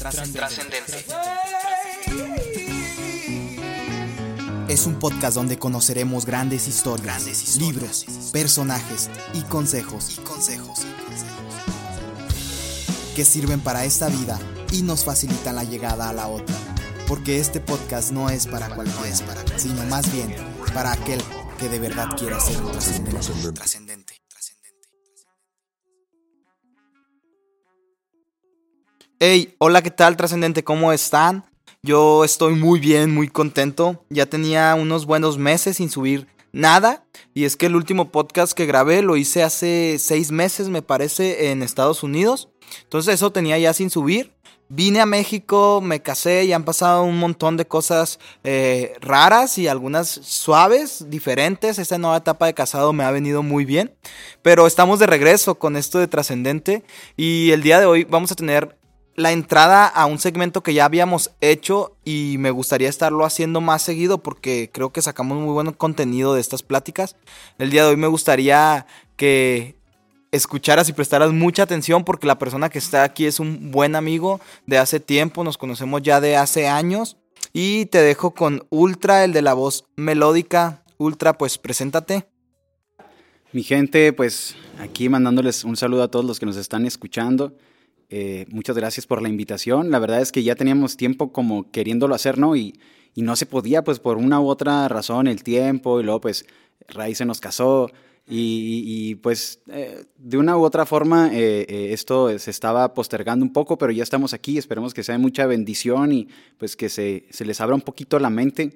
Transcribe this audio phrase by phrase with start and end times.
[0.00, 1.04] Trascendente.
[4.66, 10.18] Es un podcast donde conoceremos grandes historias, libros, personajes y consejos,
[13.14, 14.38] que sirven para esta vida
[14.72, 16.56] y nos facilitan la llegada a la otra.
[17.06, 19.14] Porque este podcast no es para cualquiera,
[19.58, 20.34] sino más bien
[20.72, 21.20] para aquel
[21.58, 22.72] que de verdad quiera ser un
[23.52, 23.89] trascendente.
[29.22, 30.64] Hey, hola, ¿qué tal, trascendente?
[30.64, 31.44] ¿Cómo están?
[31.82, 34.02] Yo estoy muy bien, muy contento.
[34.08, 37.04] Ya tenía unos buenos meses sin subir nada.
[37.34, 41.50] Y es que el último podcast que grabé lo hice hace seis meses, me parece,
[41.50, 42.48] en Estados Unidos.
[42.84, 44.32] Entonces eso tenía ya sin subir.
[44.70, 49.68] Vine a México, me casé y han pasado un montón de cosas eh, raras y
[49.68, 51.78] algunas suaves, diferentes.
[51.78, 53.92] Esta nueva etapa de casado me ha venido muy bien.
[54.40, 56.84] Pero estamos de regreso con esto de trascendente.
[57.18, 58.79] Y el día de hoy vamos a tener
[59.20, 63.82] la entrada a un segmento que ya habíamos hecho y me gustaría estarlo haciendo más
[63.82, 67.16] seguido porque creo que sacamos muy buen contenido de estas pláticas.
[67.58, 69.76] El día de hoy me gustaría que
[70.32, 74.40] escucharas y prestaras mucha atención porque la persona que está aquí es un buen amigo
[74.66, 77.16] de hace tiempo, nos conocemos ya de hace años
[77.52, 80.82] y te dejo con Ultra, el de la voz melódica.
[80.98, 82.26] Ultra, pues preséntate.
[83.52, 87.56] Mi gente, pues aquí mandándoles un saludo a todos los que nos están escuchando.
[88.10, 89.90] Eh, muchas gracias por la invitación.
[89.90, 92.56] La verdad es que ya teníamos tiempo como queriéndolo hacer, ¿no?
[92.56, 92.78] Y,
[93.14, 96.44] y no se podía, pues por una u otra razón, el tiempo, y luego pues
[96.88, 97.90] Raíz se nos casó.
[98.28, 103.52] Y, y pues eh, de una u otra forma eh, esto se estaba postergando un
[103.52, 104.58] poco, pero ya estamos aquí.
[104.58, 108.30] Esperemos que sea mucha bendición y pues que se, se les abra un poquito la
[108.30, 108.74] mente.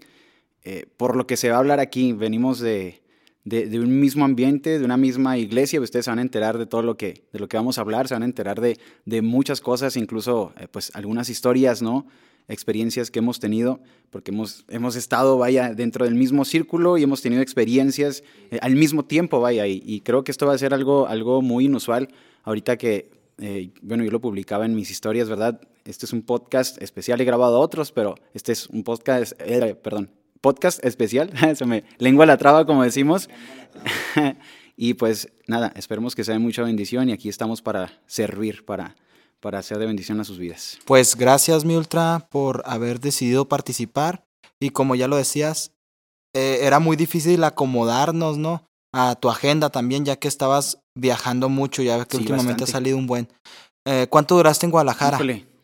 [0.97, 3.04] por lo que se va a hablar aquí, venimos de,
[3.45, 6.83] de, un mismo ambiente, de una misma iglesia, ustedes se van a enterar de todo
[6.83, 9.61] lo que, de lo que vamos a hablar, se van a enterar de, de muchas
[9.61, 12.07] cosas, incluso eh, pues algunas historias, ¿no?
[12.49, 17.23] experiencias que hemos tenido, porque hemos, hemos estado, vaya, dentro del mismo círculo y hemos
[17.23, 21.07] tenido experiencias eh, al mismo tiempo, vaya, y, creo que esto va a ser algo,
[21.07, 22.09] algo muy inusual.
[22.43, 25.61] Ahorita que, eh, bueno, yo lo publicaba en mis historias, ¿verdad?
[25.87, 29.33] Este es un podcast especial, he grabado otros, pero este es un podcast,
[29.83, 30.11] perdón,
[30.45, 31.33] podcast especial.
[31.57, 33.31] Se me lengua la traba, como decimos.
[34.77, 38.95] y pues nada, esperemos que sea de mucha bendición y aquí estamos para servir, para,
[39.41, 40.79] para hacer de bendición a sus vidas.
[40.85, 44.27] Pues gracias, mi Ultra, por haber decidido participar.
[44.61, 45.73] Y como ya lo decías,
[46.35, 48.67] eh, era muy difícil acomodarnos, ¿no?
[48.93, 53.07] A tu agenda también, ya que estabas viajando mucho, ya que últimamente ha salido un
[53.07, 53.29] buen.
[53.87, 55.19] Eh, ¿Cuánto duraste en Guadalajara?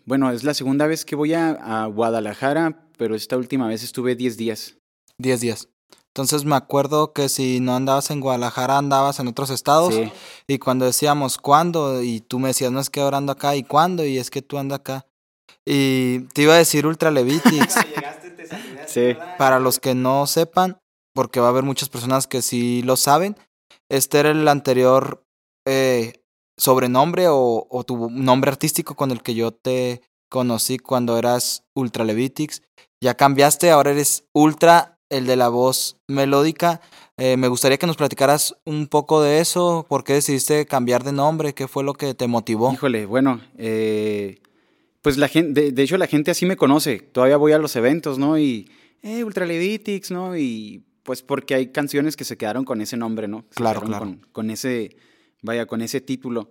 [0.06, 4.14] Bueno, es la segunda vez que voy a, a Guadalajara, pero esta última vez estuve
[4.14, 4.76] 10 días.
[5.16, 5.68] 10 días.
[6.08, 9.94] Entonces me acuerdo que si no andabas en Guadalajara, andabas en otros estados.
[10.46, 13.62] Y cuando decíamos cuándo, y tú me decías, no es que ahora ando acá, y
[13.62, 15.06] cuándo, y es que tú andas acá.
[15.64, 17.74] Y te iba a decir Ultra Levitics.
[18.86, 19.16] sí.
[19.38, 20.78] Para los que no sepan,
[21.14, 23.34] porque va a haber muchas personas que sí lo saben,
[23.88, 25.24] este era el anterior
[25.66, 26.20] eh,
[26.58, 32.04] sobrenombre o, o tu nombre artístico con el que yo te conocí cuando eras Ultra
[32.04, 32.60] Levitics.
[33.02, 36.82] Ya cambiaste, ahora eres Ultra, el de la voz melódica.
[37.16, 39.86] Eh, me gustaría que nos platicaras un poco de eso.
[39.88, 41.54] ¿Por qué decidiste cambiar de nombre?
[41.54, 42.70] ¿Qué fue lo que te motivó?
[42.70, 44.42] Híjole, bueno, eh,
[45.00, 46.98] pues la gente, de, hecho la gente así me conoce.
[46.98, 48.38] Todavía voy a los eventos, ¿no?
[48.38, 48.70] Y,
[49.02, 50.36] eh, Ultra Levitics, ¿no?
[50.36, 53.46] Y pues porque hay canciones que se quedaron con ese nombre, ¿no?
[53.54, 54.04] claro, claro.
[54.04, 54.94] Con, con, ese,
[55.40, 56.50] vaya, con ese título.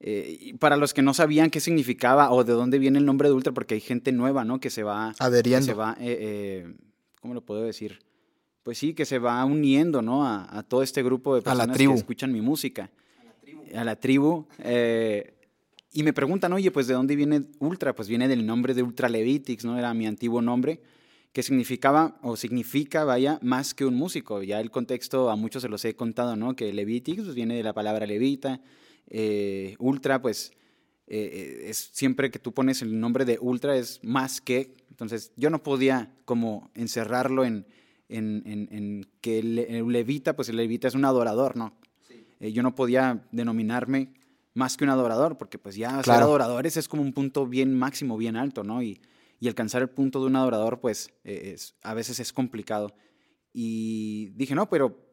[0.00, 3.34] Eh, para los que no sabían qué significaba o de dónde viene el nombre de
[3.34, 4.60] Ultra, porque hay gente nueva, ¿no?
[4.60, 5.14] Que se va...
[5.18, 5.64] Adheriendo.
[5.64, 6.74] se va, eh, eh,
[7.20, 8.00] ¿cómo lo puedo decir?
[8.62, 10.26] Pues sí, que se va uniendo, ¿no?
[10.26, 12.90] A, todo este grupo de personas que escuchan mi música.
[13.18, 13.62] A la tribu.
[13.74, 14.46] A la tribu.
[15.92, 17.94] y me preguntan, oye, pues ¿de dónde viene Ultra?
[17.94, 19.78] Pues viene del nombre de Ultra Levitics, ¿no?
[19.78, 20.80] Era mi antiguo nombre
[21.36, 24.42] que significaba o significa, vaya, más que un músico.
[24.42, 26.56] Ya el contexto a muchos se los he contado, ¿no?
[26.56, 28.62] Que Levitics pues, viene de la palabra levita,
[29.08, 30.52] eh, ultra, pues
[31.06, 34.74] eh, eh, es siempre que tú pones el nombre de ultra es más que.
[34.90, 37.66] Entonces yo no podía como encerrarlo en,
[38.08, 41.74] en, que el, levita, pues el levita es un adorador, ¿no?
[42.38, 44.12] yo no podía denominarme
[44.52, 48.18] más que un adorador, porque pues ya ser adoradores es como un punto bien máximo,
[48.18, 48.82] bien alto, ¿no?
[48.82, 49.00] Y,
[49.40, 52.94] y alcanzar el punto de un adorador, pues es, a veces es complicado.
[53.54, 55.05] Y dije, no, pero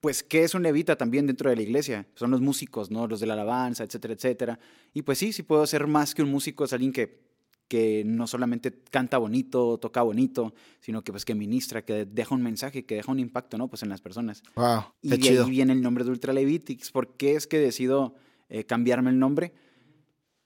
[0.00, 2.06] pues, ¿qué es un levita también dentro de la iglesia?
[2.14, 3.06] Son los músicos, ¿no?
[3.06, 4.58] Los de la alabanza, etcétera, etcétera.
[4.94, 7.20] Y pues sí, sí puedo ser más que un músico, es alguien que,
[7.68, 12.42] que no solamente canta bonito, toca bonito, sino que pues que ministra, que deja un
[12.42, 13.68] mensaje, que deja un impacto, ¿no?
[13.68, 14.42] Pues en las personas.
[14.56, 16.90] Wow, y de ahí viene el nombre de Ultra Levitics.
[16.90, 18.14] ¿Por qué es que decido
[18.48, 19.52] eh, cambiarme el nombre?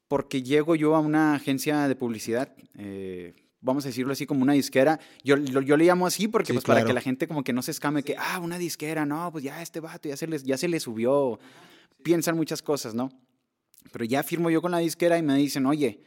[0.08, 3.34] porque llego yo a una agencia de publicidad, eh,
[3.64, 5.00] vamos a decirlo así como una disquera.
[5.24, 7.52] Yo, lo- yo le llamo así porque Sí, pues para que la gente como que
[7.52, 10.44] no se escame que, ah, una disquera, no, pues ya este vato ya se, les,
[10.44, 11.38] ya se le subió.
[12.02, 13.10] Piensan muchas cosas, ¿no?
[13.92, 16.00] Pero ya firmo yo con la disquera y me dicen, oye,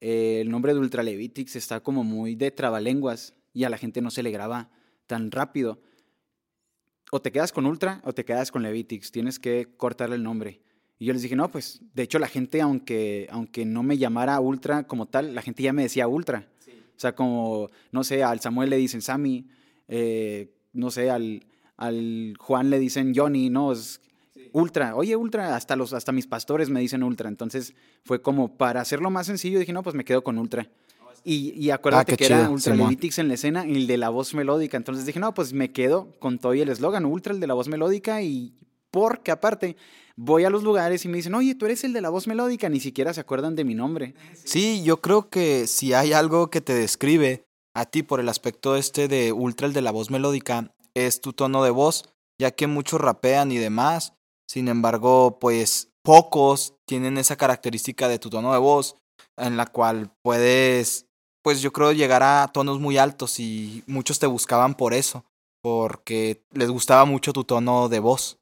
[0.00, 4.10] eh, el nombre de Ultralevitix está como muy de trabalenguas y a la gente no
[4.10, 4.70] se le graba
[5.06, 5.80] tan rápido.
[7.10, 10.60] O te quedas con Ultra o te quedas con Levitix, tienes que cortarle el nombre.
[10.98, 14.38] Y yo les dije, no, pues de hecho la gente, aunque, aunque no me llamara
[14.40, 16.48] Ultra como tal, la gente ya me decía Ultra.
[16.98, 19.46] O sea, como, no sé, al Samuel le dicen Sammy,
[19.86, 21.46] eh, no sé, al,
[21.76, 23.70] al Juan le dicen Johnny, ¿no?
[23.70, 24.00] Es
[24.52, 27.28] Ultra, oye Ultra, hasta, los, hasta mis pastores me dicen Ultra.
[27.28, 27.72] Entonces
[28.04, 30.68] fue como para hacerlo más sencillo, dije, no, pues me quedo con Ultra.
[31.22, 32.88] Y, y acuérdate Ah, qué que era chido, Ultra Simón.
[32.88, 34.76] Levitix en la escena y el de la voz melódica.
[34.76, 37.54] Entonces dije, no, pues me quedo con todo y el eslogan, Ultra, el de la
[37.54, 38.22] voz melódica.
[38.22, 38.54] Y
[38.90, 39.76] porque aparte
[40.18, 42.68] voy a los lugares y me dicen, oye, tú eres el de la voz melódica,
[42.68, 44.14] ni siquiera se acuerdan de mi nombre.
[44.44, 48.74] Sí, yo creo que si hay algo que te describe a ti por el aspecto
[48.74, 52.66] este de ultra, el de la voz melódica, es tu tono de voz, ya que
[52.66, 54.14] muchos rapean y demás.
[54.48, 58.96] Sin embargo, pues pocos tienen esa característica de tu tono de voz,
[59.36, 61.06] en la cual puedes,
[61.44, 65.24] pues yo creo llegar a tonos muy altos y muchos te buscaban por eso,
[65.62, 68.38] porque les gustaba mucho tu tono de voz.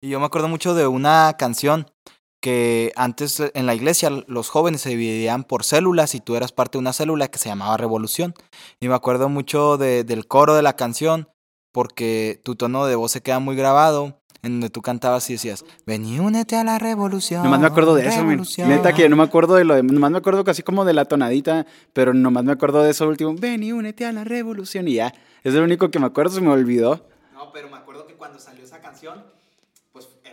[0.00, 1.90] Y yo me acuerdo mucho de una canción
[2.40, 6.52] que antes eh, en la iglesia los jóvenes se dividían por células y tú eras
[6.52, 8.34] parte de una célula que se llamaba Revolución.
[8.78, 11.28] Y me acuerdo mucho de- del coro de la canción
[11.72, 15.64] porque tu tono de voz se queda muy grabado en donde tú cantabas y decías,
[15.86, 17.42] ven y únete a la revolución.
[17.42, 18.28] Nomás me acuerdo de eso, men.
[18.30, 18.68] revolución".
[18.68, 21.06] Neta que no me acuerdo de lo de, nomás me acuerdo casi como de la
[21.06, 24.94] tonadita, pero nomás me acuerdo de eso último, ven y únete a la revolución y
[24.94, 25.12] ya.
[25.42, 27.08] Es lo único que me acuerdo, se me olvidó.
[27.34, 29.24] No, pero me acuerdo que cuando salió esa canción,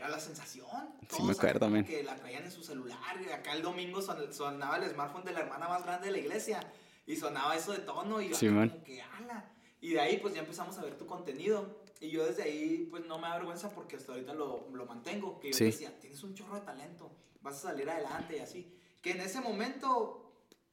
[0.03, 0.67] era la sensación.
[1.09, 1.85] Sí, me acuerdo, men.
[1.85, 2.97] Que la traían en su celular.
[3.25, 6.17] Y acá el domingo son- sonaba el smartphone de la hermana más grande de la
[6.19, 6.59] iglesia.
[7.05, 8.21] Y sonaba eso de tono.
[8.21, 8.69] Y yo Sí, man.
[8.69, 9.49] como que, ala.
[9.81, 11.81] Y de ahí, pues ya empezamos a ver tu contenido.
[12.01, 15.39] Y yo desde ahí, pues no me da vergüenza porque hasta ahorita lo, lo mantengo.
[15.39, 15.65] Que yo Sí.
[15.65, 17.11] decía, tienes un chorro de talento.
[17.41, 18.77] Vas a salir adelante y así.
[19.01, 20.19] Que en ese momento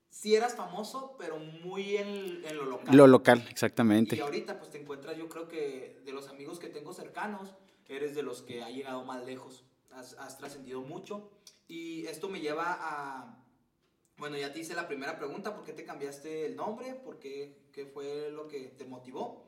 [0.08, 2.96] sí eras famoso, pero muy en, en lo local.
[2.96, 4.20] Lo local, Y exactamente.
[4.20, 7.54] ahorita pues te encuentras, yo creo que de los amigos que tengo cercanos,
[7.90, 11.30] eres de los que ha llegado más lejos, has, has trascendido mucho.
[11.68, 13.44] Y esto me lleva a,
[14.16, 16.94] bueno, ya te hice la primera pregunta, ¿por qué te cambiaste el nombre?
[16.94, 19.46] ¿Por qué, qué fue lo que te motivó?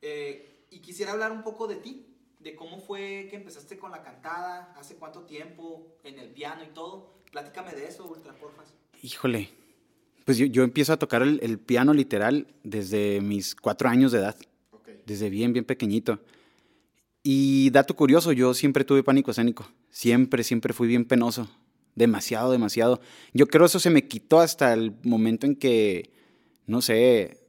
[0.00, 2.06] Eh, y quisiera hablar un poco de ti,
[2.38, 6.68] de cómo fue que empezaste con la cantada, hace cuánto tiempo, en el piano y
[6.68, 7.14] todo.
[7.32, 8.72] Platícame de eso, Ultra, porfas.
[9.02, 9.50] Híjole.
[10.24, 14.18] Pues yo, yo empiezo a tocar el, el piano literal desde mis cuatro años de
[14.18, 14.36] edad,
[15.04, 16.18] desde bien, bien pequeñito.
[17.28, 19.66] Y dato curioso, yo siempre tuve pánico escénico.
[19.90, 21.48] Siempre, siempre fui bien penoso.
[21.96, 23.00] Demasiado, demasiado.
[23.34, 26.12] Yo creo eso se me quitó hasta el momento en que,
[26.68, 27.48] no sé,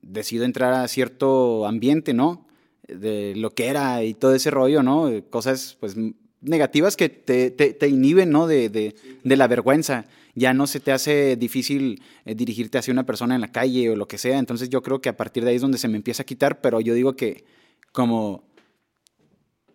[0.00, 2.46] decido entrar a cierto ambiente, ¿no?
[2.88, 5.10] De lo que era y todo ese rollo, ¿no?
[5.28, 5.96] Cosas, pues,
[6.40, 8.46] negativas que te, te, te inhiben, ¿no?
[8.46, 10.06] De, de, de la vergüenza.
[10.34, 13.96] Ya no se te hace difícil eh, dirigirte hacia una persona en la calle o
[13.96, 14.38] lo que sea.
[14.38, 16.62] Entonces yo creo que a partir de ahí es donde se me empieza a quitar,
[16.62, 17.44] pero yo digo que
[17.92, 18.49] como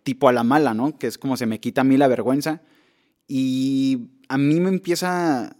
[0.06, 0.96] tipo a la mala, ¿no?
[0.96, 2.62] Que es como se me quita a mí la vergüenza.
[3.26, 5.56] Y a mí me empieza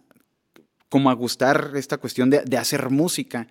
[0.89, 3.49] como a gustar esta cuestión de, de hacer música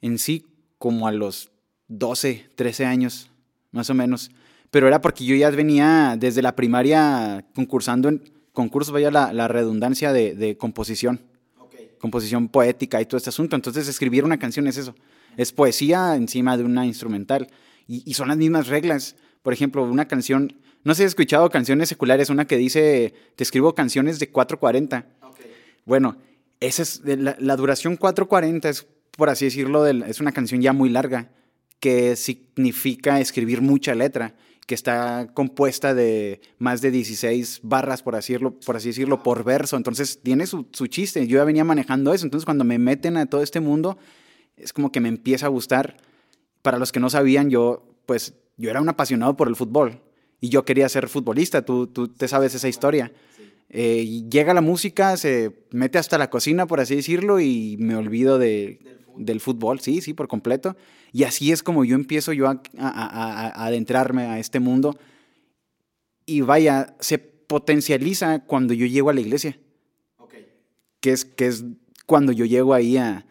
[0.00, 0.46] en sí,
[0.78, 1.50] como a los
[1.88, 3.28] 12, 13 años,
[3.72, 4.30] más o menos.
[4.70, 9.48] Pero era porque yo ya venía desde la primaria concursando en concursos, vaya la, la
[9.48, 11.22] redundancia de, de composición,
[11.98, 13.56] composición poética y todo este asunto.
[13.56, 14.94] Entonces escribir una canción es eso,
[15.36, 17.48] es poesía encima de una instrumental.
[17.88, 19.16] Y, y son las mismas reglas.
[19.46, 23.44] Por ejemplo, una canción, no sé si has escuchado canciones seculares, una que dice, te
[23.44, 25.06] escribo canciones de 440.
[25.84, 26.16] Bueno,
[26.58, 30.72] esa es de la, la duración 440 es, por así decirlo, es una canción ya
[30.72, 31.30] muy larga
[31.78, 34.34] que significa escribir mucha letra,
[34.66, 39.44] que está compuesta de más de 16 barras, por así decirlo, por, así decirlo, por
[39.44, 39.76] verso.
[39.76, 41.24] Entonces tiene su, su chiste.
[41.28, 42.26] Yo ya venía manejando eso.
[42.26, 43.96] Entonces cuando me meten a todo este mundo,
[44.56, 45.98] es como que me empieza a gustar.
[46.62, 50.00] Para los que no sabían, yo, pues, yo era un apasionado por el fútbol
[50.40, 51.62] y yo quería ser futbolista.
[51.64, 53.12] Tú, tú te sabes esa historia.
[53.68, 58.38] Eh, llega la música, se mete hasta la cocina, por así decirlo, y me olvido
[58.38, 58.78] de,
[59.16, 60.76] del fútbol, sí, sí, por completo.
[61.12, 64.96] Y así es como yo empiezo yo a, a- a- a adentrarme a este mundo.
[66.24, 69.58] Y vaya, se potencializa cuando yo llego a la iglesia,
[71.00, 71.64] que es, que es
[72.06, 73.26] cuando yo llego ahí a,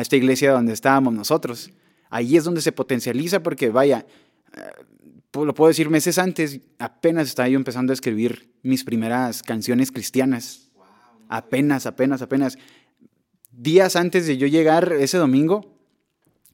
[0.00, 1.70] esta iglesia donde estábamos nosotros.
[2.10, 4.06] Ahí es donde se potencializa porque vaya,
[5.32, 10.70] lo puedo decir meses antes, apenas estaba yo empezando a escribir mis primeras canciones cristianas.
[11.28, 12.58] Apenas, apenas, apenas.
[13.52, 15.78] Días antes de yo llegar ese domingo,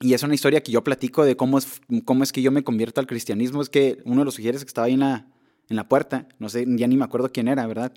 [0.00, 2.62] y es una historia que yo platico de cómo es, cómo es que yo me
[2.62, 5.26] convierto al cristianismo, es que uno de los sugieres que estaba ahí en la,
[5.68, 7.92] en la puerta, no sé, ya ni me acuerdo quién era, ¿verdad?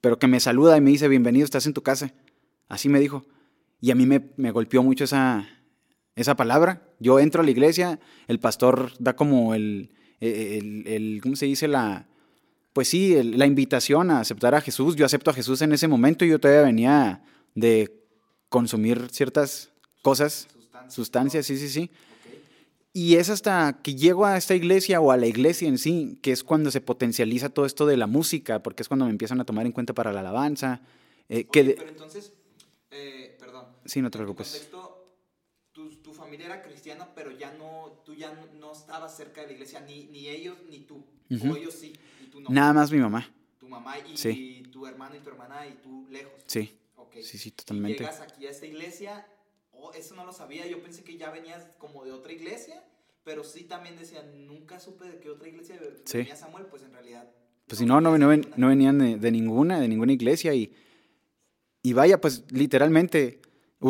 [0.00, 2.12] Pero que me saluda y me dice, bienvenido, estás en tu casa.
[2.68, 3.24] Así me dijo.
[3.80, 5.48] Y a mí me, me golpeó mucho esa,
[6.16, 6.82] esa palabra.
[7.00, 9.90] Yo entro a la iglesia, el pastor da como el,
[10.20, 11.68] el, el ¿cómo se dice?
[11.68, 12.06] La,
[12.72, 14.96] pues sí, la invitación a aceptar a Jesús.
[14.96, 17.22] Yo acepto a Jesús en ese momento y yo todavía venía
[17.54, 18.00] de
[18.48, 19.70] consumir ciertas
[20.02, 21.90] cosas, sustancias, sustancias sí, sí, sí.
[22.92, 26.30] Y es hasta que llego a esta iglesia o a la iglesia en sí, que
[26.30, 29.44] es cuando se potencializa todo esto de la música, porque es cuando me empiezan a
[29.44, 30.80] tomar en cuenta para la alabanza.
[31.28, 32.32] Eh, que pero entonces,
[32.92, 33.66] eh, perdón.
[33.84, 34.68] Sí, no te preocupes
[36.24, 40.06] familia era cristiana, pero ya no, tú ya no, estabas cerca de la iglesia, ni,
[40.06, 41.04] ni ellos ni tú.
[41.30, 42.48] O ellos sí, y tú no.
[42.50, 43.28] Nada más mi mamá.
[43.58, 46.32] Tu mamá y, tu hermano y tu hermana y tú lejos.
[46.46, 46.78] Sí.
[47.22, 48.02] Sí, sí, totalmente.
[48.02, 49.26] Y llegas aquí a esta iglesia,
[49.72, 52.82] oh, eso no lo sabía, yo pensé que ya venías como de otra iglesia,
[53.22, 55.78] pero sí también decían, nunca supe de qué otra iglesia
[56.12, 57.30] venía Samuel, pues en realidad...
[57.66, 60.74] Pues si no, no, no, no venían de, de, ninguna, de ninguna iglesia y,
[61.82, 63.40] y vaya, pues literalmente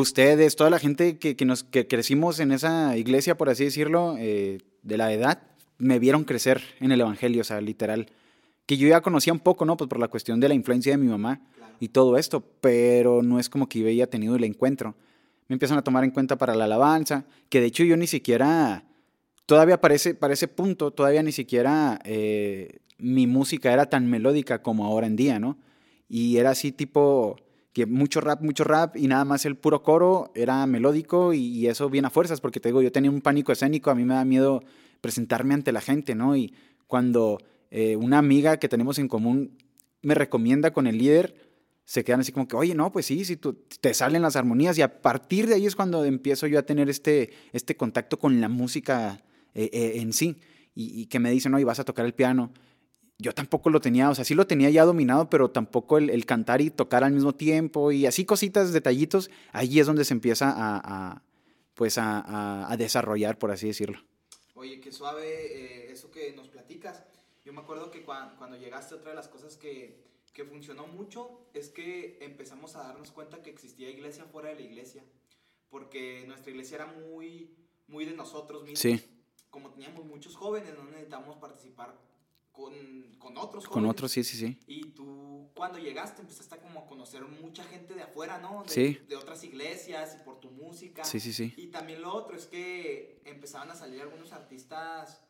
[0.01, 4.17] ustedes, toda la gente que, que nos que crecimos en esa iglesia, por así decirlo,
[4.19, 5.43] eh, de la edad,
[5.79, 8.09] me vieron crecer en el Evangelio, o sea, literal.
[8.67, 9.77] Que yo ya conocía un poco, ¿no?
[9.77, 11.41] Pues por la cuestión de la influencia de mi mamá
[11.79, 14.97] y todo esto, pero no es como que yo haya tenido el encuentro.
[15.49, 18.85] Me empiezan a tomar en cuenta para la alabanza, que de hecho yo ni siquiera,
[19.47, 24.63] todavía para ese, para ese punto, todavía ni siquiera eh, mi música era tan melódica
[24.63, 25.59] como ahora en día, ¿no?
[26.09, 27.37] Y era así tipo,
[27.75, 31.91] que mucho rap, mucho rap y nada más el puro coro era melódico y, eso
[31.91, 34.25] viene a fuerzas, porque te digo, yo tenía un pánico escénico, a mí me da
[34.25, 34.63] miedo
[35.01, 36.37] presentarme ante la gente, ¿no?
[36.37, 36.55] Y
[36.87, 37.39] cuando
[37.71, 39.59] eh, una amiga que tenemos en común
[40.03, 41.35] me recomienda con el líder,
[41.85, 44.79] se quedan así como que, oye, no, pues sí, si tú, te salen las armonías
[44.79, 48.41] y a partir de ahí es cuando empiezo yo a tener este, este contacto con
[48.41, 49.21] la música
[49.53, 50.37] eh, eh, en sí
[50.77, 52.53] y, y, que me dicen, y vas a tocar el piano
[53.19, 56.61] yo tampoco lo tenía, o sea, sí lo tenía ya dominado, pero tampoco el, cantar
[56.61, 61.23] y tocar al mismo tiempo y así cositas, detallitos, ahí es donde se empieza a,
[61.75, 63.99] pues a, desarrollar, por así decirlo.
[64.55, 67.05] Oye, qué suave eh, eso que nos platicas.
[67.45, 70.03] Yo me acuerdo que cuando, llegaste, otra de las cosas que,
[70.33, 74.63] que funcionó mucho es que empezamos a darnos cuenta que existía iglesia fuera de la
[74.63, 75.05] iglesia,
[75.71, 77.55] porque nuestra iglesia era muy,
[77.87, 78.81] muy de nosotros mismos.
[78.81, 79.01] Sí.
[79.51, 81.95] Como teníamos muchos jóvenes, no necesitábamos participar
[82.55, 82.73] con,
[83.19, 83.67] con otros.
[83.67, 84.59] Con otros, sí, sí, sí.
[84.67, 88.63] Y tú cuando llegaste empezaste como a conocer mucha gente de afuera, ¿no?
[88.63, 89.01] De, sí.
[89.09, 91.05] De otras iglesias y por tu música.
[91.05, 91.53] Sí, sí, sí.
[91.57, 95.21] Y también lo otro es que empezaban a salir algunos artistas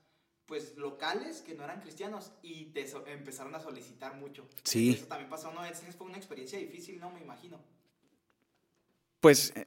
[0.47, 4.47] pues locales que no eran cristianos y te empezaron a solicitar mucho.
[4.63, 4.91] Sí.
[4.91, 5.63] Eso también pasó, ¿no?
[5.97, 7.11] Fue una experiencia difícil, ¿no?
[7.11, 7.59] Me imagino.
[9.21, 9.65] Pues eh,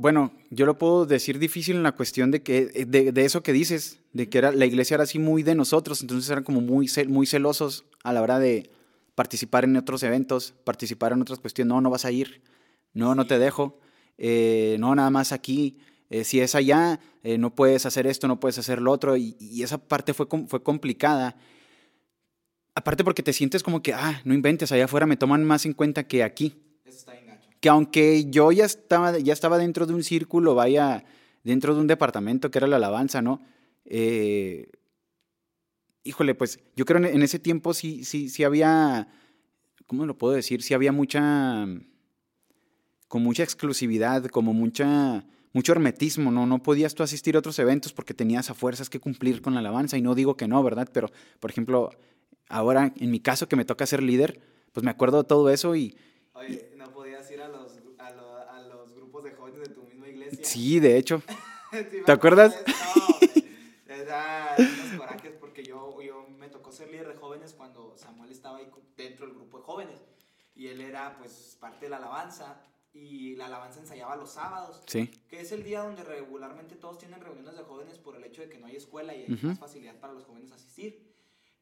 [0.00, 3.52] bueno, yo lo puedo decir difícil en la cuestión de que eh, de, eso que
[3.52, 7.84] dices, de que la iglesia era así muy de nosotros, entonces eran como muy, celosos
[8.02, 8.70] a la hora de
[9.14, 11.68] participar en otros eventos, participar en otras cuestiones.
[11.68, 12.40] No, no vas a ir,
[12.94, 13.78] no, no te dejo,
[14.16, 15.76] eh, no, nada más aquí.
[16.08, 16.98] Eh, si es allá,
[17.38, 21.36] no puedes hacer esto, no puedes hacer lo otro, y, esa parte fue, fue complicada.
[22.74, 25.74] Aparte porque te sientes como que, ah, no inventes, allá afuera me toman más en
[25.74, 26.56] cuenta que aquí
[27.60, 31.04] que aunque yo ya estaba, ya estaba dentro de un círculo, vaya,
[31.44, 33.40] dentro de un departamento que era la alabanza, ¿no?
[33.84, 34.70] Eh,
[36.04, 39.08] híjole, pues yo creo en, ese tiempo sí, sí, sí había,
[39.86, 40.62] ¿cómo lo puedo decir?
[40.62, 41.66] Sí había mucha,
[43.08, 46.46] con mucha exclusividad, como mucha, mucho hermetismo, ¿no?
[46.46, 49.60] No podías tú asistir a otros eventos porque tenías a fuerzas que cumplir con la
[49.60, 50.88] alabanza y no digo que no, ¿verdad?
[50.92, 51.90] Pero, por ejemplo,
[52.48, 54.40] ahora en mi caso que me toca ser líder,
[54.72, 55.96] pues me acuerdo de todo eso y
[56.76, 58.06] no podías ir a los, a,
[58.56, 60.29] a los grupos de jóvenes de tu misma iglesia.
[60.42, 61.22] Sí, de hecho.
[62.06, 62.56] ¿Te acuerdas?
[63.86, 68.30] No, era unos corajes porque yo, yo me tocó ser líder de jóvenes cuando Samuel
[68.30, 70.00] estaba ahí dentro del grupo de jóvenes.
[70.54, 75.08] Y él era pues parte de la alabanza y la alabanza ensayaba los sábados, sí.
[75.28, 78.48] que es el día donde regularmente todos tienen reuniones de jóvenes por el hecho de
[78.48, 81.08] que no hay escuela y hay más facilidad para los jóvenes asistir.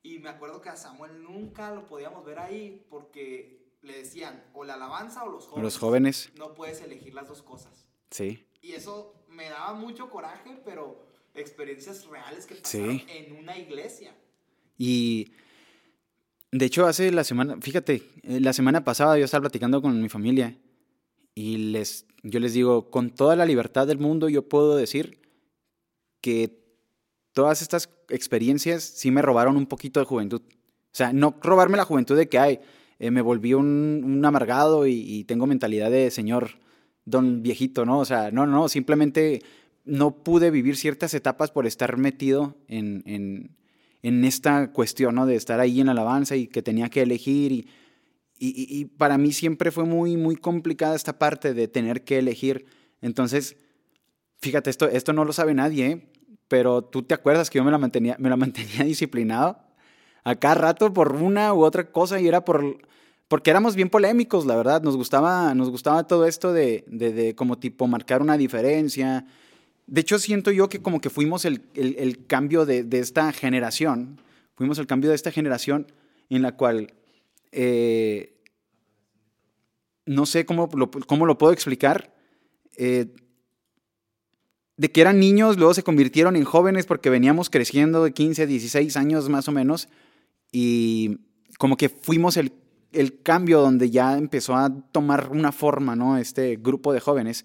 [0.02, 4.64] Y me acuerdo que a Samuel nunca lo podíamos ver ahí porque le decían o
[4.64, 5.64] la alabanza o los jóvenes.
[5.64, 6.32] Los jóvenes.
[6.36, 7.86] No puedes elegir las dos cosas.
[8.10, 8.47] Sí.
[8.60, 14.14] Y eso me daba mucho coraje, pero experiencias reales que pasaron en una iglesia.
[14.76, 15.32] Y
[16.50, 20.08] de hecho hace la semana, fíjate, eh, la semana pasada yo estaba platicando con mi
[20.08, 20.56] familia
[21.34, 25.20] y les, yo les digo, con toda la libertad del mundo yo puedo decir
[26.20, 26.58] que
[27.32, 30.42] todas estas experiencias sí me robaron un poquito de juventud.
[30.42, 32.60] O sea, no robarme la juventud de que hay,
[32.98, 36.58] eh, me volví un, un amargado y, y, tengo mentalidad de señor
[37.10, 37.98] don viejito, ¿no?
[38.00, 39.42] O sea, no, no, simplemente
[39.84, 43.56] no pude vivir ciertas etapas por estar metido en, en,
[44.02, 45.26] en esta cuestión, ¿no?
[45.26, 47.68] De estar ahí en la alabanza y que tenía que elegir y,
[48.38, 52.66] y, y, para mí siempre fue muy, muy complicada esta parte de tener que elegir.
[53.00, 53.56] Entonces,
[54.40, 56.08] fíjate, esto, esto no lo sabe nadie, ¿eh?
[56.46, 59.58] pero tú te acuerdas que yo me la mantenía, me la mantenía disciplinado
[60.24, 62.78] a cada rato por una u otra cosa y era por
[63.28, 67.58] porque éramos bien polémicos, la verdad, nos gustaba, nos gustaba todo esto de, de, como
[67.58, 69.26] tipo marcar una diferencia.
[69.86, 73.30] De hecho, siento yo que como que fuimos el, el, el cambio de, de, esta
[73.32, 74.18] generación,
[74.54, 75.86] fuimos el cambio de esta generación
[76.30, 76.94] en la cual,
[77.52, 78.34] eh,
[80.06, 82.14] no sé cómo lo, cómo lo puedo explicar,
[82.78, 83.14] eh,
[84.78, 88.96] de que eran niños, luego se convirtieron en jóvenes porque veníamos creciendo de 15, 16
[88.96, 89.88] años más o menos,
[90.50, 91.18] y
[91.58, 92.52] como que fuimos el
[92.92, 96.18] el cambio donde ya empezó a tomar una forma, ¿no?
[96.18, 97.44] Este grupo de jóvenes.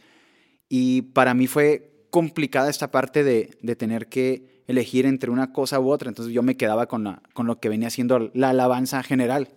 [0.69, 5.79] Y para mí fue complicada esta parte de, de tener que elegir entre una cosa
[5.79, 6.09] u otra.
[6.09, 9.49] Entonces yo me quedaba con, con lo que venía siendo la alabanza general.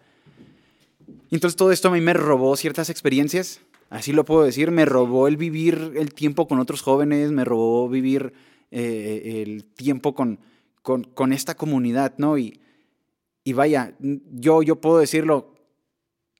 [1.31, 5.28] Entonces todo esto a mí me robó ciertas experiencias, así lo puedo decir, me robó
[5.28, 8.33] el vivir el tiempo con otros jóvenes, me robó vivir
[8.71, 10.38] eh, el tiempo con,
[10.83, 12.38] con, con, esta comunidad, ¿no?
[12.38, 12.61] Y,
[13.45, 15.55] y vaya, yo, yo puedo decirlo,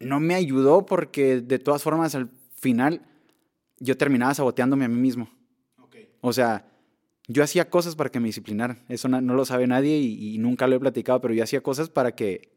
[0.01, 3.03] no me ayudó porque de todas formas al final
[3.79, 5.31] yo terminaba saboteándome a mí mismo.
[5.79, 6.09] Okay.
[6.21, 6.67] O sea,
[7.29, 8.83] yo hacía cosas para que me disciplinaran.
[8.89, 11.61] Eso no, no lo sabe nadie y, y, nunca lo he platicado, pero yo hacía
[11.61, 12.53] cosas para que,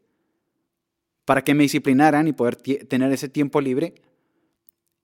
[1.25, 3.96] para que me disciplinaran y poder tener ese tiempo libre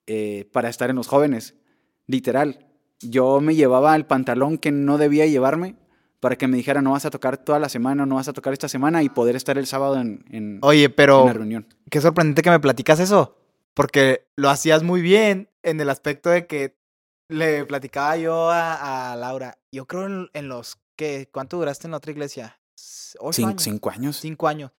[0.07, 1.55] eh, para estar en los jóvenes.
[2.07, 2.67] Literal.
[3.01, 5.75] Yo me llevaba el pantalón que no debía llevarme
[6.25, 8.51] para que me dijera no vas a tocar toda la semana, no vas a tocar
[8.51, 11.67] esta semana y poder estar el sábado en, en, Oye, pero en la reunión.
[11.91, 13.37] Qué sorprendente que me platicas eso,
[13.75, 16.79] porque lo hacías muy bien en el aspecto de que
[17.29, 21.91] le platicaba yo a, a Laura, yo creo en, en, los que, ¿cuánto duraste en
[21.91, 22.59] la otra iglesia?
[23.19, 23.61] ¿Ocho años?
[23.61, 24.17] Cinco años.
[24.17, 24.71] Cinco años.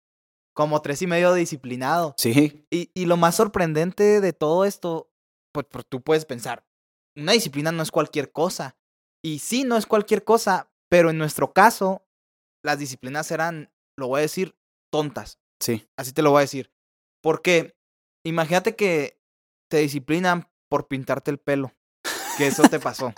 [0.52, 2.16] Como tres y medio disciplinado.
[2.18, 2.66] Sí.
[2.72, 5.12] Y, y lo más sorprendente de todo esto,
[5.52, 6.66] pues, pues tú puedes pensar,
[7.14, 8.76] una disciplina no es cualquier cosa.
[9.22, 12.06] Y sí, no es cualquier cosa, pero en nuestro caso,
[12.64, 14.56] las disciplinas eran, lo voy a decir,
[14.90, 15.38] tontas.
[15.60, 15.88] Sí.
[15.96, 16.70] Así te lo voy a decir.
[17.22, 17.76] Porque
[18.24, 19.20] imagínate que
[19.68, 21.72] te disciplinan por pintarte el pelo.
[22.36, 23.12] Que eso te pasó.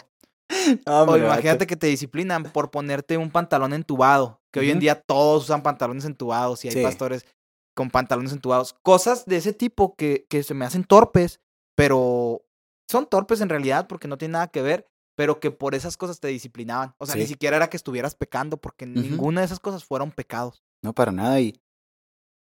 [0.86, 4.40] o imagínate que te disciplinan por ponerte un pantalón entubado.
[4.52, 4.66] Que uh -huh.
[4.66, 6.82] hoy en día todos usan pantalones entubados y hay sí.
[6.82, 7.26] pastores
[7.74, 8.74] con pantalones entubados.
[8.82, 11.40] Cosas de ese tipo que, que se me hacen torpes,
[11.76, 12.44] pero
[12.90, 16.20] son torpes en realidad porque no tienen nada que ver pero que por esas cosas
[16.20, 16.94] te disciplinaban.
[16.98, 17.22] O sea, sí.
[17.22, 19.02] ni siquiera era que estuvieras pecando, porque uh -huh.
[19.02, 20.62] ninguna de esas cosas fueron pecados.
[20.80, 21.40] No, para nada.
[21.40, 21.60] Y,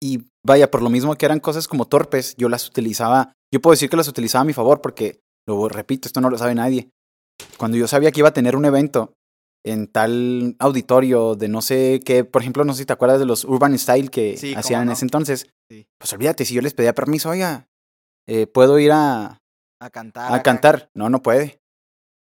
[0.02, 3.74] y vaya, por lo mismo que eran cosas como torpes, yo las utilizaba, yo puedo
[3.74, 6.90] decir que las utilizaba a mi favor, porque, lo repito, esto no lo sabe nadie.
[7.60, 9.14] Cuando yo sabía que iba a tener un evento
[9.64, 13.28] en tal auditorio de no sé qué, por ejemplo, no sé si te acuerdas de
[13.28, 14.92] los Urban Style que sí, hacían no.
[14.92, 15.86] en ese entonces, sí.
[16.00, 17.68] pues olvídate, si yo les pedía permiso, oiga,
[18.28, 19.38] eh, ¿puedo ir a...
[19.80, 20.32] A cantar.
[20.32, 20.90] A, a cantar.
[20.96, 21.60] No, no puede.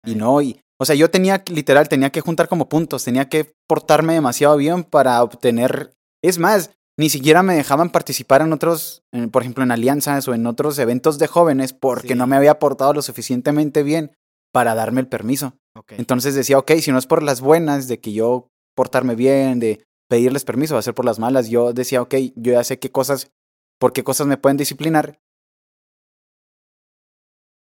[0.07, 3.53] Y no, y, o sea, yo tenía, literal, tenía que juntar como puntos, tenía que
[3.67, 5.93] portarme demasiado bien para obtener,
[6.23, 10.35] es más, ni siquiera me dejaban participar en otros, en, por ejemplo, en alianzas o
[10.35, 12.15] en otros eventos de jóvenes porque sí.
[12.15, 14.17] no me había portado lo suficientemente bien
[14.53, 15.55] para darme el permiso.
[15.75, 15.99] Okay.
[15.99, 19.85] Entonces decía, ok, si no es por las buenas, de que yo portarme bien, de
[20.09, 22.91] pedirles permiso, va a ser por las malas, yo decía, ok, yo ya sé qué
[22.91, 23.31] cosas,
[23.79, 25.19] por qué cosas me pueden disciplinar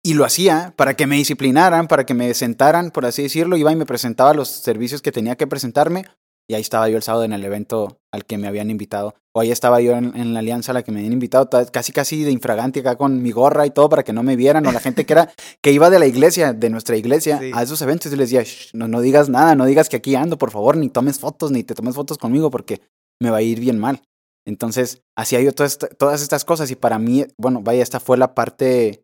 [0.06, 3.56] y lo hacía para que me disciplinaran, para que me sentaran, por así decirlo.
[3.56, 6.04] Iba y me presentaba los servicios que tenía que presentarme.
[6.46, 9.14] Y ahí estaba yo el sábado en el evento al que me habían invitado.
[9.34, 11.92] O ahí estaba yo en, en la alianza a la que me habían invitado, casi
[11.92, 14.66] casi de infragante acá con mi gorra y todo para que no me vieran.
[14.66, 17.50] O la gente que era que iba de la iglesia, de nuestra iglesia, sí.
[17.54, 18.12] a esos eventos.
[18.12, 20.90] Y les decía, no, no digas nada, no digas que aquí ando, por favor, ni
[20.90, 22.82] tomes fotos, ni te tomes fotos conmigo porque
[23.22, 24.02] me va a ir bien mal.
[24.46, 28.34] Entonces, hacía yo todas, todas estas cosas y para mí, bueno, vaya, esta fue la
[28.34, 29.02] parte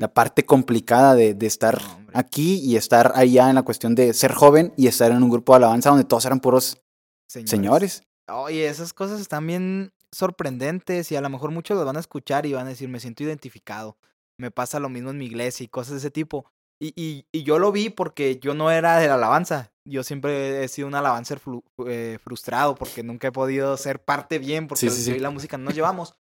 [0.00, 1.78] la parte complicada de, de estar
[2.14, 5.52] aquí y estar allá en la cuestión de ser joven y estar en un grupo
[5.52, 6.82] de alabanza donde todos eran puros
[7.28, 7.50] señores.
[7.50, 8.02] señores.
[8.28, 12.46] Oye, esas cosas están bien sorprendentes y a lo mejor muchos las van a escuchar
[12.46, 13.98] y van a decir, me siento identificado.
[14.38, 16.50] Me pasa lo mismo en mi iglesia y cosas de ese tipo.
[16.80, 19.70] Y, y, y yo lo vi porque yo no era de la alabanza.
[19.84, 24.38] Yo siempre he sido un alabanza fru eh, frustrado porque nunca he podido ser parte
[24.38, 25.18] bien porque sí, sí, sí.
[25.18, 26.14] la música no nos llevamos.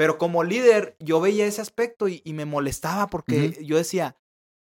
[0.00, 3.60] Pero como líder, yo veía ese aspecto y, y me molestaba porque uh -huh.
[3.60, 4.16] yo decía,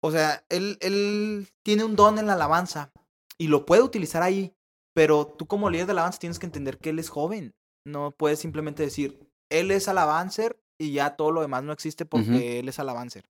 [0.03, 2.93] o sea, él, él tiene un don en la alabanza
[3.39, 4.55] y lo puede utilizar ahí,
[4.95, 7.55] pero tú como líder de alabanza tienes que entender que él es joven.
[7.87, 9.19] No puedes simplemente decir,
[9.51, 13.25] él es alabancer y ya todo lo demás no existe porque él es alabancer.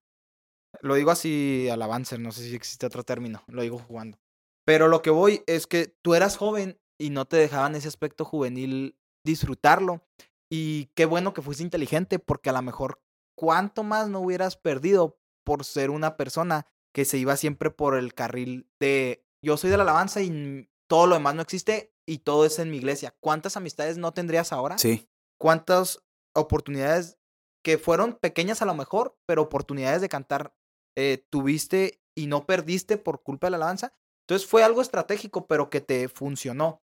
[0.81, 4.19] Lo digo así, alabancer, no sé si existe otro término, lo digo jugando.
[4.65, 8.25] Pero lo que voy es que tú eras joven y no te dejaban ese aspecto
[8.25, 10.03] juvenil disfrutarlo.
[10.49, 13.01] Y qué bueno que fuiste inteligente porque a lo mejor
[13.35, 18.13] cuánto más no hubieras perdido por ser una persona que se iba siempre por el
[18.13, 22.45] carril de yo soy de la alabanza y todo lo demás no existe y todo
[22.45, 23.15] es en mi iglesia.
[23.19, 24.77] ¿Cuántas amistades no tendrías ahora?
[24.77, 25.07] Sí.
[25.39, 26.03] ¿Cuántas
[26.33, 27.17] oportunidades
[27.63, 30.55] que fueron pequeñas a lo mejor, pero oportunidades de cantar
[30.95, 33.93] eh, tuviste y no perdiste por culpa de la alabanza?
[34.27, 36.81] Entonces fue algo estratégico, pero que te funcionó.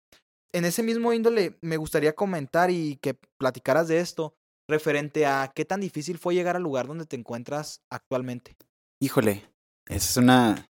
[0.53, 4.35] En ese mismo índole me gustaría comentar y que platicaras de esto
[4.69, 8.57] referente a qué tan difícil fue llegar al lugar donde te encuentras actualmente.
[9.01, 9.45] Híjole,
[9.87, 10.67] esa es una,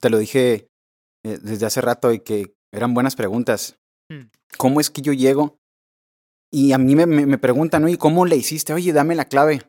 [0.00, 0.68] te lo dije
[1.24, 3.78] eh, desde hace rato y que eran buenas preguntas.
[4.08, 4.30] Mm.
[4.56, 5.58] ¿Cómo es que yo llego?
[6.52, 8.72] Y a mí me, me, preguntan, ¿y ¿cómo le hiciste?
[8.72, 9.62] Oye, dame la clave,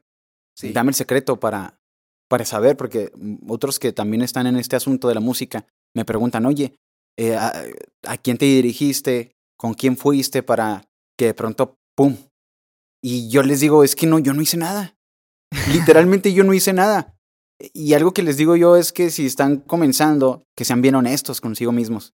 [0.56, 0.74] sí.
[0.74, 1.80] dame el secreto para,
[2.28, 3.12] para saber, porque
[3.48, 6.74] otros que también están en este asunto de la música me preguntan, oye,
[7.18, 7.54] eh, a,
[8.08, 9.36] ¿a, quién te dirigiste?
[9.62, 12.18] ¿Con quién fuiste para que de pronto, ¡pum!
[13.00, 14.96] Y yo les digo, es que no, yo no hice nada.
[15.72, 17.16] Literalmente yo no hice nada.
[17.72, 21.42] Y algo que les digo yo es que si están comenzando, que sean bien honestos
[21.42, 22.16] consigo mismos.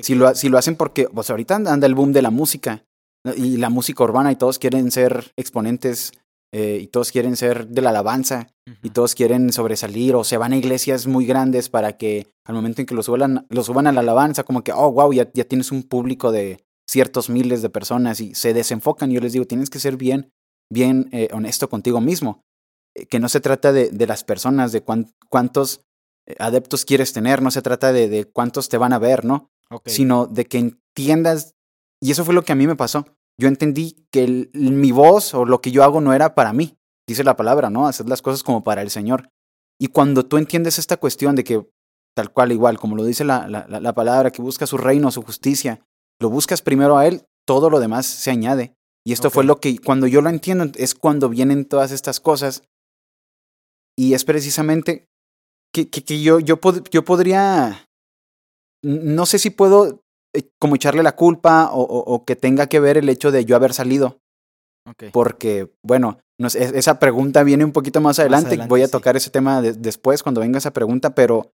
[0.00, 2.86] Si lo, si lo hacen porque, pues ahorita anda el boom de la música
[3.36, 6.12] y la música urbana y todos quieren ser exponentes
[6.50, 8.48] eh, y todos quieren ser de la alabanza
[8.82, 12.80] y todos quieren sobresalir o se van a iglesias muy grandes para que al momento
[12.80, 15.44] en que lo suban, lo suban a la alabanza, como que, oh, wow, ya, ya
[15.44, 19.10] tienes un público de ciertos miles de personas y se desenfocan.
[19.10, 20.32] Y yo les digo, tienes que ser bien,
[20.70, 22.42] bien eh, honesto contigo mismo.
[22.94, 24.82] Eh, que no se trata de, de las personas, de
[25.28, 25.82] cuántos
[26.38, 29.48] adeptos quieres tener, no se trata de, de cuántos te van a ver, ¿no?
[29.84, 31.54] Sino de que entiendas,
[32.02, 33.04] y eso fue lo que a mí me pasó
[33.38, 36.76] yo entendí que mi voz o lo que yo hago no era para mí.
[37.06, 37.86] Dice la palabra, ¿no?
[37.86, 39.30] Hacer las cosas como para el Señor.
[39.78, 41.66] Y cuando tú entiendes esta cuestión de que,
[42.16, 45.86] tal cual, igual, como lo dice la, la, palabra, que busca su reino, su justicia,
[46.20, 48.74] lo buscas primero a Él, todo lo demás se añade.
[49.06, 52.64] Y esto fue lo que, cuando yo lo entiendo, es cuando vienen todas estas cosas.
[53.96, 55.06] Y es precisamente
[55.72, 56.58] que, que, que yo, yo,
[56.90, 57.86] yo podría,
[58.82, 60.02] no sé si puedo
[60.34, 63.72] eh, como echarle la culpa o, que tenga que ver el hecho de yo haber
[63.72, 64.18] salido.
[65.12, 68.58] Porque, bueno, no esa pregunta viene un poquito más adelante.
[68.68, 71.52] Voy a tocar ese tema después cuando venga esa pregunta, pero,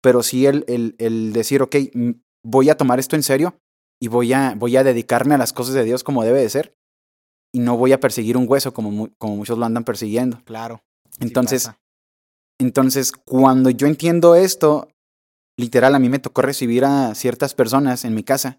[0.00, 1.76] pero sí el, el, el, decir, ok,
[2.44, 3.56] voy a tomar esto en serio
[4.00, 6.76] y voy a, voy a dedicarme a las cosas de Dios como debe de ser
[7.52, 10.42] y no voy a perseguir un hueso como, como muchos lo andan persiguiendo.
[10.44, 10.82] Claro.
[11.20, 11.70] Entonces,
[12.58, 14.88] entonces, cuando yo entiendo esto,
[15.56, 18.58] literal, a mí me tocó recibir a ciertas personas en mi casa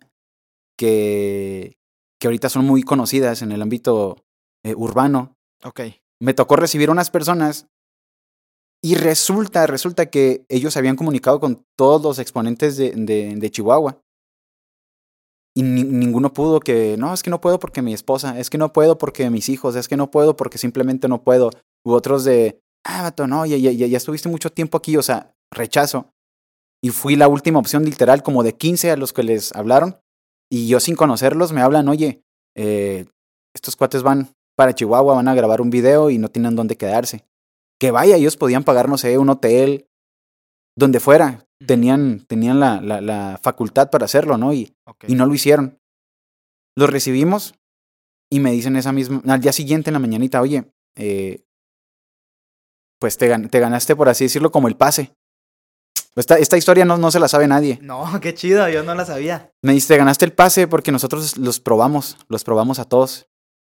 [0.77, 1.77] que,
[2.19, 4.25] que ahorita son muy conocidas en el ámbito
[4.63, 5.37] eh, urbano.
[5.63, 5.81] Ok.
[6.19, 7.67] Me tocó recibir unas personas
[8.81, 13.99] y resulta, resulta que ellos habían comunicado con todos los exponentes de, de, Chihuahua.
[15.57, 18.73] Y ninguno pudo que, no, es que no puedo porque mi esposa, es que no
[18.73, 21.51] puedo porque mis hijos, es que no puedo porque simplemente no puedo.
[21.85, 25.33] U otros de, ah, vato, no, ya, ya, ya estuviste mucho tiempo aquí, o sea,
[25.53, 26.11] rechazo
[26.85, 29.97] y fui la última opción literal, como de 15 a los que les hablaron.
[30.51, 32.21] Y yo sin conocerlos me hablan, oye,
[32.55, 33.07] eh,
[33.55, 37.25] estos cuates van para Chihuahua, van a grabar un video y no tienen dónde quedarse.
[37.79, 39.87] Que vaya, ellos podían pagar, no sé, un hotel,
[40.77, 41.47] donde fuera.
[41.65, 44.53] Tenían, tenían la, la, la facultad para hacerlo, ¿no?
[44.53, 44.74] Y,
[45.07, 45.79] y no lo hicieron.
[46.75, 47.55] Los recibimos
[48.29, 51.45] y me dicen esa misma, al día siguiente en la mañanita, oye, eh,
[52.99, 55.15] pues te, te ganaste, por así decirlo, como el pase.
[56.15, 57.77] Esta, esta historia no, no se la sabe nadie.
[57.81, 59.51] No, qué chido, yo no la sabía.
[59.61, 63.27] Me dijiste, ganaste el pase porque nosotros los probamos, los probamos a todos.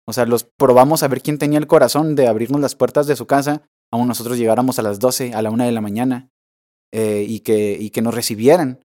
[0.08, 3.16] O sea, los probamos a ver quién tenía el corazón de abrirnos las puertas de
[3.16, 6.30] su casa, aún nosotros llegáramos a las 12, a la 1 de la mañana,
[6.92, 8.85] eh, y, que, y que nos recibieran.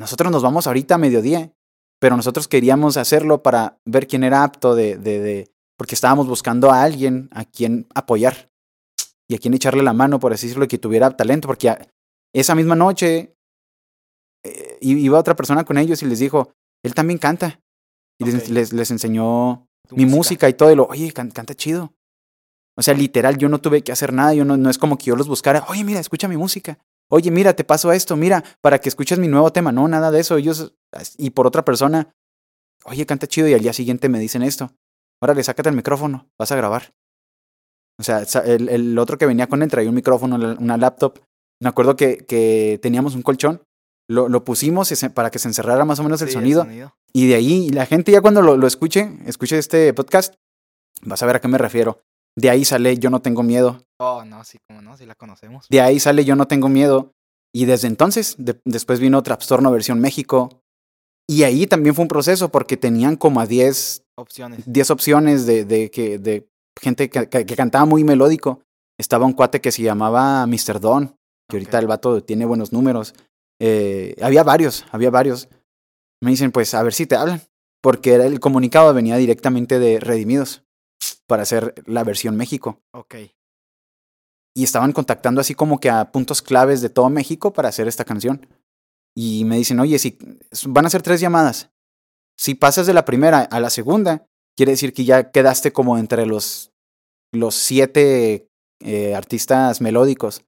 [0.00, 1.52] Nosotros nos vamos ahorita a mediodía,
[2.00, 6.70] pero nosotros queríamos hacerlo para ver quién era apto de, de, de porque estábamos buscando
[6.70, 8.50] a alguien a quien apoyar
[9.28, 11.76] y a quien echarle la mano, por así decirlo, que tuviera talento, porque
[12.34, 13.36] esa misma noche
[14.42, 16.50] eh, iba otra persona con ellos y les dijo,
[16.82, 17.60] él también canta.
[18.18, 20.48] Y les, les, enseñó mi música.
[20.48, 20.70] y todo.
[20.70, 21.94] Y lo, oye, canta chido.
[22.76, 24.34] O sea, literal, yo no tuve que hacer nada.
[24.34, 25.64] Yo no, no es como que yo los buscara.
[25.68, 26.78] Oye, mira, escucha mi música.
[27.10, 28.16] Oye, mira, te paso esto.
[28.16, 29.72] Mira, para que escuches mi nuevo tema.
[29.72, 30.36] No, nada de eso.
[30.36, 30.74] Ellos,
[31.18, 32.14] y por otra persona,
[32.84, 33.48] oye, canta chido.
[33.48, 34.70] Y al día siguiente me dicen esto.
[35.20, 36.30] Órale, sácate el micrófono.
[36.38, 36.94] Vas a grabar.
[37.98, 41.18] O sea, el, el otro que venía con él traía un micrófono, una laptop.
[41.60, 43.62] Me acuerdo que, que teníamos un colchón,
[44.08, 46.66] lo, lo pusimos para que se encerrara más o menos el, sonido,
[47.12, 50.34] Y de ahí, la gente ya cuando lo, lo escuche, escuche este podcast,
[51.02, 52.02] Vas a ver a qué me refiero.
[52.40, 53.82] De ahí sale Yo no tengo miedo.
[53.98, 55.66] Oh, no, sí, como no, sí la conocemos.
[55.68, 57.12] De ahí sale Yo no tengo miedo.
[57.54, 60.62] Y desde entonces, de- después vino Trastorno versión México.
[61.28, 64.60] Y ahí también fue un proceso porque tenían como a 10, Opciones.
[64.66, 65.90] 10 opciones de, de,
[66.80, 68.62] gente que, que- que cantaba muy melódico.
[68.98, 70.80] Estaba un cuate que se llamaba Mr.
[70.80, 71.14] Don,
[71.48, 71.82] que ahorita Ok.
[71.82, 73.14] el vato tiene buenos números.
[73.60, 75.48] Eh, había varios, había varios.
[76.22, 77.42] Me dicen, pues a ver si te hablan.
[77.82, 80.62] Porque era- el comunicado venía directamente de Redimidos
[81.26, 82.80] para hacer la versión México.
[82.92, 83.14] Ok.
[84.56, 88.04] Y estaban contactando así como que a puntos claves de todo México para hacer esta
[88.04, 88.46] canción.
[89.16, 90.18] Y me dicen, oye, si
[90.66, 91.70] van a ser tres llamadas.
[92.38, 96.26] Si pasas de la primera a la segunda, quiere decir que ya quedaste como entre
[96.26, 96.72] los,
[97.32, 98.48] los siete
[98.82, 100.44] eh, artistas melódicos.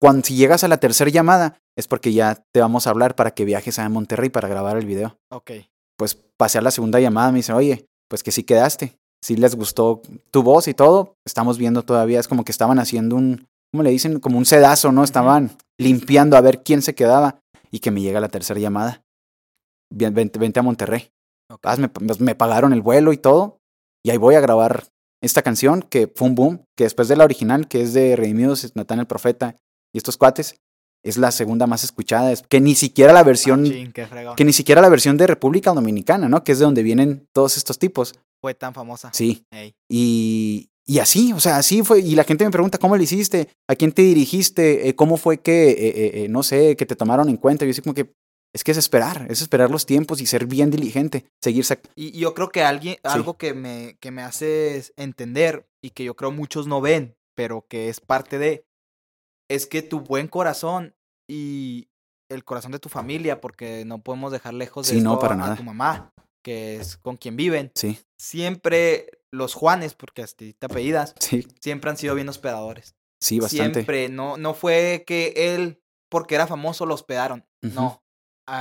[0.00, 3.32] Cuando si llegas a la tercera llamada, es porque ya te vamos a hablar para
[3.32, 5.18] que viajes a Monterrey para grabar el video.
[5.30, 5.52] Ok.
[5.96, 8.98] Pues pasé a la segunda llamada, me dicen, oye, pues que sí quedaste.
[9.26, 13.16] Si les gustó tu voz y todo, estamos viendo todavía, es como que estaban haciendo
[13.16, 14.20] un, ¿cómo le dicen?
[14.20, 15.02] Como un sedazo, ¿no?
[15.02, 17.40] Estaban limpiando a ver quién se quedaba
[17.72, 19.02] y que me llega la tercera llamada.
[19.92, 21.10] Vente, vente a Monterrey.
[21.76, 23.58] Me, me pagaron el vuelo y todo.
[24.04, 24.84] Y ahí voy a grabar
[25.20, 28.76] esta canción que fue un boom, que después de la original, que es de Redimidos,
[28.76, 29.56] Natán el Profeta
[29.92, 30.54] y estos cuates,
[31.02, 32.30] es la segunda más escuchada.
[32.30, 33.92] Es que ni siquiera la versión, Machín,
[34.36, 36.44] que ni siquiera la versión de República Dominicana, ¿no?
[36.44, 38.14] Que es de donde vienen todos estos tipos.
[38.40, 39.10] Fue tan famosa.
[39.12, 39.44] Sí.
[39.88, 42.00] Y, y así, o sea, así fue.
[42.00, 43.48] Y la gente me pregunta, ¿cómo lo hiciste?
[43.68, 44.88] ¿A quién te dirigiste?
[44.88, 47.64] Eh, ¿Cómo fue que, eh, eh, no sé, que te tomaron en cuenta?
[47.64, 48.12] Yo así como que,
[48.54, 52.16] es que es esperar, es esperar los tiempos y ser bien diligente, seguir sac- Y
[52.16, 56.14] y yo creo que alguien, algo que me, que me hace entender y que yo
[56.16, 58.64] creo muchos no ven, pero que es parte de,
[59.50, 60.94] es que tu buen corazón
[61.28, 61.88] y
[62.30, 65.36] el corazón de tu familia, porque no podemos dejar lejos de Sí, no, para a
[65.36, 65.56] nada.
[65.56, 66.10] tu mamá,
[66.46, 67.72] que es con quien viven.
[67.74, 72.94] Sí, Siempre los Juanes, porque hasta te apellidas, sí, siempre han sido bien hospedadores.
[73.20, 73.80] sí, bastante.
[73.80, 77.44] Siempre, no, no fue que él, porque era famoso, lo hospedaron.
[77.62, 78.00] No.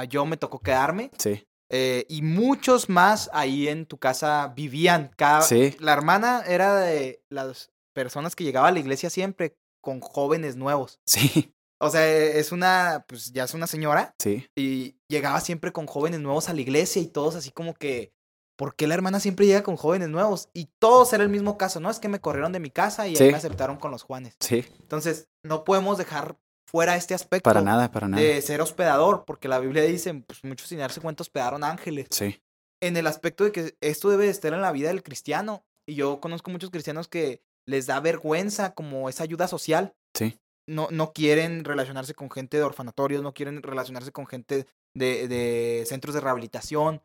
[0.10, 5.12] Yo me tocó quedarme Sí, eh, y muchos más ahí en tu casa vivían.
[5.15, 5.76] Cada, Sí.
[5.80, 11.00] La hermana era de las personas que llegaba a la iglesia siempre con jóvenes nuevos.
[11.06, 15.88] sí, O sea, es una, pues ya es una señora sí, y llegaba siempre con
[15.88, 18.13] jóvenes nuevos a la iglesia y todos así como que,
[18.57, 20.49] ¿por qué la hermana siempre llega con jóvenes nuevos?
[20.53, 21.89] Y todos era el mismo caso, ¿no?
[21.89, 24.35] Es que me corrieron de mi casa y ahí me aceptaron con los Juanes.
[24.39, 28.21] sí, Entonces, no podemos dejar fuera este aspecto para nada, para nada.
[28.23, 32.41] de ser hospedador, porque la Biblia dice, pues muchos sin darse cuenta hospedaron ángeles Sí,
[32.81, 35.65] en el aspecto de que esto debe de estar en la vida del cristiano.
[35.88, 39.93] Y yo conozco muchos cristianos que les da vergüenza como esa ayuda social.
[40.15, 45.28] sí, No, no quieren relacionarse con gente de orfanatorios, no quieren relacionarse con gente de,
[45.28, 47.01] de centros de rehabilitación.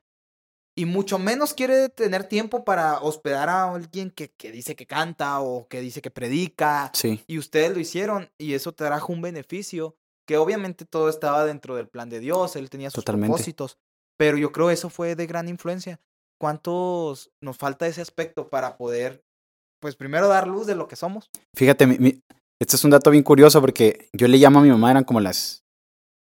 [0.79, 5.41] Y mucho menos quiere tener tiempo para hospedar a alguien que, que dice que canta
[5.41, 6.91] o que dice que predica.
[6.95, 9.97] sí, Y ustedes lo hicieron y eso trajo un beneficio
[10.27, 13.33] que obviamente todo estaba dentro del plan de Dios, él tenía sus Totalmente.
[13.35, 13.79] propósitos,
[14.17, 16.01] pero yo creo eso fue de gran influencia.
[16.41, 19.23] ¿Cuántos nos falta ese aspecto para poder,
[19.81, 21.31] pues primero dar luz de lo que somos?
[21.55, 22.23] Fíjate, mi- mi-
[22.61, 25.21] este es un dato bien curioso porque yo le llamo a mi mamá, eran como
[25.21, 25.65] las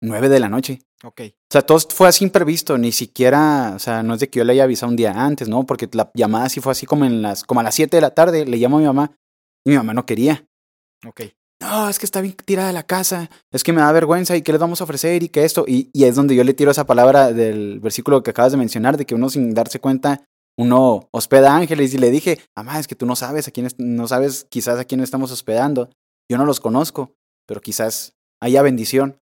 [0.02, 0.82] nueve de la noche.
[1.04, 4.40] Ok, O sea, todo fue así imprevisto, ni siquiera, o sea, no es de que
[4.40, 5.66] yo le haya avisado un día antes, ¿no?
[5.66, 8.12] Porque la llamada sí fue así como en las, como a las 7 de la
[8.12, 9.12] tarde, le llamo a mi mamá
[9.66, 10.46] y mi mamá no quería.
[11.08, 11.22] ok.
[11.62, 14.42] No, es que está bien tirada de la casa, es que me da vergüenza y
[14.42, 15.64] qué les vamos a ofrecer y que esto.
[15.68, 18.98] Y, y es donde yo le tiro esa palabra del versículo que acabas de mencionar,
[18.98, 20.26] de que uno sin darse cuenta,
[20.58, 21.94] uno hospeda ángeles.
[21.94, 24.86] Y le dije, mamá, es que tú no sabes a quién, no sabes quizás a
[24.86, 25.92] quién estamos hospedando.
[26.32, 27.14] Yo no los conozco,
[27.46, 29.18] pero quizás haya bendición.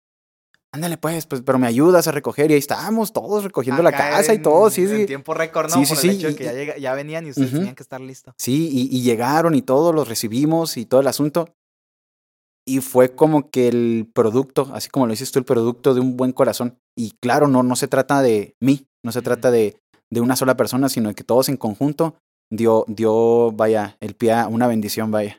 [0.72, 4.32] Ándale pues, pues, pero me ayudas a recoger y ahí estábamos todos recogiendo la casa
[4.32, 5.06] y todo, sí, En sí.
[5.06, 5.84] tiempo récord, ¿no?
[5.84, 8.00] Sí, Por el sí, hecho de que ya, ya venían y ustedes tenían que estar
[8.00, 8.34] listos.
[8.38, 11.54] Sí, y, y llegaron y todos los recibimos y todo el asunto.
[12.66, 16.16] Y fue como que el producto, así como lo dices tú, el producto de un
[16.16, 16.78] buen corazón.
[16.96, 19.76] Y claro, no, no se trata de mí, no se trata de,
[20.10, 22.16] de una sola persona, sino de que todos en conjunto
[22.50, 25.38] dio, dio, vaya, el pie a una bendición, vaya.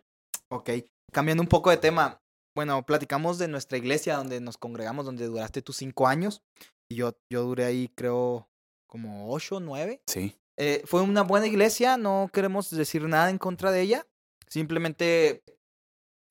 [0.52, 0.70] Ok,
[1.16, 2.22] cambiando un poco de tema.
[2.56, 6.42] Bueno, platicamos de nuestra iglesia donde nos congregamos, donde duraste tus cinco años.
[6.90, 8.50] Y yo, yo duré ahí, creo,
[8.88, 10.02] como ocho, nueve.
[10.08, 14.08] Sí, Eh, fue una buena iglesia, no queremos decir nada en contra de ella.
[14.48, 15.44] Simplemente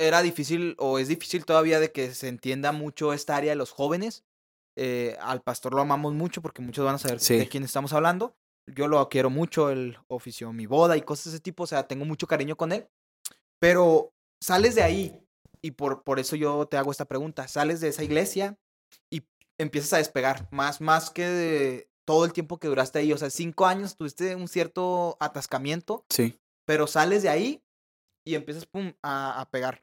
[0.01, 3.70] era difícil o es difícil todavía de que se entienda mucho esta área de los
[3.70, 4.25] jóvenes.
[4.79, 7.37] Eh, al pastor lo amamos mucho porque muchos van a saber Sí.
[7.37, 8.35] de quién estamos hablando.
[8.66, 11.87] Yo lo quiero mucho, él ofició mi boda y cosas de ese tipo, o sea,
[11.87, 12.88] tengo mucho cariño con él.
[13.61, 14.13] Pero
[14.44, 15.18] sales de ahí
[15.62, 17.48] y por, por eso yo te hago esta pregunta.
[17.48, 18.59] Sales de esa iglesia
[19.11, 19.22] y
[19.59, 23.12] empiezas a despegar, más, más que de todo el tiempo que duraste ahí.
[23.12, 27.62] O sea, cinco años tuviste un cierto atascamiento sí, pero sales de ahí
[28.26, 29.83] y empiezas pum, a, a pegar.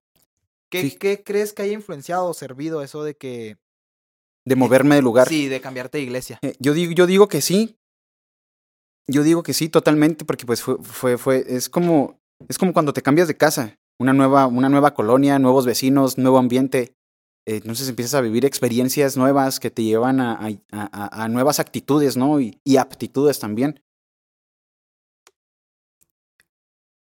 [0.69, 0.91] ¿Qué, Sí.
[0.91, 3.58] ¿Qué crees que haya influenciado o servido eso de que...
[4.45, 5.28] De moverme de lugar.
[5.28, 6.39] Sí, de cambiarte de iglesia.
[6.41, 7.78] Eh, yo, digo, yo digo que sí.
[9.08, 12.93] Yo digo que sí, totalmente, porque pues fue, fue, fue, es como, es como cuando
[12.93, 16.96] te cambias de casa, una nueva, una nueva colonia, nuevos vecinos, nuevo ambiente.
[17.48, 21.60] Eh, entonces empiezas a vivir experiencias nuevas que te llevan a, a- a- a nuevas
[21.60, 22.40] actitudes, ¿no?
[22.40, 23.82] Y, y aptitudes también.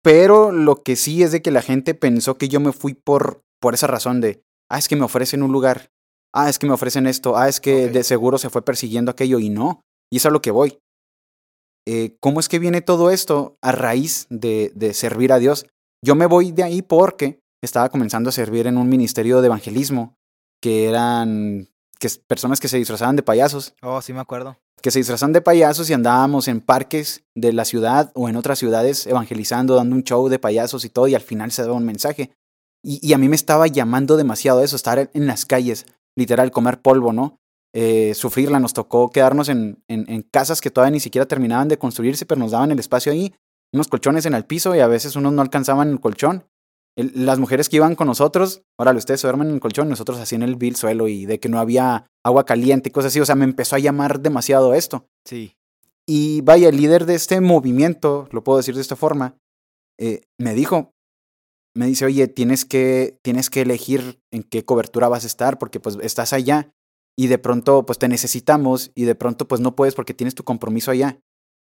[0.02, 3.42] Pero lo que sí es de que la gente pensó que yo me fui por,
[3.60, 5.90] por esa razón de, ah, es que me ofrecen un lugar,
[6.34, 9.38] ah, es que me ofrecen esto, ah, es que de seguro se fue persiguiendo aquello
[9.38, 9.82] y no.
[10.12, 10.78] Y es a lo que voy.
[11.86, 15.66] Eh, ¿Cómo es que viene todo esto a raíz de, de servir a Dios?
[16.04, 20.16] Yo me voy de ahí porque estaba comenzando a servir en un ministerio de evangelismo,
[20.62, 24.56] que eran que, personas que se disfrazaban de payasos Oh, sí me acuerdo.
[24.82, 28.58] que se disfrazan de payasos y andábamos en parques de la ciudad o en otras
[28.58, 31.84] ciudades evangelizando, dando un show de payasos y todo, y al final se daba un
[31.84, 32.30] mensaje.
[32.82, 35.84] Y, y a mí me estaba llamando demasiado eso, estar en, en las calles,
[36.16, 37.36] literal, comer polvo, ¿no?
[37.74, 41.76] Eh, sufrirla, nos tocó quedarnos en, en, en casas que todavía ni siquiera terminaban de
[41.78, 43.34] construirse, pero nos daban el espacio ahí,
[43.72, 46.46] unos colchones en el piso y a veces unos no alcanzaban el colchón.
[46.96, 50.18] El- las mujeres que iban con nosotros, órale, ustedes se duermen en el colchón, nosotros
[50.18, 53.20] así en el vil suelo y de que no había agua caliente y cosas así.
[53.20, 55.06] O sea, me empezó a llamar demasiado esto.
[55.24, 55.54] Sí.
[56.08, 59.36] Y vaya, el líder de este movimiento, lo puedo decir de esta forma,
[60.00, 60.92] eh, me dijo,
[61.76, 65.78] me dice, oye, tienes que, tienes que elegir en qué cobertura vas a estar, porque
[65.78, 66.72] pues estás allá
[67.16, 70.42] y de pronto pues te necesitamos y de pronto pues no puedes porque tienes tu
[70.42, 71.20] compromiso allá.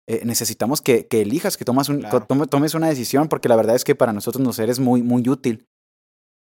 [0.06, 2.20] Eh, necesitamos que, que elijas, que tomas un, Claro.
[2.20, 5.02] to- tome- tomes una decisión, porque la verdad es que para nosotros nos eres muy,
[5.02, 5.66] muy útil.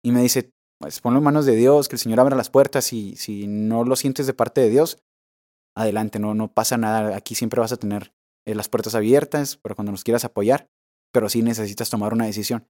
[0.04, 2.92] Y me dice, pues ponlo en manos de Dios, que el Señor abra las puertas
[2.92, 4.98] y si no lo sientes de parte de Dios,
[5.74, 7.16] adelante, no, no pasa nada.
[7.16, 8.12] Aquí siempre vas a tener
[8.46, 10.68] eh, las puertas abiertas para cuando nos quieras apoyar,
[11.12, 12.66] pero sí necesitas tomar una decisión.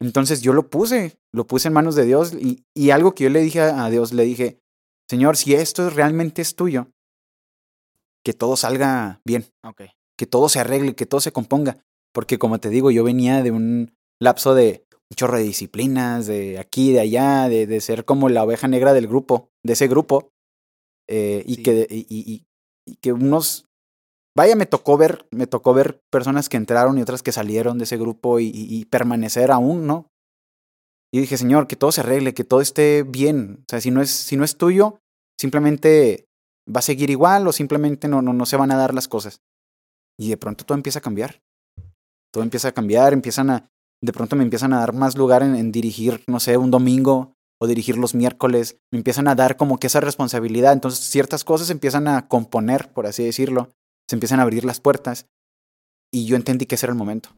[0.00, 3.30] Entonces yo lo puse, lo puse en manos de Dios y, y algo que yo
[3.30, 4.60] le dije a Dios, le dije,
[5.10, 6.86] Señor, si esto realmente es tuyo,
[8.24, 9.82] que todo salga bien, Ok.
[10.18, 11.78] Que todo se arregle, que todo se componga,
[12.12, 16.58] porque como te digo, yo venía de un lapso de un chorro de disciplinas, de
[16.58, 20.30] aquí, de allá, de, de ser como la oveja negra del grupo, de ese grupo,
[21.08, 21.62] eh, y, Sí.
[21.62, 22.44] que, y, y-
[22.86, 23.66] y- que unos,
[24.36, 27.84] vaya, me tocó ver, me tocó ver personas que entraron y otras que salieron de
[27.84, 30.06] ese grupo y, y- y permanecer aún, ¿no?
[31.12, 33.60] Y dije, Señor, que todo se arregle, que todo esté bien.
[33.62, 34.98] O sea, si no es, si no es tuyo,
[35.40, 36.26] simplemente
[36.68, 39.40] va a seguir igual o simplemente no, no, no se van a dar las cosas.
[40.18, 41.40] Y de pronto todo empieza a cambiar.
[42.32, 43.70] Todo empieza a cambiar, empiezan a,
[44.02, 47.66] de pronto me empiezan a dar más lugar en, dirigir, no sé, un domingo o
[47.66, 48.76] dirigir los miércoles.
[48.92, 50.72] Me empiezan a dar como que esa responsabilidad.
[50.72, 53.70] Entonces ciertas cosas empiezan a componer, por así decirlo.
[54.08, 55.26] Se empiezan a abrir las puertas.
[56.12, 57.30] Y yo entendí que ese era el momento.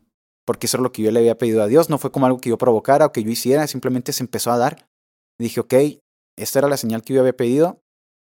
[0.46, 1.90] Porque eso es lo que yo le había pedido a Dios.
[1.90, 3.66] No fue como algo que yo provocara o que yo hiciera.
[3.66, 4.88] Simplemente se empezó a dar.
[5.38, 5.74] Dije, ok,
[6.38, 7.80] esta era la señal que yo había pedido.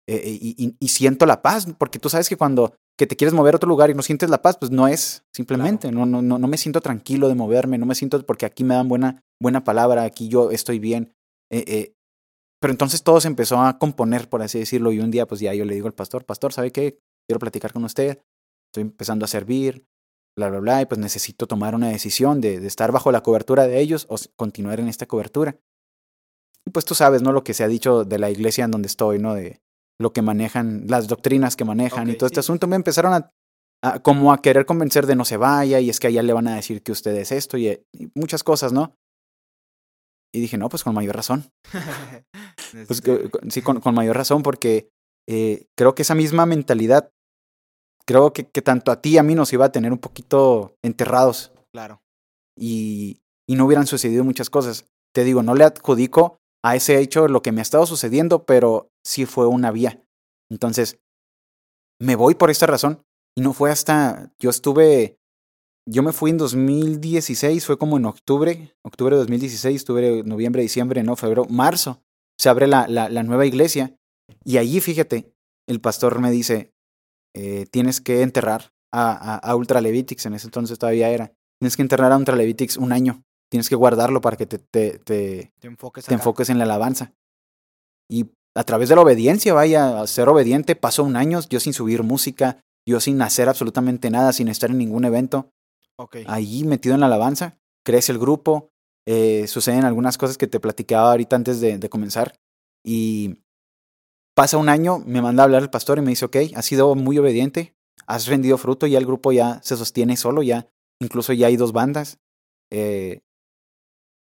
[0.09, 1.67] eh, y siento la paz.
[1.79, 4.29] Porque tú sabes que cuando que te quieres mover a otro lugar y no sientes
[4.29, 5.91] la paz, pues no es simplemente.
[5.91, 7.79] No, no, no, no me siento tranquilo de moverme.
[7.79, 10.03] No me siento porque aquí me dan buena, buena palabra.
[10.03, 11.15] Aquí yo estoy bien.
[11.51, 11.95] Eh, eh,
[12.61, 14.93] pero entonces todo se empezó a componer, por así decirlo.
[14.93, 17.01] Y un día, pues ya yo le digo al pastor, pastor, ¿sabe qué?
[17.27, 18.23] Quiero platicar con usted.
[18.69, 19.87] Estoy empezando a servir,
[20.37, 20.83] bla, bla, bla.
[20.83, 24.17] Y pues necesito tomar una decisión de, de estar bajo la cobertura de ellos o
[24.37, 25.59] continuar en esta cobertura.
[26.67, 27.33] Y pues tú sabes, ¿no?
[27.33, 29.35] Lo que se ha dicho de la iglesia en donde estoy, ¿no?
[29.35, 29.63] De
[30.01, 32.67] lo que manejan, las doctrinas que manejan y todo este asunto.
[32.67, 33.31] Me empezaron a,
[33.85, 36.49] a- como a querer convencer de no se vaya y es que allá le van
[36.49, 38.95] a decir que usted es esto y, y muchas cosas, ¿no?
[40.33, 41.51] Y dije, no, pues con mayor razón.
[42.87, 44.91] Pues con- sí, con, con mayor razón, porque
[45.29, 47.11] eh, creo que esa misma mentalidad,
[48.07, 50.77] creo que, que tanto a ti y a mí nos iba a tener un poquito
[50.85, 52.01] enterrados claro.
[52.57, 54.87] y, y no hubieran sucedido muchas cosas.
[55.13, 58.90] Te digo, no le adjudico a ese hecho lo que me ha estado sucediendo, pero
[59.05, 60.03] sí fue una vía.
[60.51, 60.99] Entonces,
[62.01, 63.05] me voy por esta razón.
[63.37, 65.19] Y no fue hasta, yo estuve,
[65.87, 71.03] yo me fui en 2016, fue como en octubre, octubre de 2016, estuve noviembre, diciembre,
[71.05, 72.03] no, febrero, marzo,
[72.39, 73.97] se abre la, la, la nueva iglesia.
[74.45, 75.33] Y allí, fíjate,
[75.69, 76.75] el pastor me dice,
[77.35, 81.77] eh, tienes que enterrar a, a, a Ultra Levitics, en ese entonces todavía era, tienes
[81.77, 85.53] que enterrar a Ultra Levitics un año, tienes que guardarlo para que te, te, te,
[85.61, 87.15] Te enfoques te enfoques en la alabanza.
[88.09, 91.73] Y a través de la obediencia, vaya, a ser obediente, pasó un año, yo sin
[91.73, 95.51] subir música, yo sin hacer absolutamente nada, sin estar en ningún evento,
[95.97, 96.19] Ok.
[96.27, 98.71] ahí metido en la alabanza, crece el grupo,
[99.07, 102.35] eh, suceden algunas cosas que te platicaba ahorita antes de, de comenzar,
[102.85, 103.43] y
[104.35, 106.95] pasa un año, me manda a hablar el pastor y me dice, ok, has sido
[106.95, 107.75] muy obediente,
[108.07, 110.67] has rendido fruto, ya el grupo ya se sostiene solo, ya
[111.01, 112.19] incluso ya hay dos bandas,
[112.73, 113.23] Eh,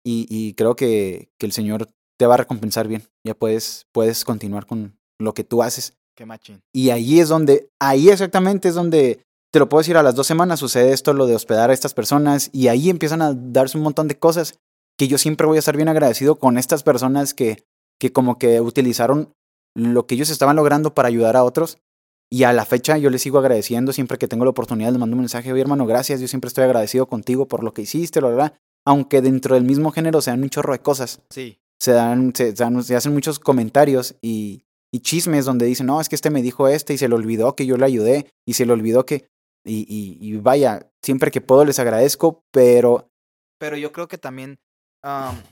[0.05, 1.89] y, y, creo que, que, el Señor
[2.21, 3.03] te va a recompensar bien.
[3.25, 5.95] Ya puedes, puedes continuar con lo que tú haces.
[6.15, 6.61] Qué machín.
[6.71, 10.27] Y ahí es donde, ahí exactamente es donde, te lo puedo decir, a las dos
[10.27, 13.85] semanas sucede esto, lo de hospedar a estas personas, y ahí empiezan a darse un
[13.85, 14.59] montón de cosas
[14.99, 17.65] que yo siempre voy a estar bien agradecido con estas personas que,
[17.99, 19.33] que como que utilizaron
[19.75, 21.79] lo que ellos estaban logrando para ayudar a otros.
[22.31, 25.15] Y a la fecha yo les sigo agradeciendo siempre que tengo la oportunidad, les mando
[25.15, 28.29] un mensaje, oye hermano, gracias, yo siempre estoy agradecido contigo por lo que hiciste, la
[28.29, 28.55] verdad.
[28.85, 31.23] Aunque dentro del mismo género se dan un chorro de cosas.
[31.31, 31.57] Sí.
[31.81, 36.15] Se dan, se, se hacen muchos comentarios y, y, chismes donde dicen, no, es que
[36.15, 38.73] este me dijo este y se le olvidó que yo le ayudé y se le
[38.73, 39.29] olvidó que...
[39.65, 43.11] Y, y, y vaya, siempre que puedo les agradezco, pero...
[43.59, 44.59] Pero yo creo que también
[45.03, 45.43] Um,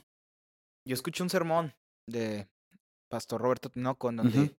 [0.87, 1.73] yo escuché un sermón
[2.07, 2.47] de
[3.09, 4.55] Pastor Roberto Tinoco, donde, uh -huh.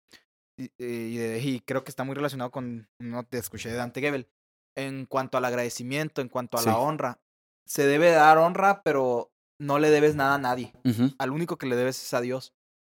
[0.79, 4.27] y, creo que está muy relacionado con uno te escuché de Dante Gebel,
[4.75, 6.67] en cuanto al agradecimiento, en cuanto a sí.
[6.67, 7.19] la honra.
[7.67, 10.73] Se debe dar honra, pero no le debes nada a nadie.
[10.83, 11.15] Uh -huh.
[11.19, 12.53] Al único que le debes es a Dios.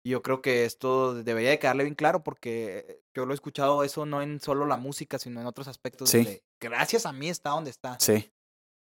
[0.04, 3.84] Y yo creo que esto debería de quedarle bien claro porque yo lo he escuchado
[3.84, 6.08] eso no en solo la música, sino en otros aspectos.
[6.08, 6.18] Sí.
[6.18, 7.98] Donde, gracias a mí está donde está.
[8.00, 8.32] Sí.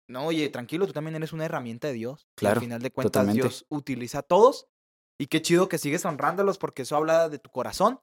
[0.09, 2.27] No, oye, tranquilo, tú también eres una herramienta de Dios.
[2.35, 2.55] Claro.
[2.55, 3.41] Al final de cuentas, totalmente.
[3.41, 4.67] Dios utiliza a todos.
[5.17, 8.01] Y qué chido que sigues honrándolos porque eso habla de tu corazón.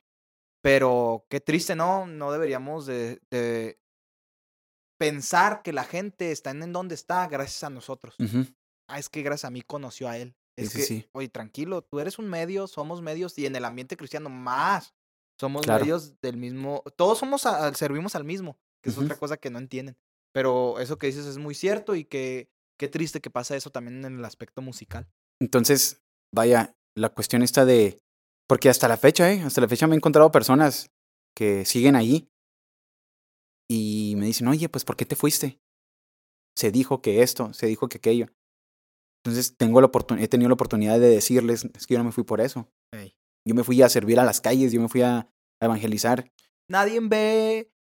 [0.62, 2.06] Pero qué triste, ¿no?
[2.06, 3.78] No deberíamos de, de
[4.98, 8.14] pensar que la gente está en donde está gracias a nosotros.
[8.18, 8.54] Uh -huh.
[8.89, 10.35] Ah, es que gracias a mí conoció a él.
[10.57, 11.09] Es sí, que, sí.
[11.12, 14.95] oye, tranquilo, tú eres un medio, somos medios y en el ambiente cristiano más.
[15.41, 15.85] Somos claro.
[15.85, 16.83] medios del mismo.
[16.97, 19.05] Todos somos a, servimos al mismo, que es uh -huh.
[19.05, 19.97] otra cosa que no entienden.
[20.33, 24.05] Pero eso que dices es muy cierto y que qué triste que pasa eso también
[24.05, 25.09] en el aspecto musical.
[25.41, 26.03] Entonces,
[26.35, 27.99] vaya, la cuestión está de.
[28.49, 29.41] Porque hasta la fecha, ¿eh?
[29.43, 30.91] Hasta la fecha me he encontrado personas
[31.35, 32.28] que siguen ahí
[33.70, 35.59] y me dicen, oye, pues, ¿por qué te fuiste?
[36.57, 38.26] Se dijo que esto, se dijo que aquello.
[39.24, 42.24] Entonces, tengo la he tenido la oportunidad de decirles, es que yo no me fui
[42.24, 42.68] por eso.
[42.92, 43.14] Hey.
[43.46, 45.28] Yo me fui a servir a las calles, yo me fui a
[45.60, 46.30] evangelizar.
[46.68, 47.72] Nadie ve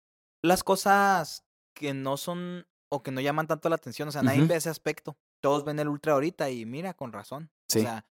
[0.43, 4.09] las cosas que no son o que no llaman tanto la atención.
[4.09, 4.49] O sea, nadie uh -huh.
[4.49, 5.17] ve ese aspecto.
[5.43, 7.51] Todos ven el ultra ahorita y mira, con razón.
[7.69, 7.81] Sí.
[7.81, 8.07] O sea,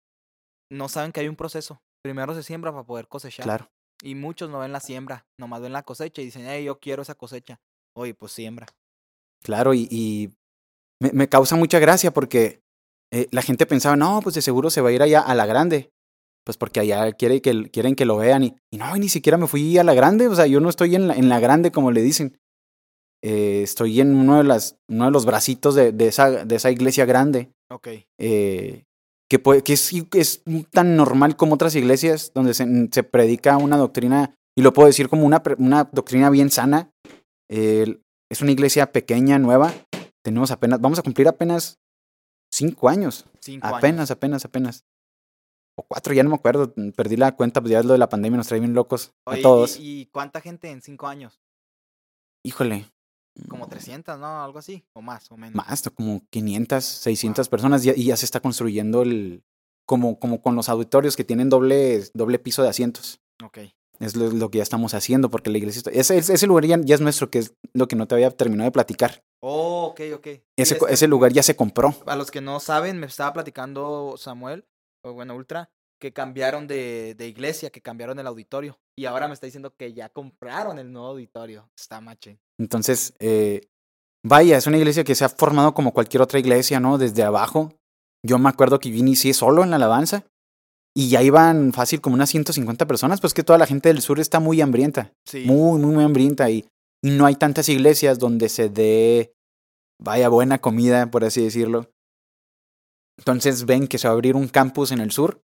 [0.70, 1.82] no saben que hay un proceso.
[2.02, 3.44] Primero se siembra para poder cosechar.
[3.44, 3.70] Claro.
[4.02, 7.02] Y muchos no ven la siembra, nomás ven la cosecha y dicen, hey, yo quiero
[7.02, 7.60] esa cosecha.
[7.96, 8.66] Oye, pues siembra.
[9.42, 10.36] Claro, y, y
[11.00, 12.62] me, me, causa mucha gracia porque
[13.12, 15.46] eh, la gente pensaba, no, pues de seguro se va a ir allá a la
[15.46, 15.90] grande.
[16.44, 18.42] Pues porque allá quiere que, quieren que lo vean.
[18.44, 20.28] Y, y no, y ni siquiera me fui a la grande.
[20.28, 22.38] O sea, yo no estoy en la, en la grande como le dicen.
[23.22, 26.70] Eh, estoy en uno de, las, uno de los bracitos de, de, esa, de esa
[26.70, 27.50] iglesia grande.
[27.70, 27.88] Ok.
[28.18, 28.84] Eh,
[29.28, 33.76] que, puede, que es, es, tan normal como otras iglesias donde se, se, predica una
[33.76, 36.90] doctrina, y lo puedo decir como una, una doctrina bien sana.
[37.50, 37.98] Eh,
[38.30, 39.74] es una iglesia pequeña, nueva.
[40.24, 41.78] Tenemos apenas, vamos a cumplir apenas
[42.58, 43.24] cinco años.
[43.40, 44.10] Cinco apenas, años.
[44.10, 44.84] apenas, apenas.
[45.76, 46.74] O cuatro, ya no me acuerdo.
[46.96, 49.40] Perdí la cuenta, pues ya es lo de la pandemia, nos trae bien locos Oye,
[49.40, 49.78] a todos.
[49.78, 51.40] ¿y, ¿Y cuánta gente en cinco años?
[52.44, 52.86] Híjole,
[53.46, 54.42] como 300, ¿no?
[54.42, 55.54] Algo así, o más, o menos.
[55.54, 57.50] Más, como 500, 600 wow.
[57.50, 59.44] personas y, y, ya se está construyendo el,
[59.86, 63.20] como, como con los auditorios que tienen doble, doble piso de asientos.
[63.44, 63.58] Ok.
[64.00, 66.78] Es lo, lo que ya estamos haciendo porque la iglesia, está, ese, ese lugar ya,
[66.80, 69.24] ya, es nuestro, que es lo que no te había terminado de platicar.
[69.40, 70.26] Oh, ok, ok.
[70.56, 71.94] Ese, sí, ese lugar ya se compró.
[72.06, 74.66] A los que no saben, me estaba platicando Samuel,
[75.04, 75.70] o bueno, Ultra,
[76.00, 78.78] que cambiaron de, de, iglesia, que cambiaron el auditorio.
[78.96, 81.70] Y ahora me está diciendo que ya compraron el nuevo auditorio.
[81.76, 82.38] Está mache.
[82.58, 83.68] Entonces, eh,
[84.24, 86.98] vaya, es una iglesia que se ha formado como cualquier otra iglesia, ¿no?
[86.98, 87.74] Desde abajo.
[88.24, 90.24] Yo me acuerdo que yo inicié solo en la alabanza
[90.96, 94.18] y ya iban fácil como unas 150 personas, pues que toda la gente del sur
[94.18, 95.12] está muy hambrienta.
[95.24, 95.44] Sí.
[95.46, 96.68] Muy, muy, muy hambrienta y,
[97.02, 99.34] y no hay tantas iglesias donde se dé,
[100.00, 101.90] vaya, buena comida, por así decirlo.
[103.18, 105.42] Entonces ven que se va a abrir un campus en el sur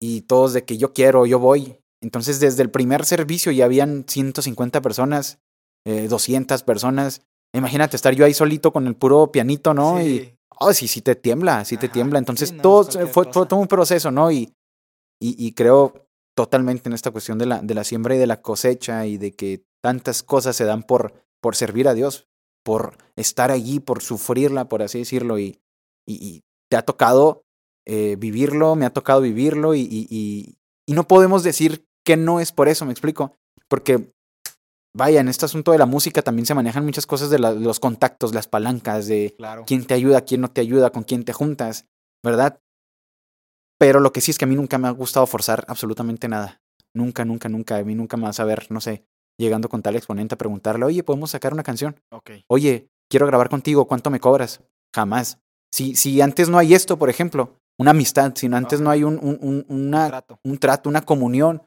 [0.00, 1.78] y todos de que yo quiero, yo voy.
[2.00, 5.38] Entonces desde el primer servicio ya habían 150 personas,
[5.86, 7.22] eh, 200 personas.
[7.54, 9.98] Imagínate estar yo ahí solito con el puro pianito, ¿no?
[9.98, 10.04] Sí.
[10.04, 12.18] Y, oh, sí, sí te tiembla, sí te tiembla.
[12.18, 14.30] Entonces sí, no, todo, fue, fue todo un proceso, ¿no?
[14.30, 14.52] Y,
[15.20, 16.06] y, y, creo
[16.36, 19.32] totalmente en esta cuestión de la, de la siembra y de la cosecha y de
[19.32, 22.28] que tantas cosas se dan por, por servir a Dios,
[22.64, 25.38] por estar allí, por sufrirla, por así decirlo.
[25.38, 25.60] Y,
[26.06, 27.44] y, y te ha tocado
[27.86, 30.54] eh, vivirlo, me ha tocado vivirlo y, y,
[30.92, 33.36] no podemos decir que no es por eso, me explico.
[33.68, 34.12] Porque
[34.94, 37.78] vaya, en este asunto de la música también se manejan muchas cosas de, la, los
[37.80, 39.64] contactos, las palancas, de Claro.
[39.66, 41.86] quién te ayuda, quién no te ayuda, con quién te juntas,
[42.22, 42.60] ¿verdad?
[43.78, 46.60] Pero lo que sí es que a mí nunca me ha gustado forzar absolutamente nada.
[46.94, 47.76] Nunca, nunca, nunca.
[47.76, 49.04] A mí nunca me vas a ver, no sé,
[49.38, 51.96] llegando con tal exponente a preguntarle, oye, ¿podemos sacar una canción?
[52.48, 54.60] Oye, quiero grabar contigo, ¿cuánto me cobras?
[54.94, 55.38] Jamás.
[55.72, 59.18] Si, si antes no hay esto, por ejemplo, una amistad, si antes no hay un,
[59.22, 60.40] un- un- una, Trato.
[60.44, 61.62] un trato, una comunión,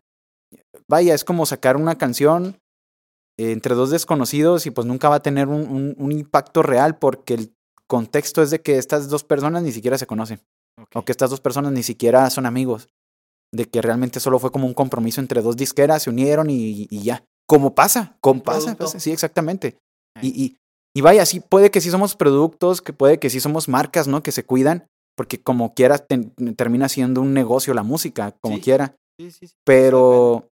[0.88, 2.60] vaya, es como sacar una canción
[3.38, 7.34] entre dos desconocidos y pues nunca va a tener un, un- un impacto real porque
[7.36, 7.56] el
[7.88, 10.42] contexto es de que estas dos personas ni siquiera se conocen
[11.00, 12.90] o que estas dos personas ni siquiera son amigos,
[13.54, 17.04] de que realmente solo fue como un compromiso entre dos disqueras, se unieron y, y
[17.04, 17.24] ya.
[17.52, 19.78] Como pasa, como pasa, sí, exactamente.
[20.22, 20.58] Y, y,
[20.96, 24.24] y vaya, sí, puede que sí somos productos, que puede que sí somos marcas, ¿no?
[24.24, 24.88] Que se cuidan,
[25.18, 28.62] porque como quiera ten- termina siendo un negocio la música, como Sí.
[28.62, 28.96] quiera.
[29.20, 29.56] Sí, sí, sí.
[29.66, 30.48] Pero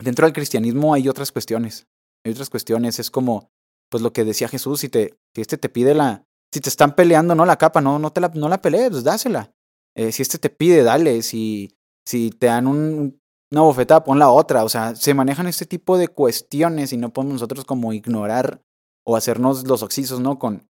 [0.00, 1.86] dentro del cristianismo hay otras cuestiones.
[2.26, 2.98] Hay otras cuestiones.
[2.98, 3.48] Es como,
[3.90, 6.94] pues lo que decía Jesús, si te, si este te pide la, si te están
[6.96, 9.52] peleando, no la capa, no, no te la, no la pelees, pues dásela.
[9.96, 11.22] Eh, si este te pide, dale.
[11.22, 11.70] Si,
[12.06, 13.20] si te dan un,
[13.52, 14.64] una bofetada, pon la otra.
[14.64, 18.62] O sea, se manejan este tipo de cuestiones y no podemos nosotros como ignorar
[19.06, 20.38] o hacernos los oxisos, ¿no?
[20.38, 20.66] Con,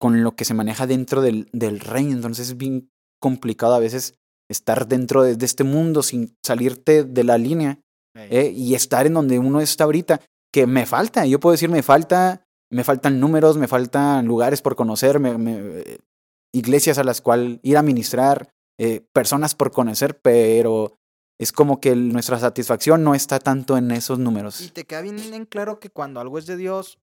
[0.00, 2.12] con lo que se maneja dentro del, del reino.
[2.12, 2.90] Entonces es bien
[3.20, 4.14] complicado a veces
[4.50, 7.80] estar dentro de, de este mundo sin salirte de la línea.
[8.16, 8.52] ¿eh?
[8.54, 10.20] y estar en donde uno está ahorita,
[10.52, 14.74] que me falta, yo puedo decir, me falta, me faltan números, me faltan lugares por
[14.74, 15.98] conocer, me- me- eh,
[16.52, 18.50] iglesias a las cuales ir a ministrar,
[18.80, 20.96] eh, personas por conocer, pero
[21.40, 24.70] es como que nuestra satisfacción no está tanto en esos Y números.
[24.72, 26.98] te queda bien en claro que cuando algo es de Dios,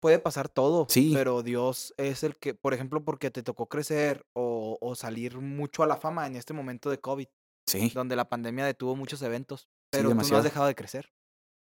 [0.00, 0.86] puede pasar todo.
[0.88, 1.10] Sí.
[1.14, 5.82] Pero Dios es el que, por ejemplo, porque te tocó crecer o, o salir mucho
[5.82, 7.26] a la fama en este momento de COVID,
[7.66, 9.68] Sí, donde la pandemia detuvo muchos eventos.
[9.90, 11.10] Pero tú no has dejado de crecer.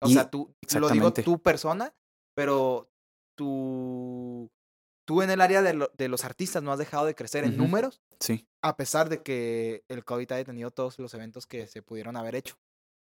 [0.02, 0.46] O Y- sea, tú, lo
[0.90, 1.24] digo exactamente.
[1.24, 1.94] tu persona,
[2.36, 2.90] pero
[3.36, 4.50] tú,
[5.12, 7.58] tú en el área de, lo- de los artistas no has dejado de crecer en
[7.58, 8.48] números, sí.
[8.64, 12.36] a pesar de que el COVID ha detenido todos los eventos que se pudieron haber
[12.36, 12.56] hecho.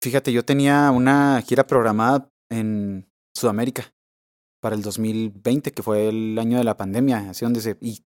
[0.02, 3.92] Fíjate, yo tenía una gira programada en Sudamérica
[4.62, 7.76] para el 2020, que fue el año de la pandemia, así donde se...
[7.80, 8.02] Y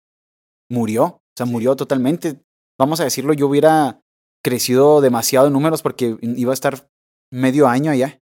[0.70, 1.53] murió, o sea, Sí.
[1.53, 2.42] murió totalmente.
[2.78, 4.01] Vamos a decirlo, yo hubiera
[4.44, 6.88] crecido demasiado en números porque iba a estar
[7.32, 8.20] medio año allá,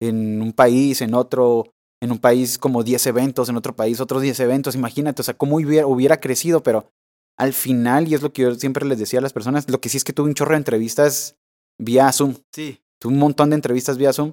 [0.00, 4.22] en un país, en otro, en un país como 10 eventos, en otro país otros
[4.22, 6.90] 10 eventos, imagínate, o sea, cómo hubiera, hubiera crecido, pero
[7.38, 9.88] al final, y es lo que yo siempre les decía a las personas, lo que
[9.88, 11.36] sí es que tuve un chorro de entrevistas
[11.78, 12.80] vía Zoom, Sí.
[13.00, 14.32] tuve un montón de entrevistas vía Zoom.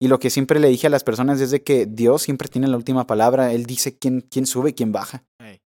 [0.00, 2.66] Y lo que siempre le dije a las personas es de que Dios siempre tiene
[2.68, 3.52] la última palabra.
[3.52, 5.24] Él dice quién, quién sube y quién baja.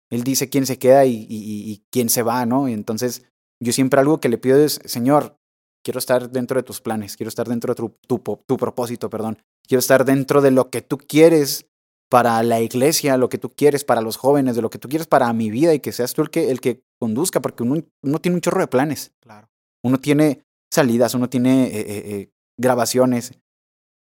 [0.10, 2.68] Él dice quién se queda y, y- quién se va, ¿no?
[2.68, 3.24] Y entonces
[3.64, 5.38] yo siempre algo que le pido es, Señor,
[5.84, 9.38] quiero estar dentro de tus planes, quiero estar dentro de tu, tu, tu propósito, perdón.
[9.68, 11.68] Quiero estar dentro de lo que tú quieres
[12.10, 15.08] para la iglesia, lo que tú quieres para los jóvenes, de lo que tú quieres
[15.08, 18.20] para mi vida y que seas tú el que, el que conduzca, porque uno, uno
[18.20, 19.50] tiene un chorro de planes Claro.
[19.84, 23.34] uno tiene salidas, uno tiene eh, eh, eh, grabaciones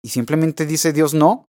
[0.03, 1.47] y simplemente dice Dios no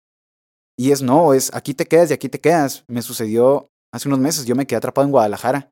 [0.78, 2.84] y es no, es aquí te quedas y aquí te quedas.
[2.88, 5.70] Me sucedió hace unos meses, yo me quedé atrapado en Guadalajara,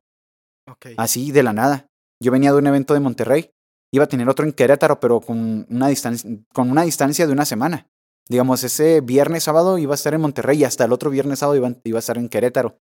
[0.97, 1.87] así de la nada.
[2.21, 3.49] Yo venía de un evento de Monterrey,
[3.91, 7.45] iba a tener otro en Querétaro, pero con una distancia, con una distancia de una
[7.45, 7.87] semana.
[8.29, 11.57] Digamos, ese viernes sábado iba a estar en Monterrey y hasta el otro viernes sábado
[11.57, 12.79] iba, iba a estar en Querétaro.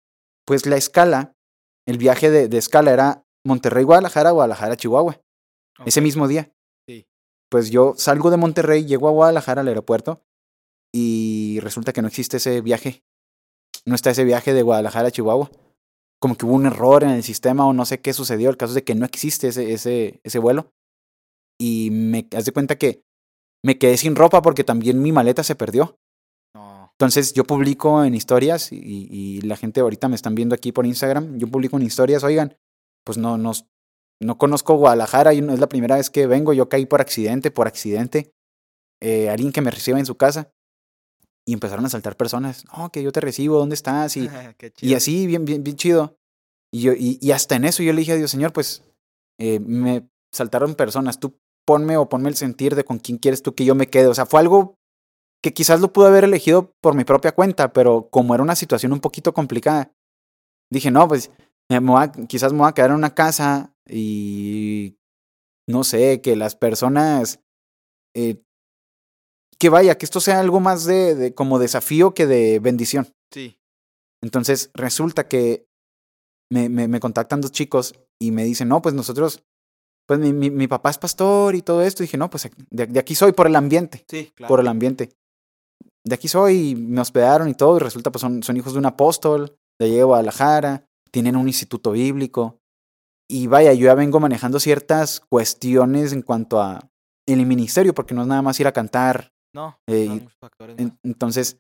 [0.47, 1.35] Pues la escala,
[1.87, 5.21] el viaje de, de escala era Monterrey-Guadalajara, Guadalajara-Chihuahua
[5.87, 6.53] ese mismo día.
[6.87, 7.07] Sí.
[7.51, 10.23] Pues yo salgo de Monterrey, llego a Guadalajara al aeropuerto
[10.93, 13.05] y resulta que no existe ese viaje.
[13.87, 15.51] No está ese viaje de Guadalajara a Chihuahua.
[16.21, 18.51] Como que hubo un error en el sistema o no sé qué sucedió.
[18.51, 20.73] El caso es de que no existe ese, ese, ese vuelo.
[21.59, 23.03] Y me haz de cuenta que
[23.65, 25.99] me quedé sin ropa porque también mi maleta se perdió.
[26.55, 26.91] No.
[26.93, 30.87] Entonces yo publico en historias y, y la gente ahorita me están viendo aquí por
[30.87, 31.39] Instagram.
[31.39, 32.57] Yo publico en historias, oigan,
[33.05, 33.53] pues no, no,
[34.23, 37.51] no conozco Guadalajara, y no es la primera vez que vengo, yo caí por accidente,
[37.51, 38.33] por accidente.
[39.03, 40.53] Eh, alguien que me reciba en su casa.
[41.47, 42.65] Y empezaron a saltar personas.
[42.77, 44.17] No, que yo te recibo, ¿dónde estás?
[44.17, 44.29] Y,
[44.81, 46.19] y así, bien, bien, bien chido.
[46.73, 48.85] Y, yo, y, y hasta en eso yo le dije a Dios, Señor, pues
[49.39, 51.41] eh, me saltaron personas, tú
[51.71, 54.09] ponme o ponme el sentir de con quién quieres tú que yo me quede.
[54.09, 54.75] O sea, fue algo
[55.43, 58.93] que quizás lo pude haber elegido por mi propia cuenta, pero como era una situación
[58.93, 59.93] un poquito complicada,
[60.73, 61.31] dije, no, pues
[61.71, 64.97] me voy a- quizás me voy a quedar en una casa y
[65.69, 67.41] no sé, que las personas,
[68.17, 68.43] eh,
[69.59, 73.07] que vaya, que esto sea algo más de, de como desafío que de bendición.
[73.33, 73.59] Sí.
[74.23, 75.67] Entonces resulta que
[76.53, 79.45] me, me, me contactan dos chicos y me dicen, no, pues nosotros,
[80.11, 82.03] pues mi, mi, mi papá es pastor y todo esto.
[82.03, 84.49] Y dije, no, pues de, de aquí soy por el ambiente, Sí, claro.
[84.49, 85.13] por el ambiente.
[86.05, 87.77] De aquí soy y me hospedaron y todo.
[87.77, 91.47] Y resulta, pues son, son hijos de un apóstol, de allá de Guadalajara, tienen un
[91.47, 92.59] instituto bíblico.
[93.31, 96.91] Y vaya, yo ya vengo manejando ciertas cuestiones en cuanto a
[97.29, 101.59] el ministerio, porque no es nada más ir a cantar, No, Eh, factores en- entonces,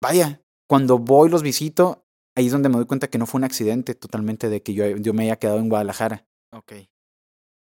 [0.00, 2.04] vaya, cuando voy los visito
[2.36, 4.84] ahí es donde me doy cuenta que no fue un accidente totalmente de que yo,
[4.98, 6.26] yo me haya quedado en Guadalajara.
[6.52, 6.72] Ok.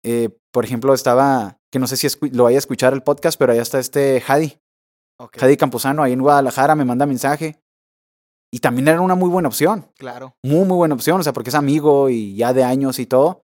[0.04, 3.52] Eh, por ejemplo, estaba, que no sé si lo vaya a escuchar el podcast, pero
[3.52, 4.58] allá está este Hadi,
[5.18, 5.40] Ok.
[5.42, 7.58] Hadi Campuzano, ahí en Guadalajara, me manda mensaje.
[8.52, 10.34] Y también era una muy buena opción, Claro.
[10.44, 13.42] muy, muy buena opción, o sea, porque es amigo y ya de años y todo.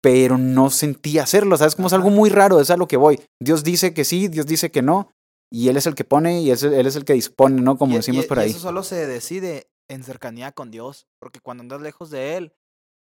[0.00, 1.74] Pero no sentí hacerlo, ¿sabes?
[1.74, 3.20] Como es algo muy raro, es a lo que voy.
[3.42, 5.10] Dios dice que sí, Dios dice que no,
[5.52, 7.76] y Él es el que pone y Él es el que dispone, ¿no?
[7.76, 8.50] Como Y- decimos y- por y ahí.
[8.50, 11.06] Eso solo se decide en cercanía con Dios.
[11.20, 12.52] Porque cuando andas lejos de Él,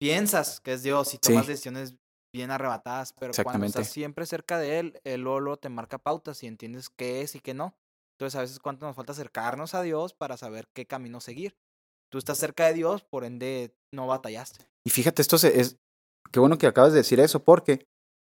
[0.01, 1.51] piensas que es Dios y tomas Sí.
[1.53, 1.95] decisiones
[2.39, 3.13] bien arrebatadas.
[3.13, 6.89] Pero cuando estás siempre cerca de Él, Él luego, luego te marca pautas y entiendes
[6.89, 7.75] qué es y qué no.
[8.17, 11.57] Entonces, a veces, cuánto nos falta acercarnos a Dios para saber qué camino seguir.
[12.11, 14.67] Tú estás cerca de Dios, por ende, no batallaste.
[14.87, 15.77] Y fíjate, esto se- es.
[16.33, 17.87] Qué bueno que acabas de decir eso, porque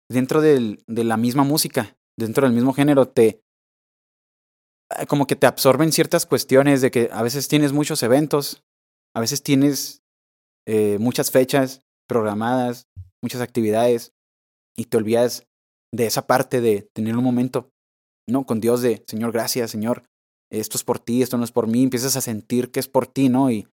[0.10, 3.42] dentro del- de la misma música, dentro del mismo género, te.
[4.92, 8.64] ah, Como que te absorben ciertas cuestiones de que a veces tienes muchos eventos,
[9.16, 10.02] a veces tienes
[10.68, 12.88] eh, muchas fechas programadas,
[13.22, 14.14] muchas actividades,
[14.76, 15.46] y te olvidas
[15.94, 17.70] de esa parte de tener un momento,
[18.28, 18.46] ¿no?
[18.46, 20.04] Con Dios de, Señor, gracias, Señor,
[20.52, 23.08] esto es por ti, esto no es por mí, empiezas a sentir que es por
[23.08, 23.52] ti, ¿no?
[23.52, 23.68] Y,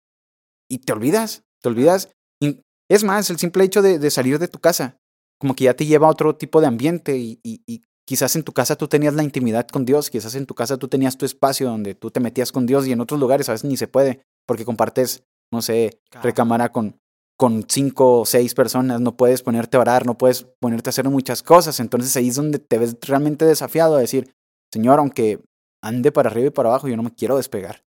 [0.71, 2.11] y te olvidas, te olvidas.
[2.41, 4.97] Y es más, el simple hecho de, de salir de tu casa,
[5.41, 8.45] como que ya te lleva a otro tipo de ambiente y, y- y quizás en
[8.45, 11.25] tu casa tú tenías la intimidad con Dios, quizás en tu casa tú tenías tu
[11.27, 13.89] espacio donde tú te metías con Dios y en otros lugares a veces ni se
[13.89, 17.01] puede, porque compartes, no sé, recámara con,
[17.37, 21.09] con cinco o seis personas, no puedes ponerte a orar, no puedes ponerte a hacer
[21.09, 24.33] muchas cosas, entonces ahí es donde te ves realmente desafiado a decir,
[24.73, 25.41] Señor, aunque
[25.83, 27.85] ande para arriba y para abajo, yo no me quiero despegar,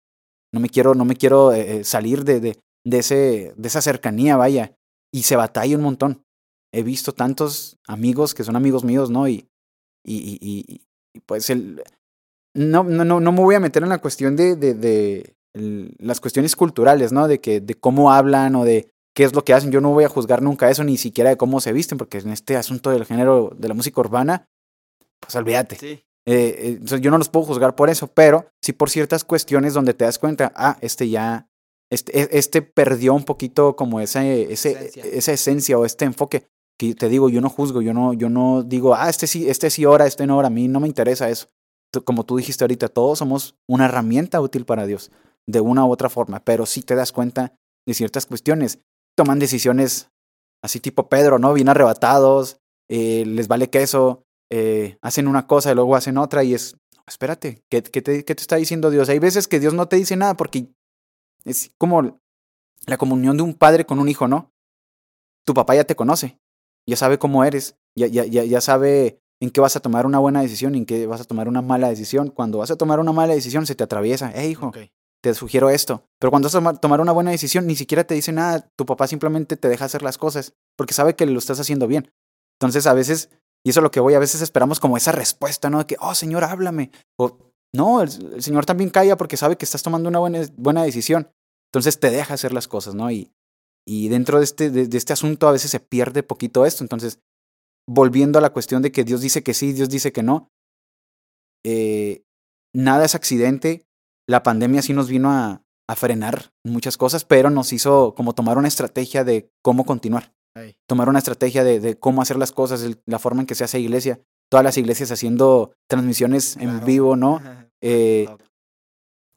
[0.53, 3.83] no me quiero, no me quiero eh, eh, salir de, de, de, ese, de esa
[3.83, 4.75] cercanía, vaya,
[5.13, 6.23] y se batalla un montón.
[6.73, 9.29] He visto tantos amigos que son amigos míos, ¿no?
[9.29, 9.47] Y,
[10.05, 10.83] y, y,
[11.27, 11.83] pues el...
[12.57, 15.37] No, no, no, no me voy a meter en la cuestión de, de, de
[15.99, 17.29] las cuestiones culturales, ¿no?
[17.29, 19.71] De, que, de cómo hablan o de qué es lo que hacen.
[19.71, 22.31] Yo no voy a juzgar nunca eso, ni siquiera de cómo se visten, porque en
[22.31, 24.49] este asunto del género de la música urbana,
[25.21, 25.77] pues olvídate.
[25.77, 25.87] Sí.
[25.87, 29.75] Eh, eh, entonces yo no los puedo juzgar por eso, pero sí por ciertas cuestiones
[29.75, 31.49] donde te das cuenta, ah, este ya,
[31.91, 35.05] este, e- este perdió un poquito como esa, ese, Esencia.
[35.05, 36.47] esa esencia o este enfoque.
[36.77, 39.71] Que te digo, yo no juzgo, yo no, yo no digo, ah, este sí, este
[39.71, 41.47] sí ora, este no ora, a mí no me interesa eso.
[42.05, 45.13] Como tú dijiste ahorita, todos somos una herramienta útil para Dios,
[45.47, 47.55] de una u otra forma, pero sí te das cuenta
[47.87, 48.81] de ciertas cuestiones.
[49.17, 50.11] Toman decisiones
[50.63, 51.53] así tipo Pedro, ¿no?
[51.53, 52.59] Bien arrebatados,
[52.89, 57.63] eh, les vale queso, eh, hacen una cosa y luego hacen otra y es, espérate,
[57.69, 59.09] ¿qué, qué te, qué te está diciendo Dios?
[59.09, 60.69] Hay veces que Dios no te dice nada porque
[61.45, 62.21] es como
[62.87, 64.53] la comunión de un padre con un hijo, ¿no?
[65.45, 66.39] Tu papá ya te conoce,
[66.89, 70.19] ya sabe cómo eres, ya, ya, ya, ya sabe en qué vas a tomar una
[70.19, 72.29] buena decisión y en qué vas a tomar una mala decisión.
[72.31, 74.73] Cuando vas a tomar una mala decisión se te atraviesa, hey hijo.
[75.31, 76.05] Te sugiero esto.
[76.19, 78.71] Pero cuando vas a toma- tomar una buena decisión, ni siquiera te dice nada.
[78.77, 82.13] Tu papá simplemente te deja hacer las cosas porque sabe que lo estás haciendo bien.
[82.61, 83.31] Entonces, a veces,
[83.65, 85.79] y eso es lo que voy, a veces esperamos como esa respuesta, ¿no?
[85.79, 86.91] De que, oh, Señor, háblame.
[87.19, 87.39] O,
[87.75, 91.31] no, el, Señor también calla porque sabe que estás tomando una buena, buena decisión.
[91.73, 93.11] Entonces, te deja hacer las cosas, ¿no?
[93.11, 93.33] Y,
[93.87, 96.85] y dentro de este, de este asunto a veces se pierde poquito esto.
[96.85, 97.19] Entonces,
[97.89, 100.51] volviendo a la cuestión de que Dios dice que sí, Dios dice que no,
[101.65, 102.25] eh,
[102.75, 103.87] nada es accidente.
[104.27, 108.57] La pandemia sí nos vino a, a frenar muchas cosas, pero nos hizo como tomar
[108.59, 110.33] una estrategia de cómo continuar,
[110.87, 113.65] tomar una estrategia de, de cómo hacer las cosas, el- la forma en que se
[113.65, 114.21] hace iglesia.
[114.51, 117.41] Todas las iglesias haciendo transmisiones en vivo, ¿no?
[117.87, 118.27] Eh,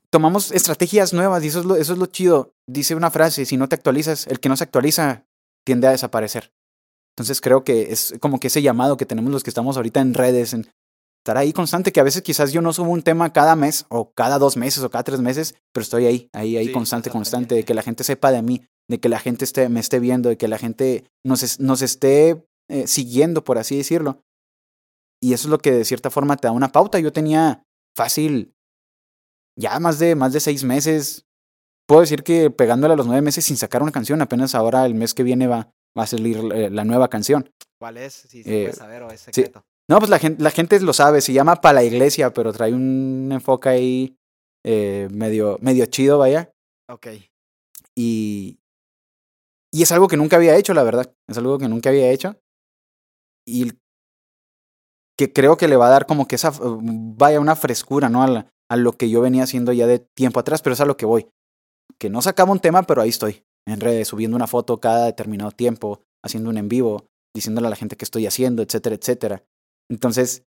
[0.09, 2.53] tomamos estrategias nuevas y eso es, lo, eso es lo chido.
[2.65, 5.25] Dice una frase, si no te actualizas, el que no se actualiza
[5.65, 6.53] tiende a desaparecer.
[7.13, 10.13] Entonces creo que es como que ese llamado que tenemos los que estamos ahorita en
[10.13, 10.67] redes, en
[11.27, 14.13] estar ahí constante, que a veces quizás yo no subo un tema cada mes o
[14.13, 17.55] cada dos meses o cada tres meses, pero estoy ahí, ahí, ahí Sí, constante, constante,
[17.55, 20.29] de que la gente sepa de mí, de que la gente esté, me esté viendo,
[20.29, 24.21] de que la gente nos, es- nos esté eh, siguiendo, por así decirlo.
[25.21, 26.97] Y eso es lo que de cierta forma te da una pauta.
[26.99, 27.63] Yo tenía
[27.95, 28.53] fácil
[29.59, 31.25] ya más de, más de seis meses.
[31.87, 34.93] Puedo decir que pegándole a los nueve meses sin sacar una canción, apenas ahora el
[34.95, 37.49] mes que viene va, va a salir eh, la nueva canción.
[37.79, 38.13] ¿Cuál es?
[38.13, 39.43] Si se Eh, puede saber o es sí.
[39.89, 42.73] No, pues la gente, la gente lo sabe, se llama Pa' la Iglesia, pero trae
[42.73, 44.17] un enfoque ahí
[44.65, 46.51] eh, medio, medio chido, vaya.
[46.89, 47.07] Ok.
[47.95, 48.59] Y,
[49.73, 51.13] y es algo que nunca había hecho, la verdad.
[51.29, 52.35] Es algo que nunca había hecho.
[53.47, 53.71] Y
[55.17, 58.23] que creo que le va a dar como que esa, vaya, una frescura, ¿no?
[58.23, 60.85] A, la- a lo que yo venía haciendo ya de tiempo atrás, pero es a
[60.85, 61.29] lo que voy.
[61.97, 65.51] Que no sacaba un tema, pero ahí estoy, en redes, subiendo una foto cada determinado
[65.51, 69.43] tiempo, haciendo un en vivo, diciéndole a la gente que estoy haciendo, etcétera, etcétera.
[69.89, 70.43] Entonces,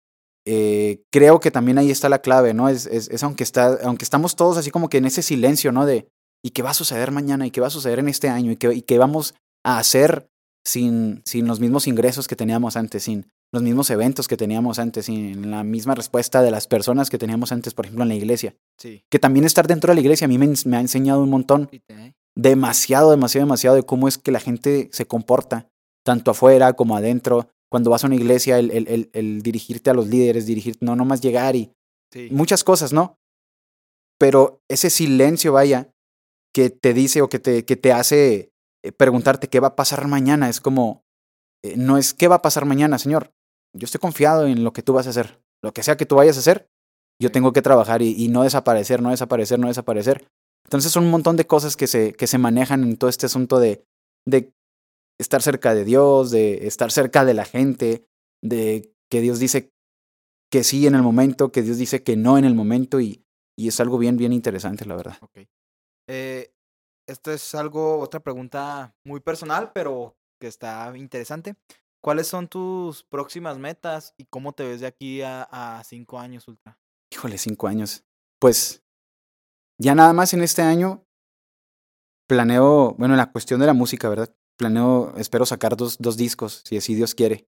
[0.46, 2.70] eh, creo que también ahí está la clave, ¿no?
[2.70, 5.86] Es, es, es aunque, está, aunque estamos todos así como que en ese silencio, ¿no?
[5.86, 6.08] De,
[6.44, 8.56] y qué va a suceder mañana y qué va a suceder en este año y
[8.58, 9.36] qué, y qué vamos
[9.66, 10.30] a hacer
[10.66, 15.06] sin, sin los mismos ingresos que teníamos antes, sin los mismos eventos que teníamos antes,
[15.06, 18.56] sin la misma respuesta de las personas que teníamos antes, por ejemplo, en la iglesia.
[18.78, 19.04] Sí.
[19.10, 21.68] Que también estar dentro de la iglesia a mí me, me ha enseñado un montón,
[21.68, 25.70] te- demasiado, demasiado, demasiado de cómo es que la gente se comporta,
[26.06, 27.50] tanto afuera como adentro.
[27.70, 30.96] Cuando vas a una iglesia, el, el, el, el dirigirte a los líderes, dirigirte, no
[30.96, 31.72] nomás llegar y
[32.14, 32.30] Sí.
[32.32, 33.18] muchas cosas, ¿no?
[34.20, 35.92] Pero ese silencio, vaya,
[36.56, 38.52] que te dice o que te, que te hace
[38.84, 41.04] eh, preguntarte qué va a pasar mañana, es como,
[41.64, 43.32] eh, no es qué va a pasar mañana, Señor.
[43.76, 45.42] Yo estoy confiado en lo que tú vas a hacer.
[45.62, 46.68] Lo que sea que tú vayas a hacer,
[47.22, 50.28] yo tengo que trabajar y, y no desaparecer, no desaparecer, no desaparecer.
[50.66, 53.60] Entonces son un montón de cosas que se, que se manejan en todo este asunto
[53.60, 53.84] de,
[54.26, 54.52] de
[55.20, 58.08] estar cerca de Dios, de estar cerca de la gente,
[58.44, 59.72] de que Dios dice
[60.52, 63.26] que sí en el momento, que Dios dice que no en el momento y,
[63.58, 65.18] y es algo bien, bien interesante, la verdad.
[65.22, 65.40] Ok.
[66.10, 66.54] Eh,
[67.08, 71.56] esto es algo, otra pregunta muy personal, pero que está interesante.
[72.02, 76.48] ¿Cuáles son tus próximas metas y cómo te ves de aquí a, a cinco años,
[76.48, 76.80] Ultra?
[77.12, 78.06] Híjole, cinco años.
[78.40, 78.84] Pues
[79.80, 81.06] ya nada más en este año
[82.28, 84.34] planeo, bueno, en la cuestión de la música, ¿verdad?
[84.58, 87.48] Planeo, espero sacar dos, dos discos, si así Dios quiere.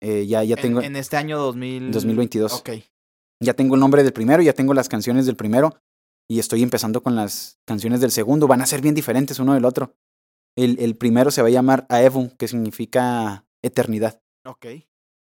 [0.00, 1.90] Eh, ya, ya En- tengo, En, este año 2000...
[1.90, 2.52] 2022.
[2.54, 2.70] Ok.
[3.42, 5.78] ya tengo el nombre del primero, ya tengo las canciones del primero
[6.30, 8.46] y estoy empezando con las canciones del segundo.
[8.46, 9.94] Van a ser bien diferentes uno del otro.
[10.56, 14.20] El, el primero se va a llamar Aevum, que significa eternidad.
[14.44, 14.66] Ok.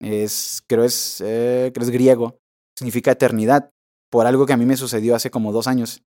[0.01, 2.37] Es, creo, es, eh, creo es griego,
[2.77, 3.71] significa eternidad,
[4.11, 6.03] por algo que a mí me sucedió hace como dos años.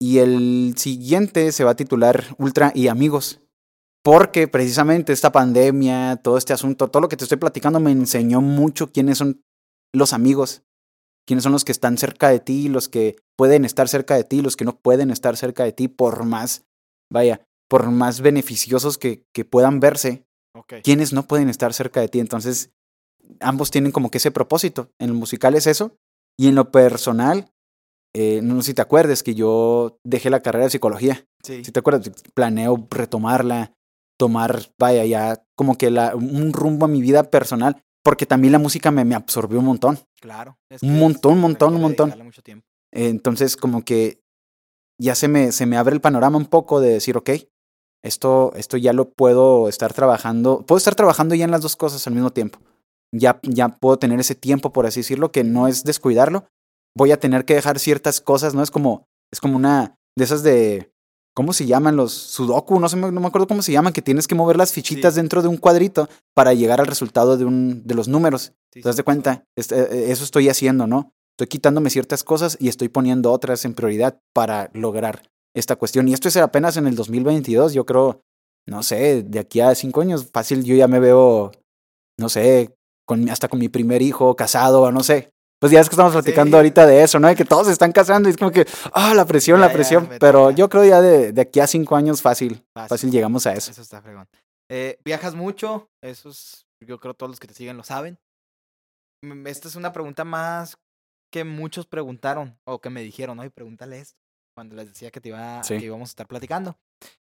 [0.00, 3.40] Y el siguiente se va a titular Ultra y Amigos,
[4.04, 8.40] porque precisamente esta pandemia, todo este asunto, todo lo que te estoy platicando me enseñó
[8.40, 9.42] mucho quiénes son
[9.94, 10.62] los amigos,
[11.26, 14.40] quiénes son los que están cerca de ti, los que pueden estar cerca de ti,
[14.40, 16.64] los que no pueden estar cerca de ti, por más,
[17.12, 20.24] vaya, por más beneficiosos que, que puedan verse,
[20.54, 20.74] Ok.
[20.82, 22.20] quienes no pueden estar cerca de ti.
[22.20, 22.70] Entonces,
[23.40, 24.90] ambos tienen como que ese propósito.
[24.98, 25.96] En el musical es eso.
[26.38, 27.50] Y en lo personal,
[28.14, 31.26] eh, no sé si te acuerdas que yo dejé la carrera de psicología.
[31.42, 31.64] Sí.
[31.64, 33.72] Si te acuerdas, planeo retomarla,
[34.18, 38.58] tomar, vaya, ya como que la, un rumbo a mi vida personal, porque también la
[38.58, 39.98] música me, me absorbió un montón.
[40.20, 40.58] Claro.
[40.70, 42.14] es Un que montón, un montón, un montón.
[42.24, 42.66] mucho tiempo.
[42.92, 44.20] Entonces, como que
[45.00, 47.30] ya se me, se me abre el panorama un poco de decir, ok,
[48.02, 52.06] esto, esto ya lo puedo estar trabajando, puedo estar trabajando ya en las dos cosas
[52.06, 52.58] al mismo tiempo.
[53.14, 56.46] Ya, ya puedo tener ese tiempo, por así decirlo, que no es descuidarlo.
[56.96, 58.62] Voy a tener que dejar ciertas cosas, ¿no?
[58.62, 60.92] Es como, es como una de esas de,
[61.38, 62.80] ¿cómo se llaman los sudoku?
[62.80, 65.20] No, sé, no me acuerdo cómo se llaman, que tienes que mover las fichitas Sí.
[65.20, 68.54] dentro de un cuadrito para llegar al resultado de, un, de los números.
[68.72, 69.44] Sí, ¿Te das de cuenta?
[69.56, 71.12] Este, eh, eso estoy haciendo, ¿no?
[71.36, 76.08] Estoy quitándome ciertas cosas y estoy poniendo otras en prioridad para lograr esta cuestión.
[76.08, 77.72] Y esto es apenas en el 2022.
[77.72, 78.20] Yo creo,
[78.66, 81.52] no sé, de aquí a cinco años, fácil, yo ya me veo,
[82.18, 82.74] no sé,
[83.06, 85.30] con, hasta con mi primer hijo, casado, o no sé.
[85.60, 86.56] Pues ya es que estamos platicando Sí.
[86.56, 87.26] ahorita de eso, ¿no?
[87.28, 89.68] De que todos se están casando y es como que, ah, la presión, Ya, la
[89.68, 90.08] ya, presión.
[90.08, 92.88] me Pero yo creo ya de, de aquí a cinco años fácil, Fácil.
[92.88, 93.70] fácil llegamos a eso.
[93.72, 94.28] Eso está fregón.
[94.70, 95.88] Eh, ¿Viajas mucho?
[96.02, 98.18] Eso es, yo creo todos los que te siguen lo saben.
[99.24, 100.76] Mm, Esta es una pregunta más
[101.32, 104.16] que muchos preguntaron o que me dijeron, oye, pregúntale esto,
[104.56, 105.78] cuando les decía que te iba, Sí.
[105.78, 106.76] que íbamos a estar platicando.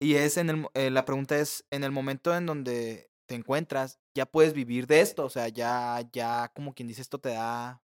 [0.01, 3.99] Y es en el, eh, la pregunta es, en el momento en donde te encuentras,
[4.17, 7.81] ya puedes vivir de esto, o sea, ya, ya como quien dice esto te da,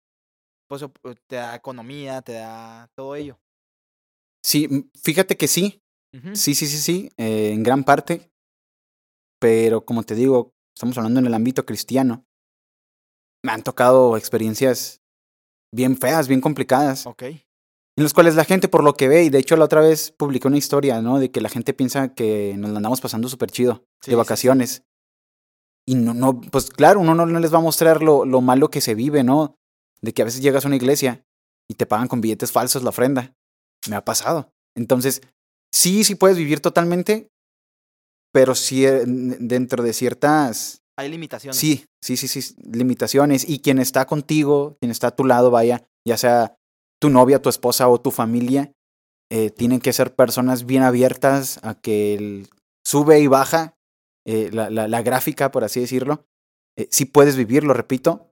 [0.72, 0.98] pues, op-
[1.28, 3.38] te da economía, te da todo ello.
[4.42, 5.82] Sí, fíjate que sí.
[6.34, 8.32] Sí, sí, sí, sí, eh, en gran parte.
[9.42, 12.24] Pero como te digo, estamos hablando en el ámbito cristiano.
[13.44, 15.02] Me han tocado experiencias
[15.74, 17.24] bien feas, bien complicadas, Ok.
[17.24, 17.44] en
[17.98, 20.48] las cuales la gente por lo que ve, y de hecho la otra vez publiqué
[20.48, 21.20] una historia, ¿no?
[21.20, 24.16] De que la gente piensa que nos la andamos pasando súper chido, Sí, de sí.
[24.16, 24.84] vacaciones.
[25.86, 28.70] Y no, no, pues claro, uno no, no les va a mostrar lo, lo malo
[28.70, 29.56] que se vive, ¿no?
[30.04, 31.24] De que a veces llegas a una iglesia
[31.70, 33.34] y te pagan con billetes falsos la ofrenda.
[33.90, 34.52] Me ha pasado.
[34.76, 35.22] Entonces,
[35.74, 37.30] sí, sí puedes vivir totalmente,
[38.34, 41.58] pero sí eh, dentro de ciertas, Hay limitaciones.
[41.58, 43.48] sí, sí, sí, sí, limitaciones.
[43.48, 46.56] Y quien está contigo, quien está a tu lado, vaya, ya sea
[47.02, 48.72] tu novia, tu esposa o tu familia,
[49.32, 52.50] eh, tienen que ser personas bien abiertas a que el
[52.86, 53.76] sube y baja
[54.26, 56.26] eh, la, la, la gráfica, por así decirlo.
[56.78, 58.31] Eh, sí puedes vivirlo, repito.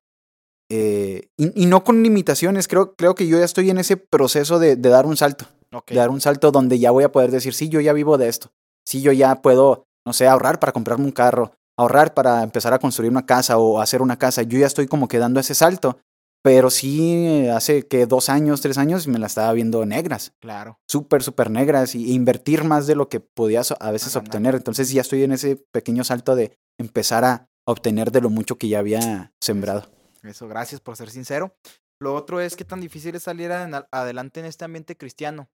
[0.70, 4.60] Eh, y, y no con limitaciones, creo, creo que yo ya estoy en ese proceso
[4.60, 5.48] de, de dar un salto
[5.88, 8.28] de dar un salto donde ya voy a poder decir, sí, yo ya vivo de
[8.28, 8.52] esto.
[8.86, 12.80] Sí, yo ya puedo, no sé, ahorrar para comprarme un carro, ahorrar para empezar a
[12.80, 14.42] construir una casa o hacer una casa.
[14.42, 16.00] Yo ya estoy como que dando ese salto
[16.42, 20.32] Pero sí, hace que dos años, tres años, me la estaba viendo negras.
[20.40, 20.80] Claro.
[20.88, 24.56] Súper, súper negras y e invertir más de lo que podías a veces obtener.
[24.56, 28.70] Entonces ya estoy en ese pequeño salto de empezar a obtener de lo mucho que
[28.70, 29.84] ya había sembrado.
[30.24, 31.56] Eso, gracias por ser sincero.
[32.02, 35.50] Lo otro es qué tan difícil es salir adelante en este ambiente cristiano.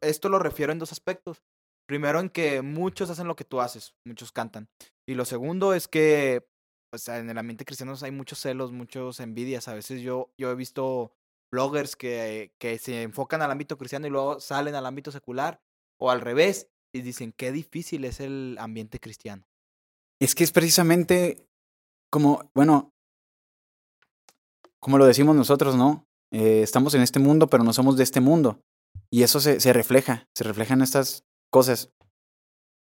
[0.00, 1.42] Esto lo refiero en dos aspectos.
[1.88, 4.68] Primero, en que muchos hacen lo que tú haces, muchos cantan.
[5.08, 6.46] Y lo segundo es que
[7.08, 9.66] en el ambiente cristiano hay muchos celos, muchos envidias.
[9.68, 11.12] A veces yo, yo he visto
[11.52, 15.60] bloggers que, que se enfocan al ámbito cristiano y luego salen al ámbito secular,
[16.00, 19.44] o al revés, y dicen qué difícil es el ambiente cristiano.
[20.20, 21.46] Es que es precisamente
[22.10, 22.91] como, bueno,
[24.82, 26.06] como lo decimos nosotros, ¿no?
[26.32, 28.60] Eh, estamos en este mundo, pero no somos de este mundo.
[29.10, 31.90] Y eso se, se refleja, se refleja en estas cosas.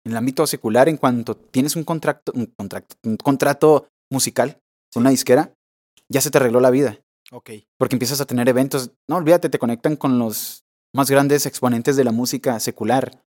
[0.07, 4.59] En el ámbito secular, en cuanto tienes un contrato, un contrato, un contrato musical
[4.93, 5.53] con una disquera,
[6.09, 6.99] ya se te arregló la vida.
[7.33, 7.51] Ok.
[7.79, 8.93] Porque empiezas a tener eventos.
[9.07, 13.23] No, olvídate, te conectan con los más grandes exponentes de la música secular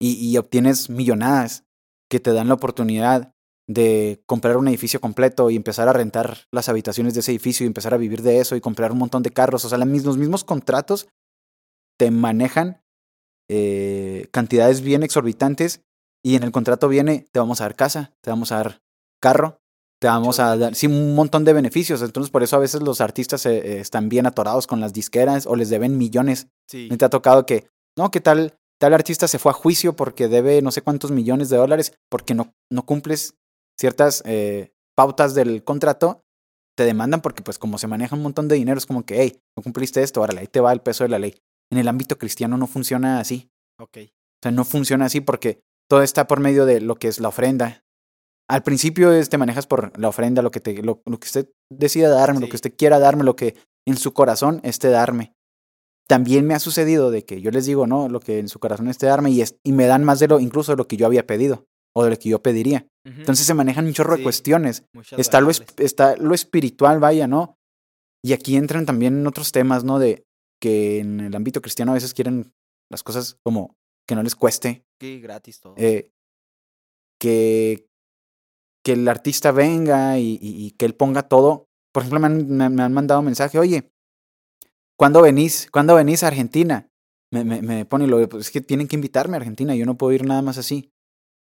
[0.00, 1.64] y, y obtienes millonadas
[2.10, 3.34] que te dan la oportunidad
[3.68, 7.68] de comprar un edificio completo y empezar a rentar las habitaciones de ese edificio y
[7.68, 9.64] empezar a vivir de eso y comprar un montón de carros.
[9.64, 11.08] O sea, los mismos contratos
[11.98, 12.82] te manejan
[13.50, 15.82] eh, cantidades bien exorbitantes
[16.24, 18.82] y en el contrato viene, te vamos a dar casa, te vamos a dar
[19.20, 19.60] carro,
[20.00, 22.00] te vamos a dar, sí, un montón de beneficios.
[22.00, 25.46] Entonces, por eso a veces los artistas eh, eh, están bien atorados con las disqueras
[25.46, 26.48] o les deben millones.
[26.66, 26.88] Sí.
[26.90, 30.28] ¿No te ha tocado que, no, que tal, tal artista se fue a juicio porque
[30.28, 33.34] debe no sé cuántos millones de dólares porque no, no cumples
[33.78, 36.24] ciertas eh, pautas del contrato?
[36.76, 39.40] Te demandan porque, pues, como se maneja un montón de dinero, es como que, hey,
[39.56, 41.34] no cumpliste esto, órale, ahí te va el peso de la ley.
[41.72, 43.50] En el ámbito cristiano no funciona así.
[43.80, 43.98] Ok.
[43.98, 47.28] O sea, no funciona así porque todo está por medio de lo que es la
[47.28, 47.84] ofrenda.
[48.48, 51.50] Al principio es, te manejas por la ofrenda, lo que, te, lo, lo que usted
[51.70, 53.56] decida darme, lo que usted quiera darme, lo que
[53.86, 55.34] en su corazón esté darme.
[56.08, 58.88] También me ha sucedido de que yo les digo, no, lo que en su corazón
[58.88, 61.04] esté darme y, es, y me dan más de lo, incluso de lo que yo
[61.04, 61.67] había pedido
[61.98, 62.86] o de lo que yo pediría.
[63.04, 64.18] Entonces se manejan un chorro Sí.
[64.18, 64.84] de cuestiones.
[64.92, 67.56] Muchas Está lo, está lo espiritual, vaya, ¿no?
[68.24, 69.98] Y aquí entran también otros temas, ¿no?
[69.98, 70.24] De
[70.60, 72.52] que en el ámbito cristiano a veces quieren
[72.90, 73.74] las cosas como
[74.06, 75.74] que no les cueste, Sí, gratis todo.
[75.76, 76.10] eh,
[77.20, 77.86] que,
[78.84, 81.66] que el artista venga y, y- y que él ponga todo.
[81.92, 83.90] Por ejemplo, me han, me, me han mandado mensaje, oye,
[84.98, 85.68] ¿cuándo venís?
[85.72, 86.88] ¿Cuándo venís a Argentina?
[87.32, 89.96] Me, me, me pone, lo, pues es que tienen que invitarme a Argentina, yo no
[89.96, 90.90] puedo ir nada más así.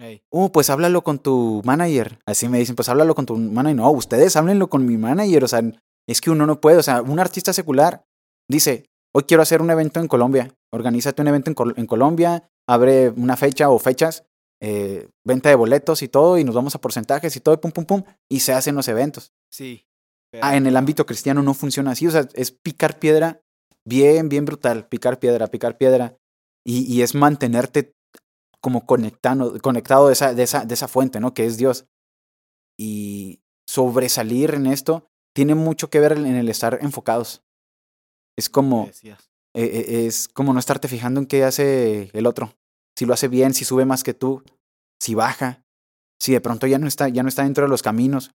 [0.01, 0.23] Ey.
[0.31, 2.19] Uh, pues háblalo con tu manager.
[2.25, 3.75] Así me dicen, pues háblalo con tu manager.
[3.77, 5.43] No, ustedes háblenlo con mi manager.
[5.43, 5.61] O sea,
[6.09, 6.77] es que uno no puede.
[6.77, 8.03] O sea, un artista secular
[8.49, 8.85] dice,
[9.15, 10.53] hoy quiero hacer un evento en Colombia.
[10.73, 14.25] Organízate un evento en, Col- en Colombia, abre una fecha o fechas,
[14.61, 17.71] eh, venta de boletos y todo, y nos vamos a porcentajes y todo, y pum,
[17.71, 19.33] pum, pum, y se hacen los eventos.
[19.51, 19.85] Sí.
[20.41, 22.07] Ah, en el ámbito cristiano no funciona así.
[22.07, 23.41] O sea, es picar piedra
[23.85, 24.87] bien, bien brutal.
[24.87, 26.15] Picar piedra, picar piedra.
[26.65, 27.91] Y, y es mantenerte
[28.61, 31.33] como conectado, conectado de, esa, de, esa, de esa fuente, ¿no?
[31.33, 31.85] Que es Dios.
[32.77, 37.43] Y sobresalir en esto tiene mucho que ver en el estar enfocados.
[38.37, 39.15] Es como, eh,
[39.53, 42.53] eh, es como no estarte fijando en qué hace el otro.
[42.95, 44.43] Si lo hace bien, si sube más que tú,
[44.99, 45.63] si baja,
[46.19, 48.31] si de pronto ya no está, ya no está dentro de los caminos.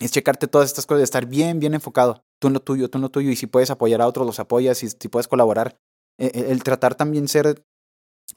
[0.00, 2.24] Es checarte todas estas cosas, estar bien, bien enfocado.
[2.40, 3.30] Tú en lo tuyo, tú en lo tuyo.
[3.30, 4.82] Y si puedes apoyar a otros, los apoyas.
[4.82, 5.76] Y si puedes colaborar.
[6.18, 7.66] Eh, el tratar también ser,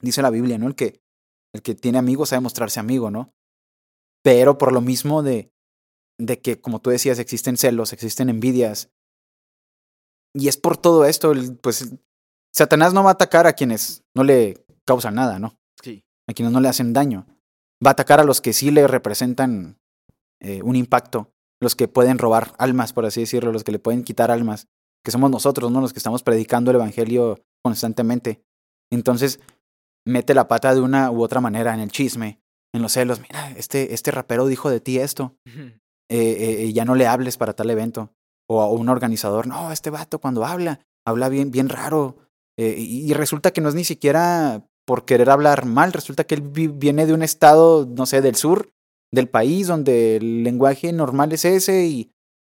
[0.00, 0.66] dice la Biblia, ¿no?
[0.66, 1.00] El que,
[1.54, 3.34] el que tiene amigos sabe mostrarse amigo, ¿no?
[4.22, 5.52] Pero por lo mismo de,
[6.18, 8.90] de que, como tú decías, existen celos, existen envidias.
[10.34, 11.94] Y es por todo esto, pues
[12.52, 15.58] Satanás no va a atacar a quienes no le causan nada, ¿no?
[15.82, 16.04] Sí.
[16.28, 17.26] A quienes no le hacen daño.
[17.84, 19.78] Va a atacar a los que sí le representan
[20.40, 24.04] eh, un impacto, los que pueden robar almas, por así decirlo, los que le pueden
[24.04, 24.68] quitar almas,
[25.04, 25.80] que somos nosotros, ¿no?
[25.80, 28.42] Los que estamos predicando el Evangelio constantemente.
[28.90, 29.40] Entonces,
[30.06, 32.40] mete la pata de una u otra manera en el chisme,
[32.74, 33.20] en los celos.
[33.20, 35.36] Mira, este, este rapero dijo de ti esto.
[35.46, 35.72] eh,
[36.08, 38.10] eh, eh, ya no le hables para tal evento.
[38.48, 42.16] O a un organizador, no, este vato cuando habla, habla bien, bien raro.
[42.58, 46.34] Eh, y, y resulta que no es ni siquiera por querer hablar mal, resulta que
[46.34, 48.70] él vi- viene de un estado, no sé, del sur
[49.14, 52.10] del país, donde el lenguaje normal es ese y,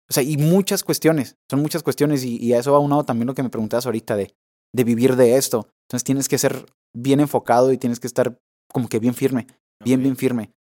[0.10, 3.28] o sea, y muchas cuestiones, son muchas cuestiones y, y a eso va unado también
[3.28, 4.34] lo que me preguntabas ahorita de,
[4.74, 5.70] de vivir de esto.
[5.88, 6.66] Entonces tienes que ser
[6.96, 8.40] bien enfocado y tienes que estar
[8.72, 9.48] como que bien firme,
[9.84, 10.52] bien, bien firme.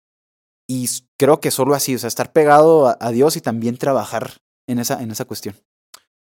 [0.69, 0.87] Y
[1.19, 4.37] creo que solo así, o sea, estar pegado a, a Dios y también trabajar
[4.67, 5.55] en esa, en esa cuestión.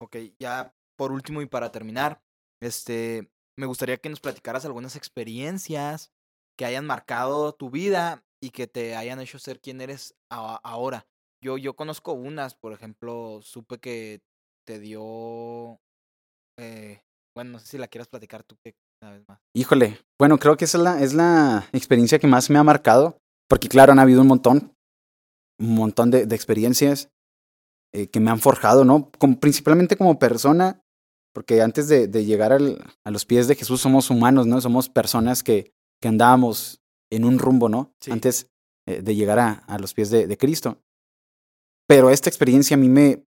[0.00, 2.20] Ok, ya por último y para terminar,
[2.62, 6.12] este, me gustaría que nos platicaras algunas experiencias
[6.58, 11.06] que hayan marcado tu vida y que te hayan hecho ser quien eres a- ahora.
[11.42, 14.20] Yo, yo conozco unas, por ejemplo, supe que
[14.66, 15.80] te dio...
[16.58, 17.00] Eh,
[17.38, 18.56] bueno, no sé si la quieras platicar tú
[19.00, 19.38] una vez más.
[19.54, 23.16] Híjole, bueno, creo que esa es la, es la experiencia que más me ha marcado,
[23.48, 24.74] porque claro, han habido un montón,
[25.60, 27.10] un montón de, de experiencias
[27.94, 29.12] eh, que me han forjado, ¿no?
[29.20, 30.82] Como, principalmente como persona,
[31.32, 34.60] porque antes de, de llegar al, a los pies de Jesús somos humanos, ¿no?
[34.60, 35.70] Somos personas que,
[36.02, 37.94] que andábamos en un rumbo, ¿no?
[38.00, 38.10] Sí.
[38.10, 38.48] Antes
[38.88, 40.82] eh, de llegar a, a los pies de, de Cristo.
[41.86, 43.27] Pero esta experiencia a mí me,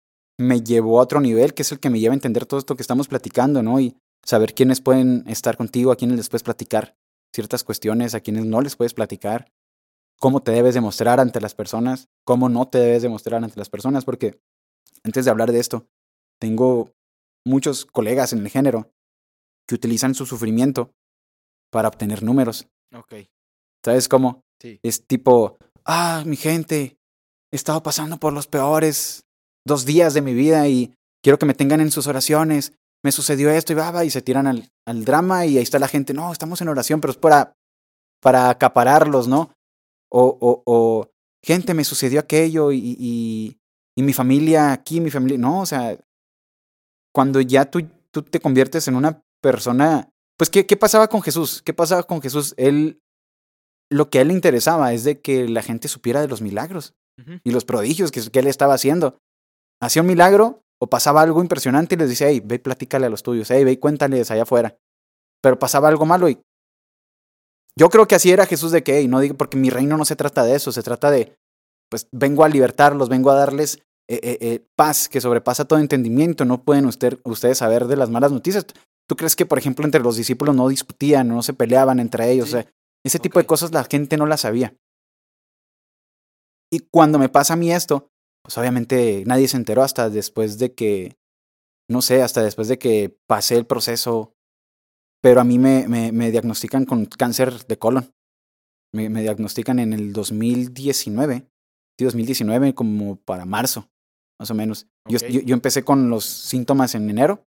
[0.42, 2.76] me llevó a otro nivel, que es el que me lleva a entender todo esto
[2.76, 3.80] que estamos platicando, ¿no?
[3.80, 6.96] Y saber quiénes pueden estar contigo, a quiénes les puedes platicar
[7.34, 9.50] ciertas cuestiones, a quienes no les puedes platicar,
[10.18, 14.04] cómo te debes demostrar ante las personas, cómo no te debes demostrar ante las personas,
[14.04, 14.38] porque
[15.02, 15.86] antes de hablar de esto,
[16.38, 16.92] tengo
[17.44, 18.92] muchos colegas en el género
[19.66, 20.92] que utilizan su sufrimiento
[21.70, 22.68] para obtener números.
[22.94, 23.14] Ok,
[23.84, 24.44] ¿Sabes cómo?
[24.60, 24.78] sí.
[24.82, 26.98] Es tipo, ah, mi gente,
[27.50, 29.24] he estado pasando por los peores
[29.64, 32.72] dos días de mi vida y quiero que me tengan en sus oraciones.
[33.04, 35.78] Me sucedió esto y va, va, y se tiran al, al drama y ahí está
[35.78, 37.54] la gente, no, estamos en oración, pero es para,
[38.20, 39.50] para acapararlos, ¿no?
[40.08, 41.10] O, o, o,
[41.42, 43.58] gente, me sucedió aquello y, y,
[43.96, 45.98] y mi familia aquí, mi familia, no, o sea,
[47.12, 50.08] cuando ya tú, tú te conviertes en una persona,
[50.38, 51.62] pues, ¿qué, ¿qué pasaba con Jesús?
[51.62, 52.54] ¿Qué pasaba con Jesús?
[52.56, 53.00] Él,
[53.90, 56.94] lo que a él le interesaba es de que la gente supiera de los milagros
[57.44, 59.18] y los prodigios que, que él estaba haciendo.
[59.82, 63.10] Hacía un milagro o pasaba algo impresionante y les decía, hey, ve y platícale a
[63.10, 64.78] los tuyos, hey, ve y cuéntales allá afuera.
[65.42, 66.40] Pero pasaba algo malo y
[67.76, 70.04] yo creo que así era Jesús de que, hey, no digo, porque mi reino no
[70.04, 71.36] se trata de eso, se trata de,
[71.90, 73.78] pues vengo a libertarlos, vengo a darles
[74.08, 78.10] eh, eh, eh, paz que sobrepasa todo entendimiento, no pueden usted, ustedes saber de las
[78.10, 78.66] malas noticias.
[79.08, 82.50] ¿Tú crees que, por ejemplo, entre los discípulos no discutían, no se peleaban entre ellos?
[82.50, 82.56] Sí.
[82.56, 82.72] O sea,
[83.04, 84.76] ese tipo de cosas la gente no las sabía.
[86.70, 88.11] Y cuando me pasa a mí esto,
[88.42, 91.16] pues obviamente nadie se enteró hasta después de que,
[91.88, 94.34] no sé, hasta después de que pasé el proceso.
[95.22, 98.12] Pero a mí me, me, me diagnostican con cáncer de colon.
[98.92, 101.48] Me, me diagnostican en el 2019.
[101.98, 103.88] Sí, 2019, como para marzo,
[104.40, 104.88] más o menos.
[105.08, 107.46] Yo, yo empecé con los síntomas en enero.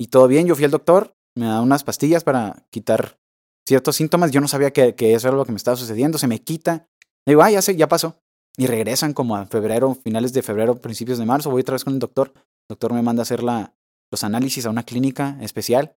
[0.00, 3.18] Y todo bien, yo fui al doctor, me da unas pastillas para quitar
[3.66, 4.30] ciertos síntomas.
[4.30, 6.18] Yo no sabía que, que eso era lo que me estaba sucediendo.
[6.18, 6.88] Se me quita.
[7.26, 8.23] Digo, ah, ya sé, ya pasó.
[8.56, 11.50] Y regresan como a febrero, finales de febrero, principios de marzo.
[11.50, 12.32] Voy otra vez con el doctor.
[12.34, 13.74] El doctor me manda a hacer la,
[14.12, 15.96] los análisis a una clínica especial.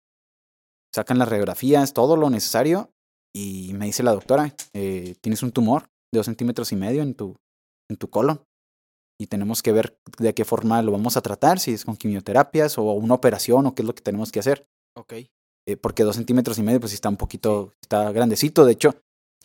[0.94, 2.90] Sacan las radiografías, todo lo necesario.
[3.34, 5.82] Y me dice la doctora, eh, tienes un tumor
[6.12, 7.36] de dos centímetros y medio en tu,
[7.90, 8.40] en tu colon.
[9.20, 12.78] Y tenemos que ver de qué forma lo vamos a tratar, si es con quimioterapias
[12.78, 15.12] o una operación o qué es lo que tenemos que hacer Ok.
[15.66, 18.64] eh, porque dos centímetros y medio pues está un poquito, está grandecito.
[18.64, 18.94] De hecho,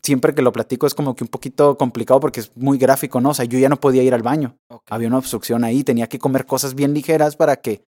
[0.03, 3.29] siempre que lo platico es como que un poquito complicado porque es muy gráfico, ¿no?
[3.29, 4.57] O sea, yo ya no podía ir al baño.
[4.89, 7.83] Había una obstrucción ahí, tenía que comer cosas bien ligeras para que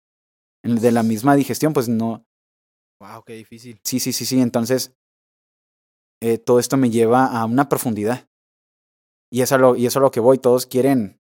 [0.62, 2.24] en- de la misma digestión, pues no.
[3.00, 3.80] Wow, qué difícil.
[3.84, 4.40] Sí, sí, sí, sí.
[4.40, 4.92] Entonces,
[6.20, 8.28] eh, todo esto me lleva a una profundidad.
[9.30, 10.38] Y eso, lo, y eso a lo que voy.
[10.38, 11.18] Todos quieren,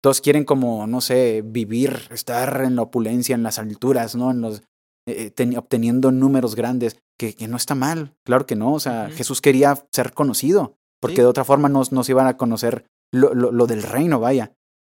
[0.00, 4.30] todos quieren como, no sé, vivir, estar en la opulencia, en las alturas, ¿no?
[4.30, 4.62] En los,
[5.08, 8.72] eh, ten- obteniendo números grandes, que, que no está mal, claro que no.
[8.74, 9.10] O sea.
[9.10, 11.22] Jesús quería ser conocido, porque Sí.
[11.22, 14.52] de otra forma no, no se iban a conocer lo, lo, lo del reino, vaya.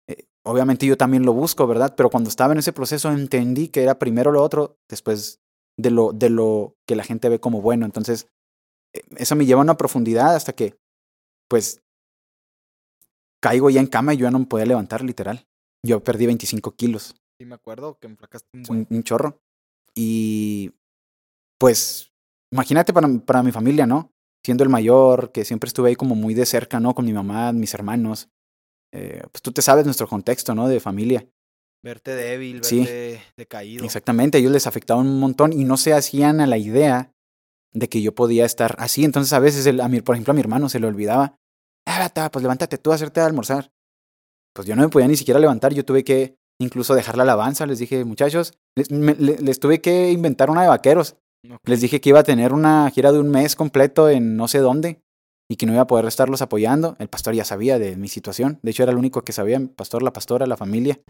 [0.09, 1.95] Eh, obviamente yo también lo busco, ¿verdad?
[1.97, 5.41] Pero cuando estaba en ese proceso entendí que era primero lo otro, después
[5.79, 7.87] de lo, de lo que la gente ve como bueno.
[7.87, 8.29] Entonces,
[8.95, 10.77] eh, eso me lleva a una profundidad hasta que,
[11.49, 11.81] pues,
[13.43, 15.47] caigo ya en cama y yo ya no me podía levantar, literal.
[15.85, 18.87] Yo perdí 25 kilos, Sí, me acuerdo que me flacaste un es buen.
[18.89, 19.41] un, un chorro.
[19.97, 20.73] Y,
[21.59, 22.13] pues,
[22.53, 24.11] imagínate para, para mi familia, ¿no?
[24.45, 26.95] Siendo el mayor, que siempre estuve ahí como muy de cerca, ¿no?
[26.95, 28.29] Con mi mamá, mis hermanos.
[28.93, 30.69] Eh, pues tú te sabes nuestro contexto, ¿no?
[30.69, 31.27] De familia.
[31.85, 32.81] Verte débil, Sí.
[32.81, 33.85] verte decaído.
[33.85, 37.13] Exactamente, a ellos les afectaba un montón y no se hacían a la idea
[37.73, 39.05] de que yo podía estar así.
[39.05, 41.37] Entonces a veces, el- a mi, por ejemplo, a mi hermano se le olvidaba,
[41.87, 43.73] ah, pues levántate tú a hacerte almorzar.
[44.55, 47.67] Pues yo no me podía ni siquiera levantar, yo tuve que incluso dejar la alabanza,
[47.67, 51.17] les dije, muchachos, les, me- les tuve que inventar una de vaqueros.
[51.65, 54.59] Les dije que iba a tener una gira de un mes completo en no sé
[54.59, 55.03] dónde
[55.51, 56.95] y que no iba a poder estarlos apoyando.
[57.01, 59.69] El pastor ya sabía de mi situación, de hecho era el único que sabía, el
[59.69, 61.01] pastor, la pastora, la familia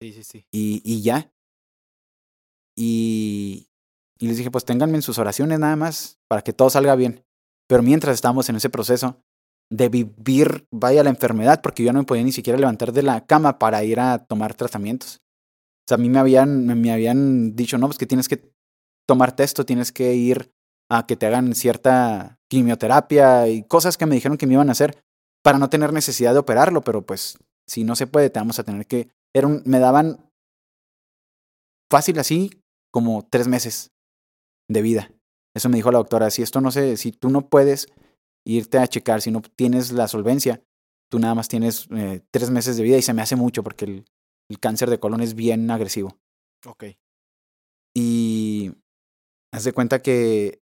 [0.00, 0.46] Sí, sí, sí.
[0.50, 1.30] y, y ya.
[2.76, 3.68] Y,
[4.18, 7.24] y les dije, pues ténganme en sus oraciones nada más para que todo salga bien.
[7.68, 9.20] Pero mientras estábamos en ese proceso
[9.76, 13.26] de vivir, vaya la enfermedad, porque yo no me podía ni siquiera levantar de la
[13.26, 15.20] cama para ir a tomar tratamientos.
[15.84, 18.52] O sea, a mí me habían, me, habían dicho, no, pues que tienes que
[19.06, 20.52] tomarte esto, tienes que ir
[20.88, 24.72] a que te hagan cierta quimioterapia y cosas que me dijeron que me iban a
[24.72, 25.02] hacer
[25.42, 28.64] para no tener necesidad de operarlo, pero pues si no se puede, te vamos a
[28.64, 29.08] tener que...
[29.34, 30.30] Era me daban
[31.90, 32.62] fácil así
[32.92, 33.90] como tres meses
[34.70, 35.10] de vida.
[35.52, 36.30] Eso me dijo la doctora.
[36.30, 37.88] Si esto no sé, si tú no puedes
[38.44, 40.62] irte a checar, si no tienes la solvencia,
[41.10, 43.84] tú nada más tienes eh, tres meses de vida y se me hace mucho porque
[43.84, 44.04] el,
[44.50, 46.18] el cáncer de colon es bien agresivo.
[46.66, 46.84] Ok.
[47.96, 48.72] Y
[49.52, 50.60] haz de cuenta que,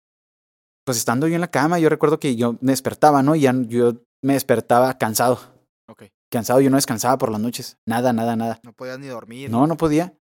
[0.85, 3.35] pues estando yo en la cama, yo recuerdo que yo me despertaba, ¿no?
[3.35, 5.39] Y ya yo me despertaba cansado.
[5.87, 6.03] Ok.
[6.31, 7.77] Cansado, yo no descansaba por las noches.
[7.85, 8.59] Nada, nada, nada.
[8.63, 9.49] No podías ni dormir.
[9.49, 10.17] No, no podía.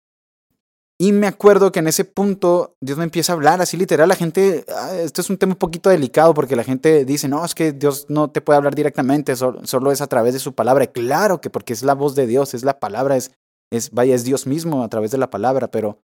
[0.99, 4.15] Y me acuerdo que en ese punto Dios me empieza a hablar, así literal, la
[4.15, 7.55] gente, ah, esto es un tema un poquito delicado porque la gente dice, no, es
[7.55, 10.87] que Dios no te puede hablar directamente, solo, es a través de su palabra.
[10.87, 13.33] Claro que porque es la voz de Dios, es la palabra, es,
[13.71, 16.01] es, vaya, es Dios mismo a través de la palabra, pero,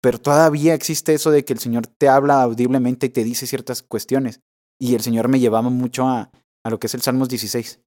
[0.00, 3.82] pero todavía existe eso de que el Señor te habla audiblemente y te dice ciertas
[3.82, 4.40] cuestiones.
[4.78, 6.30] Y el Señor me llevaba mucho a,
[6.64, 7.80] a lo que es el Salmos 16.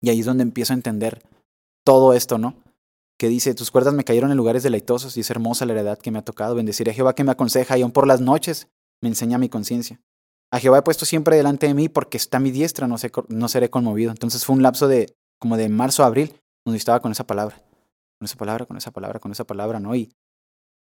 [0.00, 1.20] Y ahí es donde empiezo a entender
[1.84, 2.54] todo esto, ¿no?
[3.18, 6.10] Que dice, tus cuerdas me cayeron en lugares deleitosos y es hermosa la heredad que
[6.10, 6.54] me ha tocado.
[6.54, 8.68] Bendeciré a Jehová que me aconseja y aún por las noches
[9.02, 10.00] me enseña mi conciencia.
[10.52, 13.10] A Jehová he puesto siempre delante de mí porque está a mi diestra, no, sé,
[13.28, 14.10] no seré conmovido.
[14.12, 16.32] Entonces fue un lapso de como de marzo a abril
[16.64, 17.56] donde estaba con esa palabra,
[18.18, 19.94] con esa palabra, con esa palabra, con esa palabra, ¿no?
[19.94, 20.10] Y,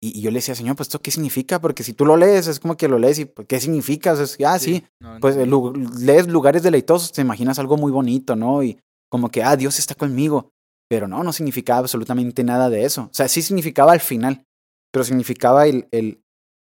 [0.02, 1.62] y, yo le decía, Señor, pues esto qué significa?
[1.62, 4.14] Porque si tú lo lees, es como que lo lees y pues, ¿qué significa?
[4.14, 5.46] O sea, es, ah, sí, no, pues no.
[5.46, 8.64] lu- lees lugares deleitosos, te imaginas algo muy bonito, ¿no?
[8.64, 8.78] Y
[9.10, 10.50] como que, ah, Dios está conmigo.
[10.90, 13.04] Pero no, no significaba absolutamente nada de eso.
[13.04, 14.46] O sea, sí significaba al final,
[14.92, 16.22] pero significaba el, el,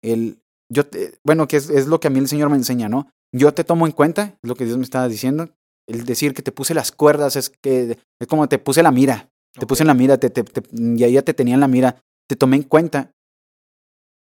[0.02, 0.38] el
[0.72, 3.10] yo te- bueno, que es, es lo que a mí el Señor me enseña, ¿no?
[3.34, 5.48] Yo te tomo en cuenta, es lo que Dios me estaba diciendo.
[5.88, 9.30] El decir que te puse las cuerdas es que es como te puse la mira,
[9.58, 11.68] te puse en la mira, te, te, te- y ahí ya te tenía en la
[11.68, 11.96] mira,
[12.28, 13.10] te tomé en cuenta.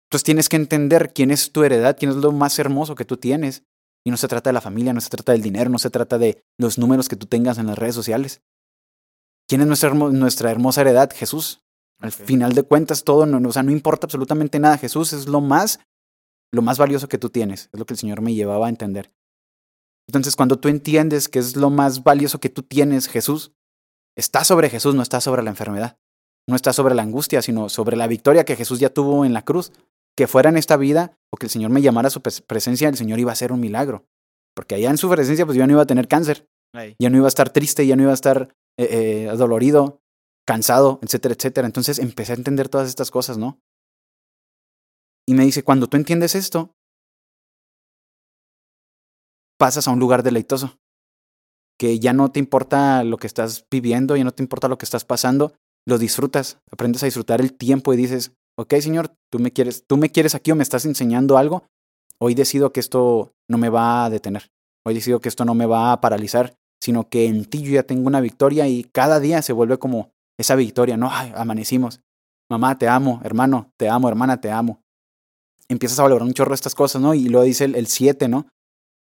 [0.09, 3.17] Entonces tienes que entender quién es tu heredad, quién es lo más hermoso que tú
[3.17, 3.63] tienes.
[4.07, 6.19] Y no se trata de la familia, no se trata del dinero, no se trata
[6.19, 8.41] de los números que tú tengas en las redes sociales.
[9.47, 11.11] ¿Quién es nuestra, hermo- nuestra hermosa heredad?
[11.13, 11.61] Jesús.
[12.01, 14.77] Al final de cuentas, todo, no, o sea, no importa absolutamente nada.
[14.77, 15.79] Jesús es lo más,
[16.53, 17.69] lo más valioso que tú tienes.
[17.71, 19.11] Es lo que el Señor me llevaba a entender.
[20.07, 23.53] Entonces, cuando tú entiendes que es lo más valioso que tú tienes, Jesús,
[24.17, 25.97] está sobre Jesús, no está sobre la enfermedad.
[26.47, 29.43] No está sobre la angustia, sino sobre la victoria que Jesús ya tuvo en la
[29.43, 29.71] cruz.
[30.17, 32.87] Que fuera en esta vida o que el Señor me llamara a su pres- presencia,
[32.87, 34.05] el Señor iba a hacer un milagro.
[34.55, 36.95] Porque allá en su presencia, pues yo no iba a tener cáncer, Ahí.
[36.99, 40.01] ya no iba a estar triste, ya no iba a estar eh, eh, dolorido,
[40.45, 41.67] cansado, etcétera, etcétera.
[41.67, 43.59] Entonces empecé a entender todas estas cosas, ¿no?
[45.27, 46.75] Y me dice, cuando tú entiendes esto,
[49.57, 50.77] pasas a un lugar deleitoso,
[51.79, 54.85] que ya no te importa lo que estás viviendo, ya no te importa lo que
[54.85, 55.53] estás pasando,
[55.87, 59.97] lo disfrutas, aprendes a disfrutar el tiempo y dices, ok, Señor, tú me quieres, tú
[59.97, 61.67] me quieres aquí o me estás enseñando algo,
[62.19, 64.51] hoy decido que esto no me va a detener,
[64.85, 66.55] hoy decido que esto no me va a paralizar,
[66.85, 70.11] sino que en ti yo ya tengo una victoria y cada día se vuelve como
[70.37, 71.09] esa victoria, ¿no?
[71.11, 72.01] Ay, amanecimos.
[72.49, 74.81] Mamá, te amo, hermano, te amo, hermana, te amo.
[75.67, 77.15] Empiezas a valorar un chorro estas cosas, ¿no?
[77.15, 78.47] Y luego dice el 7, ¿no?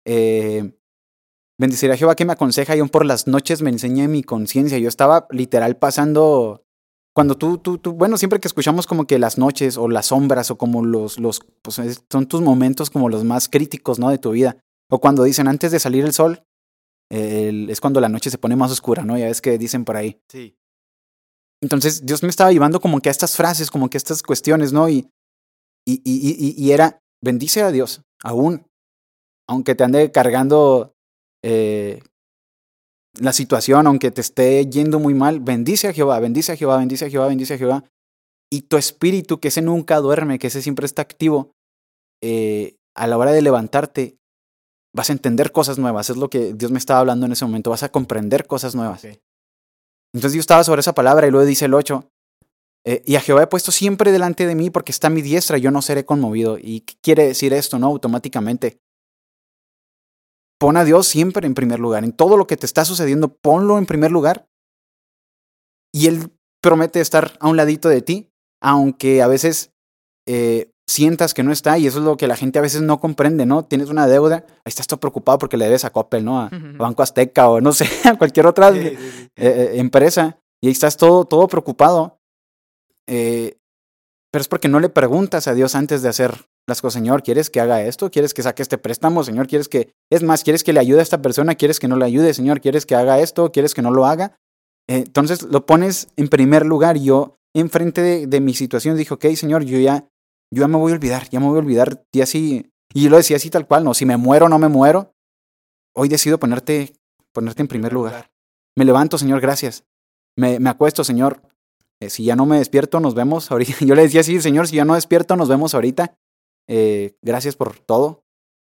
[0.05, 0.73] Eh,
[1.61, 4.79] a Jehová que me aconseja y aún por las noches me enseña mi conciencia.
[4.79, 6.65] Yo estaba literal pasando.
[7.15, 10.51] Cuando tú, tú, tú, bueno, siempre que escuchamos como que las noches o las sombras
[10.51, 14.11] o como los, los, pues es- son tus momentos como los más críticos, ¿no?
[14.11, 14.57] De tu vida.
[14.91, 16.43] O cuando dicen antes de salir el sol,
[17.13, 19.19] el- es cuando la noche se pone más oscura, ¿no?
[19.19, 20.21] Ya ves que dicen por ahí.
[20.29, 20.57] Sí.
[21.63, 24.73] Entonces Dios me estaba llevando como que a estas frases, como que a estas cuestiones,
[24.73, 24.89] ¿no?
[24.89, 25.09] Y,
[25.87, 28.67] y, y, y, y era, bendice a Dios, aún,
[29.49, 30.95] aunque te ande cargando
[31.45, 32.03] eh,
[33.21, 37.05] la situación, aunque te esté yendo muy mal, bendice a Jehová, bendice a Jehová, bendice
[37.05, 37.85] a Jehová, bendice a Jehová.
[38.51, 41.53] Y tu espíritu, que ese nunca duerme, que ese siempre está activo,
[42.23, 44.17] eh, a la hora de levantarte,
[44.95, 46.11] vas a entender cosas nuevas.
[46.11, 49.05] Es lo que Dios me estaba hablando en ese momento, vas a comprender cosas nuevas.
[49.05, 52.09] Entonces yo estaba sobre esa palabra y luego dice el 8.
[52.85, 55.59] eh, y a Jehová he puesto siempre delante de mí porque está a mi diestra,
[55.59, 56.59] yo no seré conmovido.
[56.59, 57.87] ¿Y qué quiere decir esto, no?
[57.87, 58.81] Automáticamente.
[60.59, 62.05] Pon a Dios siempre en primer lugar.
[62.05, 64.49] En todo lo que te está sucediendo, ponlo en primer lugar.
[65.93, 66.33] Y Él
[66.63, 68.31] promete estar a un ladito de ti,
[68.63, 69.73] aunque a veces
[70.27, 73.01] eh, sientas que no está, y eso es lo que la gente a veces no
[73.01, 73.65] comprende, ¿no?
[73.65, 76.41] Tienes una deuda, ahí estás todo preocupado porque le debes a Coppel, ¿no?
[76.41, 79.23] A, Banco Azteca o no sé, a cualquier otra Sí, sí, sí.
[79.23, 82.19] eh, eh, empresa y ahí estás todo, todo preocupado.
[83.09, 83.57] eh,
[84.31, 87.51] pero es porque no le preguntas a Dios antes de hacer las cosas, Señor, ¿quieres
[87.51, 88.11] que haga esto?
[88.11, 89.25] ¿Quieres que saque este préstamo?
[89.25, 89.93] Señor, ¿quieres que...
[90.11, 91.55] Es más, ¿quieres que le ayude a esta persona?
[91.55, 92.33] ¿Quieres que no le ayude?
[92.33, 93.53] Señor, ¿quieres que haga esto?
[93.53, 94.37] ¿Quieres que no lo haga?
[94.89, 96.97] Eh, entonces lo pones en primer lugar.
[96.97, 100.07] Yo, enfrente de, de mi situación, dije, ok, Señor, yo ya,
[100.53, 102.05] yo ya me voy a olvidar, ya me voy a olvidar.
[102.13, 104.59] Y así, y yo lo decía así tal cual, no, si me muero o no
[104.59, 105.15] me muero,
[105.95, 106.93] hoy decido ponerte,
[107.33, 108.31] ponerte en primer lugar.
[108.77, 109.85] Me levanto, Señor, gracias.
[110.37, 111.43] Me, me acuesto, Señor.
[112.01, 113.73] eh, si ya no me despierto, nos vemos ahorita.
[113.85, 116.19] Yo le decía, sí, señor, si ya no despierto, nos vemos ahorita.
[116.69, 118.25] Eh, gracias por todo.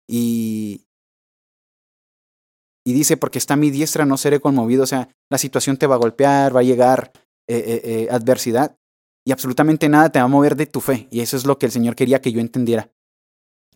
[0.07, 0.85] Y,
[2.85, 4.83] y dice, porque está mi diestra, no seré conmovido.
[4.83, 7.11] O sea, la situación te va a golpear, va a llegar
[7.47, 8.77] eh, adversidad
[9.25, 11.07] y absolutamente nada te va a mover de tu fe.
[11.11, 12.89] Y eso es lo que el Señor quería que yo entendiera.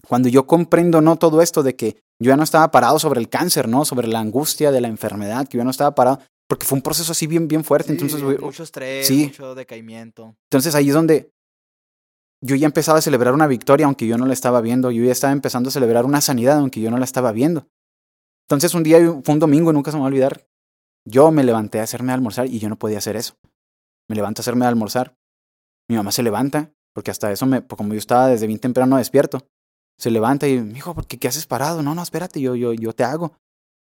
[0.08, 1.18] Cuando yo comprendo, ¿no?
[1.18, 3.86] Todo esto de que yo ya no estaba parado sobre el cáncer, ¿no?
[3.86, 7.12] Sobre la angustia de la enfermedad, que yo no estaba parado, porque fue un proceso
[7.12, 7.92] así bien, bien fuerte.
[7.92, 10.36] entonces, mucho estrés, mucho decaimiento.
[10.50, 11.32] Entonces ahí es donde
[12.42, 14.92] yo ya empezaba a celebrar una victoria, aunque yo no la estaba viendo.
[14.92, 17.68] Yo ya estaba empezando a celebrar una sanidad, aunque yo no la estaba viendo.
[18.48, 20.48] Entonces un día, fue un domingo, nunca se me va a olvidar.
[21.06, 23.36] Yo me levanté a hacerme almorzar y yo no podía hacer eso.
[24.08, 25.16] Me levanto a hacerme almorzar.
[25.90, 29.48] Mi mamá se levanta, porque hasta eso, me, como yo estaba desde bien temprano despierto,
[29.98, 31.82] se levanta y, hijo, ¿por qué, qué haces parado?
[31.82, 33.38] No, no, espérate, yo, yo, yo te hago.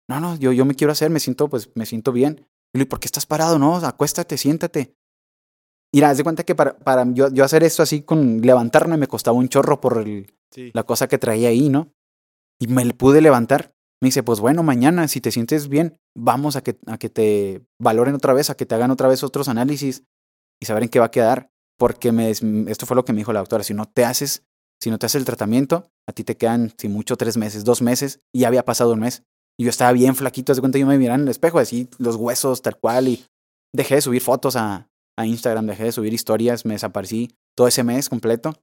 [0.07, 2.47] No, no, yo, yo me quiero hacer, me siento, pues, me siento bien.
[2.73, 3.57] Y le ¿por qué estás parado?
[3.57, 4.95] No, acuéstate, siéntate.
[5.93, 9.07] Mira, haz de cuenta que para, para yo, yo, hacer esto así con levantarme me
[9.07, 10.35] costaba un chorro por el,
[10.73, 11.93] la cosa que traía ahí, ¿no?
[12.59, 13.73] Y me pude levantar.
[14.01, 17.65] Me dice, pues bueno, mañana, si te sientes bien, vamos a que, a que te
[17.79, 20.03] valoren otra vez, a que te hagan otra vez otros análisis
[20.61, 21.49] y saber en qué va a quedar.
[21.77, 24.43] Porque me, esto fue lo que me dijo la doctora, si no te haces,
[24.81, 27.81] si no te haces el tratamiento, a ti te quedan, si mucho, tres meses, dos
[27.81, 29.23] meses, y ya había pasado un mes.
[29.57, 32.15] Y yo estaba bien flaquito, de cuenta yo me miraba en el espejo, así los
[32.15, 33.25] huesos tal cual, y
[33.73, 37.83] dejé de subir fotos a, a Instagram, dejé de subir historias, me desaparecí todo ese
[37.83, 38.53] mes completo.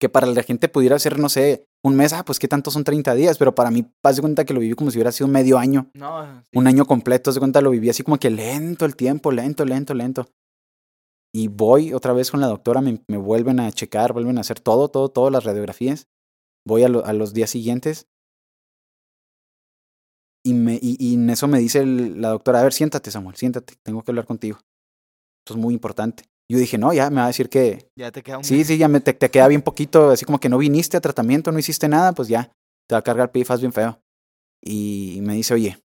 [0.00, 2.82] Que para la gente pudiera ser, no sé, un mes, ah, pues qué tanto son
[2.82, 5.28] 30 días, pero para mí, haz de cuenta que lo viví como si hubiera sido
[5.28, 5.90] medio año.
[5.94, 9.30] No, Un año completo, haz de cuenta lo viví así como que lento el tiempo,
[9.30, 10.26] lento, lento, lento.
[11.34, 14.60] Y voy otra vez con la doctora, me, me vuelven a checar, vuelven a hacer
[14.60, 16.06] todo, todo, todas las radiografías.
[16.66, 18.06] Voy a, a los días siguientes
[20.46, 24.02] y, me, y, en eso me dice la doctora, a ver, siéntate Samuel, siéntate, tengo
[24.02, 24.58] que hablar contigo.
[25.42, 26.24] Esto es muy importante.
[26.50, 27.88] Yo dije, no, ya me va a decir que...
[27.96, 28.44] Ya te queda un...
[28.44, 31.50] Sí, sí, ya me, te, queda bien poquito, así como que no viniste a tratamiento,
[31.50, 32.52] no hiciste nada, pues ya,
[32.86, 33.98] te va a cargar PIFAS bien feo.
[34.62, 35.78] Y me dice, oye,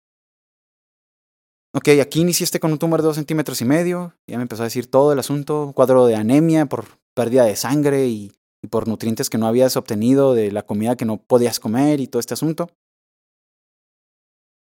[1.74, 4.66] ok, aquí iniciaste con un tumor de dos centímetros y medio, ya me empezó a
[4.66, 8.32] decir todo el asunto, cuadro de anemia por pérdida de sangre y,
[8.70, 12.18] por nutrientes que no habías obtenido de la comida que no podías comer y todo
[12.18, 12.68] este asunto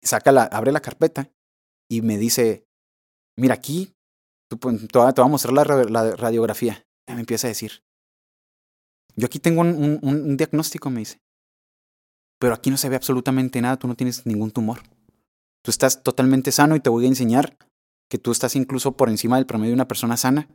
[0.05, 1.31] saca la, abre la carpeta
[1.89, 2.67] y me dice,
[3.37, 3.95] mira aquí,
[4.49, 4.79] te, voy
[5.17, 6.87] a mostrar la, la radiografía.
[7.07, 7.83] Y me empieza a decir,
[9.17, 11.21] yo aquí tengo un, un, un, diagnóstico, me dice,
[12.39, 14.81] pero aquí no se ve absolutamente nada, tú no tienes ningún tumor.
[15.65, 17.57] Tú estás totalmente sano y te voy a enseñar
[18.11, 20.49] que tú estás incluso por encima del promedio de una persona sana.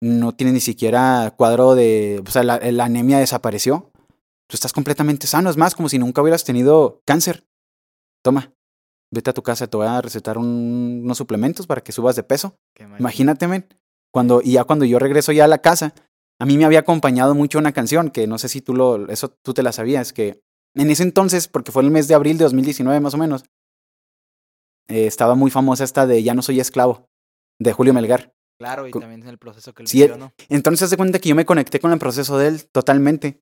[0.00, 3.92] No tienes ni siquiera cuadro de, o sea, la, la anemia desapareció.
[4.48, 7.44] Tú estás completamente sano, es más, como si nunca hubieras tenido cáncer
[8.22, 8.54] toma,
[9.12, 12.56] vete a tu casa, te voy a recetar unos suplementos para que subas de peso.
[12.98, 13.66] Imagínate, men.
[14.12, 15.94] Cuando, y ya cuando yo regreso ya a la casa,
[16.40, 19.36] a mí me había acompañado mucho una canción que no sé si tú lo, eso
[19.42, 20.40] tú te la sabías, que
[20.74, 23.44] en ese entonces, porque fue el mes de abril de 2019 más o menos,
[24.92, 27.08] eh, estaba muy famosa esta de Ya no soy esclavo,
[27.58, 28.34] de Julio Melgar.
[28.60, 30.32] Claro, y también en el proceso que él sí, ¿no?
[30.48, 33.40] Entonces se cuenta que yo me conecté con el proceso de él totalmente.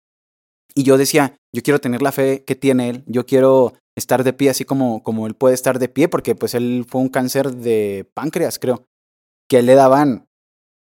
[0.75, 4.33] Y yo decía, yo quiero tener la fe que tiene él, yo quiero estar de
[4.33, 7.53] pie así como, como él puede estar de pie, porque pues él fue un cáncer
[7.57, 8.87] de páncreas, creo,
[9.49, 10.29] que le daban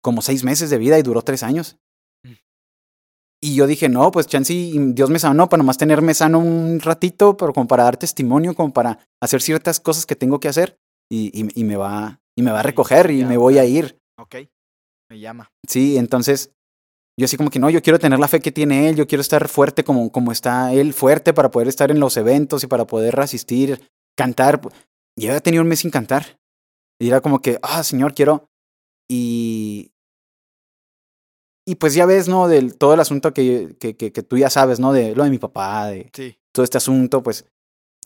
[0.03, 1.77] como seis meses de vida y duró tres años.
[3.41, 7.38] Y yo dije, no, pues Chansi, Dios me sanó para nomás tenerme sano un ratito,
[7.38, 10.78] pero como para dar testimonio, como para hacer ciertas cosas que tengo que hacer
[11.10, 13.98] y, y, me, va, y me va a recoger y me voy a ir.
[14.18, 14.36] Ok,
[15.10, 15.49] me llama.
[15.66, 16.52] Sí, entonces
[17.20, 19.22] yo así como que no, yo quiero tener la fe que tiene él, yo quiero
[19.22, 22.88] estar fuerte como, como está él, fuerte para poder estar en los eventos y para
[22.88, 24.61] poder asistir, cantar.
[25.18, 26.40] Y había tenido un mes sin cantar.
[26.98, 28.45] Y era como que, ah, Señor, quiero.
[29.10, 29.91] Y.
[31.70, 32.48] Y pues ya ves, ¿no?
[32.48, 34.91] Del todo el asunto que, que, que, tú ya sabes, ¿no?
[34.91, 36.10] De lo de mi papá, de
[36.52, 37.46] todo este asunto, pues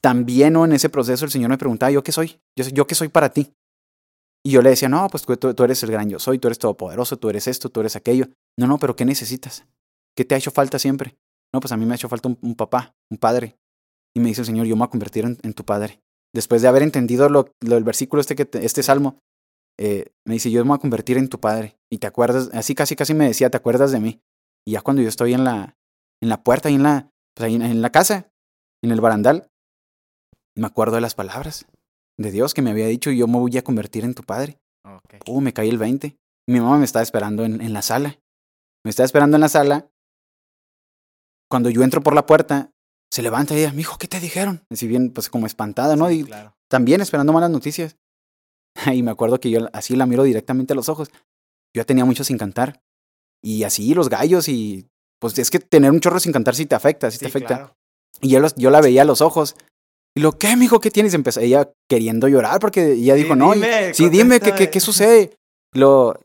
[0.01, 0.65] también, ¿no?
[0.65, 2.41] En ese proceso el Señor me preguntaba, ¿yo qué soy?
[2.57, 3.53] Yo, yo qué soy para ti.
[4.45, 6.59] Y yo le decía, no, pues tú, tú, eres el gran yo soy, tú eres
[6.59, 8.25] todopoderoso, tú eres esto, tú eres aquello.
[8.59, 9.65] No, no, pero ¿qué necesitas?
[10.13, 11.15] ¿Qué te ha hecho falta siempre?
[11.53, 13.55] No, pues a mí me ha hecho falta un, papá, un padre.
[14.13, 16.01] Y me dice el Señor, yo me voy a convertir en, tu padre.
[16.35, 19.19] Después de haber entendido lo, lo del versículo este, que este salmo,
[19.79, 21.77] eh, me dice, yo me voy a convertir en tu padre.
[21.91, 24.21] Y te acuerdas, así casi casi me decía, ¿te acuerdas de mí?
[24.65, 25.77] Y ya cuando yo estoy en la,
[26.21, 28.31] en la puerta, y en la, pues ahí en la casa,
[28.83, 29.49] en el barandal,
[30.55, 31.65] me acuerdo de las palabras
[32.17, 34.59] de Dios que me había dicho, yo me voy a convertir en tu padre.
[34.85, 35.19] Okay.
[35.27, 36.17] Uh, me caí el 20.
[36.47, 38.19] Mi mamá me estaba esperando en, en la sala.
[38.85, 39.89] Me estaba esperando en la sala.
[41.49, 42.71] Cuando yo entro por la puerta,
[43.11, 44.65] se levanta y dice, hijo, ¿qué te dijeron?
[44.71, 46.11] Así bien, pues como espantada, ¿no?
[46.11, 46.27] y
[46.67, 47.95] también esperando malas noticias.
[48.93, 51.09] Y me acuerdo que yo así la miro directamente a los ojos.
[51.11, 52.81] yo ya tenía mucho sin cantar.
[53.43, 54.87] Y así los gallos y
[55.19, 57.73] pues es que tener un chorro sin cantar sí te afecta, sí, te afecta.
[58.21, 59.55] Y yo, los, yo la veía a los ojos.
[60.15, 60.79] Y lo, ¿qué, mijo?
[60.79, 61.13] ¿Qué tienes?
[61.13, 63.53] Empezó ella queriendo llorar porque ella dijo, no,
[63.93, 65.35] sí, dime, ¿qué, qué, qué sucede?
[65.73, 66.19] Lo,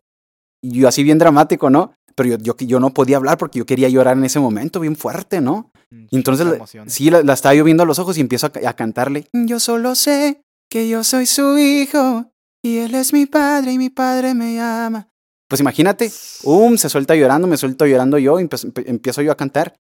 [0.62, 1.94] yo así bien dramático, ¿no?
[2.14, 4.96] Pero yo, yo, yo no podía hablar porque yo quería llorar en ese momento, bien
[4.96, 5.70] fuerte, ¿no?
[5.90, 6.46] Mm, y entonces,
[6.86, 9.94] sí, la, estaba yo viendo a los ojos y empiezo a, a cantarle, yo solo
[9.94, 12.26] sé que yo soy su hijo
[12.62, 15.08] y él es mi padre y mi padre me ama.
[15.48, 16.12] Pues imagínate,
[16.44, 18.48] um, se suelta llorando, me suelto llorando yo, y
[18.86, 19.74] empiezo yo a cantar.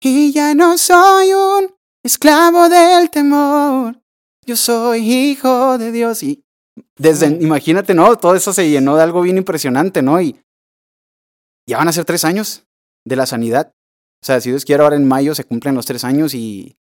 [0.00, 4.02] Y ya no soy un esclavo del temor,
[4.44, 6.22] yo soy hijo de Dios.
[6.22, 6.44] Y
[6.98, 8.16] desde, imagínate, ¿no?
[8.16, 10.20] Todo eso se llenó de algo bien impresionante, ¿no?
[10.20, 10.38] Y
[11.66, 12.66] ya van a ser tres años
[13.06, 13.72] de la sanidad.
[14.22, 16.76] O sea, si Dios quiere, ahora en mayo se cumplen los tres años y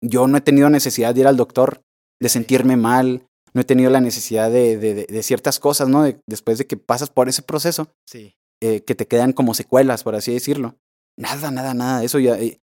[0.00, 1.82] yo no he tenido necesidad de ir al doctor,
[2.20, 3.26] de sentirme mal,
[3.56, 6.04] no he tenido la necesidad de, de, ciertas cosas, ¿no?
[6.26, 8.36] después de que pasas por ese proceso, sí.
[8.60, 10.76] Eh, que te quedan como secuelas, por así decirlo.
[11.18, 12.38] Nada, nada, nada, eso ya...
[12.38, 12.60] Eh,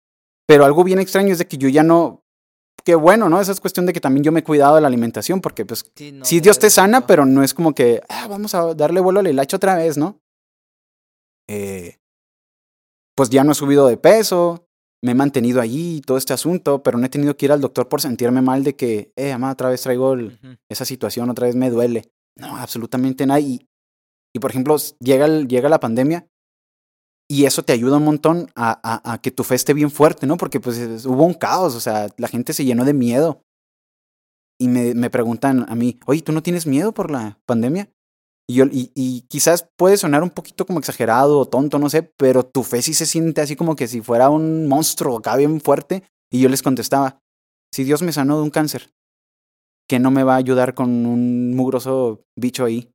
[0.48, 2.24] pero algo bien extraño es de que yo ya no...
[2.86, 3.42] Qué bueno, ¿no?
[3.42, 5.92] Esa es cuestión de que también yo me he cuidado de la alimentación, porque pues
[6.24, 9.28] sí, Dios te sana, pero no es como que, ah, vamos a darle vuelo al
[9.28, 10.22] hilacho otra vez, ¿no?
[11.50, 11.98] Eh,
[13.14, 14.66] pues ya no he subido de peso,
[15.03, 17.61] me he mantenido allí y todo este asunto, pero no he tenido que ir al
[17.61, 20.15] doctor por sentirme mal de que, eh, mamá, otra vez traigo
[20.69, 22.11] esa situación, otra vez me duele.
[22.36, 23.40] No, absolutamente nada.
[23.40, 23.68] Y,
[24.34, 26.28] y por ejemplo, llega, llega la pandemia
[27.30, 30.26] y eso te ayuda un montón a, a, a, que tu fe esté bien fuerte,
[30.26, 30.38] ¿no?
[30.38, 33.41] Porque pues hubo un caos, o sea, la gente se llenó de miedo.
[34.60, 37.91] Y me, me preguntan a mí, oye, ¿tú no tienes miedo por la pandemia?
[38.49, 42.03] Y, yo, y, y, quizás puede sonar un poquito como exagerado o tonto, no sé,
[42.03, 45.60] pero tu fe sí se siente así como que si fuera un monstruo acá bien
[45.60, 46.03] fuerte.
[46.32, 47.22] Y yo les contestaba,
[47.74, 48.94] si Dios me sanó de un cáncer,
[49.88, 52.91] ¿qué no me va a ayudar con un mugroso bicho ahí?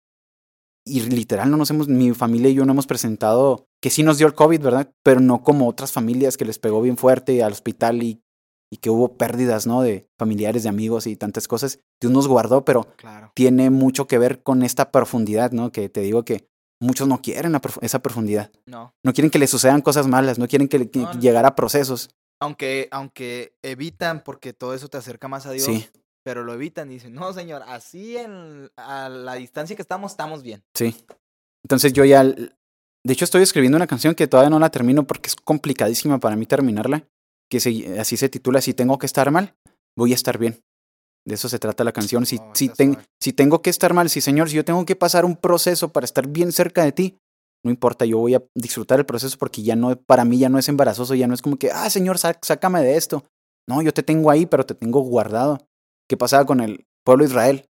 [0.85, 4.19] Y literal no nos hemos, mi familia y yo no hemos presentado, que sí nos
[4.19, 4.93] dio el COVID, ¿verdad?
[5.05, 8.22] Pero no como otras familias que les pegó bien fuerte al hospital y
[8.73, 9.83] y que hubo pérdidas, ¿no?
[9.83, 11.81] De familiares, de amigos y tantas cosas.
[12.01, 12.89] Dios nos guardó, pero
[13.35, 15.71] tiene mucho que ver con esta profundidad, ¿no?
[15.71, 16.49] Que te digo que
[16.81, 18.51] muchos no quieren esa profundidad.
[18.65, 18.95] No.
[19.05, 20.79] No quieren que le sucedan cosas malas, no quieren que,
[21.21, 22.17] llegar a procesos.
[22.41, 25.67] Aunque, aunque evitan, porque todo eso te acerca más a Dios.
[25.67, 25.87] Sí.
[26.25, 30.43] Pero lo evitan y dicen, no, señor, así en, a la distancia que estamos, estamos
[30.43, 30.65] bien.
[30.75, 30.97] Sí.
[31.63, 32.49] Entonces yo ya, de
[33.05, 36.47] hecho estoy escribiendo una canción que todavía no la termino porque es complicadísima para mí
[36.47, 37.07] terminarla
[37.59, 39.55] que así se titula, Si tengo que estar mal,
[39.97, 40.63] voy a estar bien.
[41.27, 42.25] De eso se trata la canción.
[42.25, 42.71] Si, si,
[43.21, 46.05] si tengo que estar mal, si Señor, si yo tengo que pasar un proceso para
[46.05, 47.19] estar bien cerca de ti,
[47.65, 50.59] no importa, yo voy a disfrutar el proceso porque ya no, para mí ya no
[50.59, 53.25] es embarazoso, ya no es como que, ah, Señor, sácame de esto.
[53.69, 55.59] No, yo te tengo ahí, pero te tengo guardado.
[56.09, 57.69] ¿Qué pasaba con el pueblo de Israel?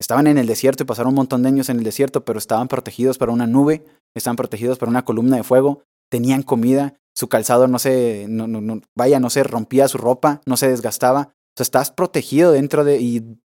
[0.00, 2.68] Estaban en el desierto y pasaron un montón de años en el desierto, pero estaban
[2.68, 3.84] protegidos para una nube,
[4.16, 8.80] estaban protegidos para una columna de fuego, tenían comida, su calzado no se, no, no,
[8.94, 11.20] vaya, no se rompía su ropa, no se desgastaba.
[11.22, 13.40] O sea, estás protegido dentro de, y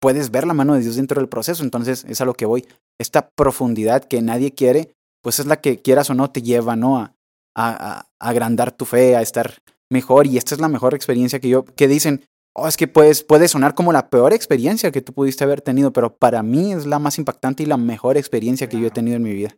[0.00, 1.62] puedes ver la mano de Dios dentro del proceso.
[1.62, 2.66] Entonces, es a lo que voy.
[2.98, 4.90] Esta profundidad que nadie quiere,
[5.22, 6.98] pues es la que quieras o no te lleva, ¿no?
[6.98, 7.14] A,
[7.56, 10.26] a, a agrandar tu fe, a estar mejor.
[10.26, 12.24] Y esta es la mejor experiencia que yo, que dicen,
[12.56, 15.92] oh, es que puedes, puede sonar como la peor experiencia que tú pudiste haber tenido,
[15.92, 19.16] pero para mí es la más impactante y la mejor experiencia que yo he tenido
[19.16, 19.56] en mi vida.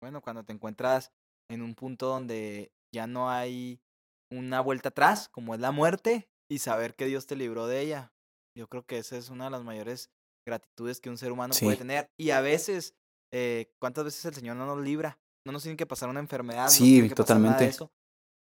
[0.00, 1.10] Bueno, cuando te encuentras
[1.48, 3.80] en un punto donde ya no hay
[4.32, 8.12] una vuelta atrás, como es la muerte, y saber que Dios te libró de ella.
[8.56, 10.10] Yo creo que esa es una de las mayores
[10.46, 12.10] gratitudes que un ser humano puede tener.
[12.18, 12.94] Y a veces,
[13.32, 15.18] eh, ¿cuántas veces el Señor no nos libra?
[15.44, 16.68] No nos tiene que pasar una enfermedad.
[16.68, 17.66] Sí, totalmente.
[17.66, 17.92] eso.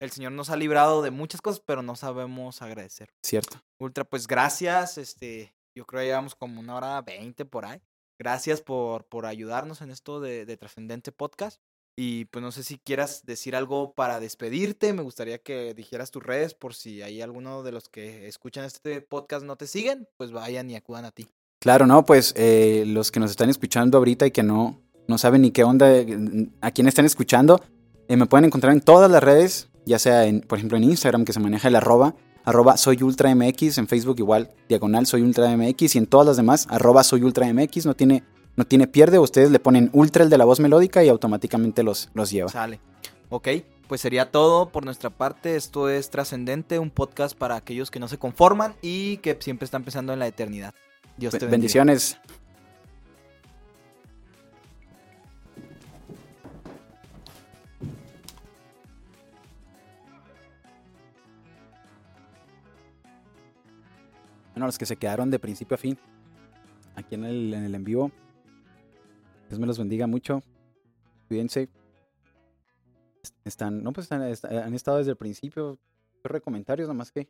[0.01, 3.13] El Señor nos ha librado de muchas cosas, pero no sabemos agradecer.
[3.25, 3.61] Cierto.
[3.79, 4.97] Ultra, pues gracias.
[4.97, 7.81] Este, yo creo que llevamos como una hora veinte por ahí.
[8.19, 11.61] Gracias por, por ayudarnos en esto de, de Trascendente Podcast.
[11.95, 14.93] Y pues no sé si quieras decir algo para despedirte.
[14.93, 19.01] Me gustaría que dijeras tus redes por si hay alguno de los que escuchan este
[19.01, 21.27] podcast no te siguen, pues vayan y acudan a ti.
[21.59, 25.43] Claro, no, pues eh, los que nos están escuchando ahorita y que no, no saben
[25.43, 25.87] ni qué onda,
[26.61, 27.61] a quién están escuchando,
[28.07, 31.23] eh, me pueden encontrar en todas las redes, ya sea en, por ejemplo en Instagram
[31.23, 35.55] que se maneja el arroba, arroba soy ultra mx, en Facebook igual, diagonal soy ultra
[35.55, 38.23] mx y en todas las demás, arroba soy ultra mx, no tiene
[38.55, 42.09] no tiene pierde, ustedes le ponen ultra el de la voz melódica y automáticamente los,
[42.13, 42.49] los lleva.
[42.49, 42.79] Sale.
[43.29, 43.47] Ok,
[43.87, 45.55] pues sería todo por nuestra parte.
[45.55, 49.83] Esto es Trascendente, un podcast para aquellos que no se conforman y que siempre están
[49.83, 50.73] pensando en la eternidad.
[51.17, 51.51] Dios te bendiga.
[51.51, 52.17] Bendiciones.
[64.53, 65.97] Bueno, los que se quedaron de principio a fin,
[66.95, 68.11] aquí en el en, el en vivo,
[69.53, 70.41] Dios me los bendiga mucho.
[71.27, 71.69] cuídense.
[73.45, 75.77] Están, no, pues han estado desde el principio.
[76.23, 76.87] ¿Qué comentarios?
[76.87, 77.29] Nomás que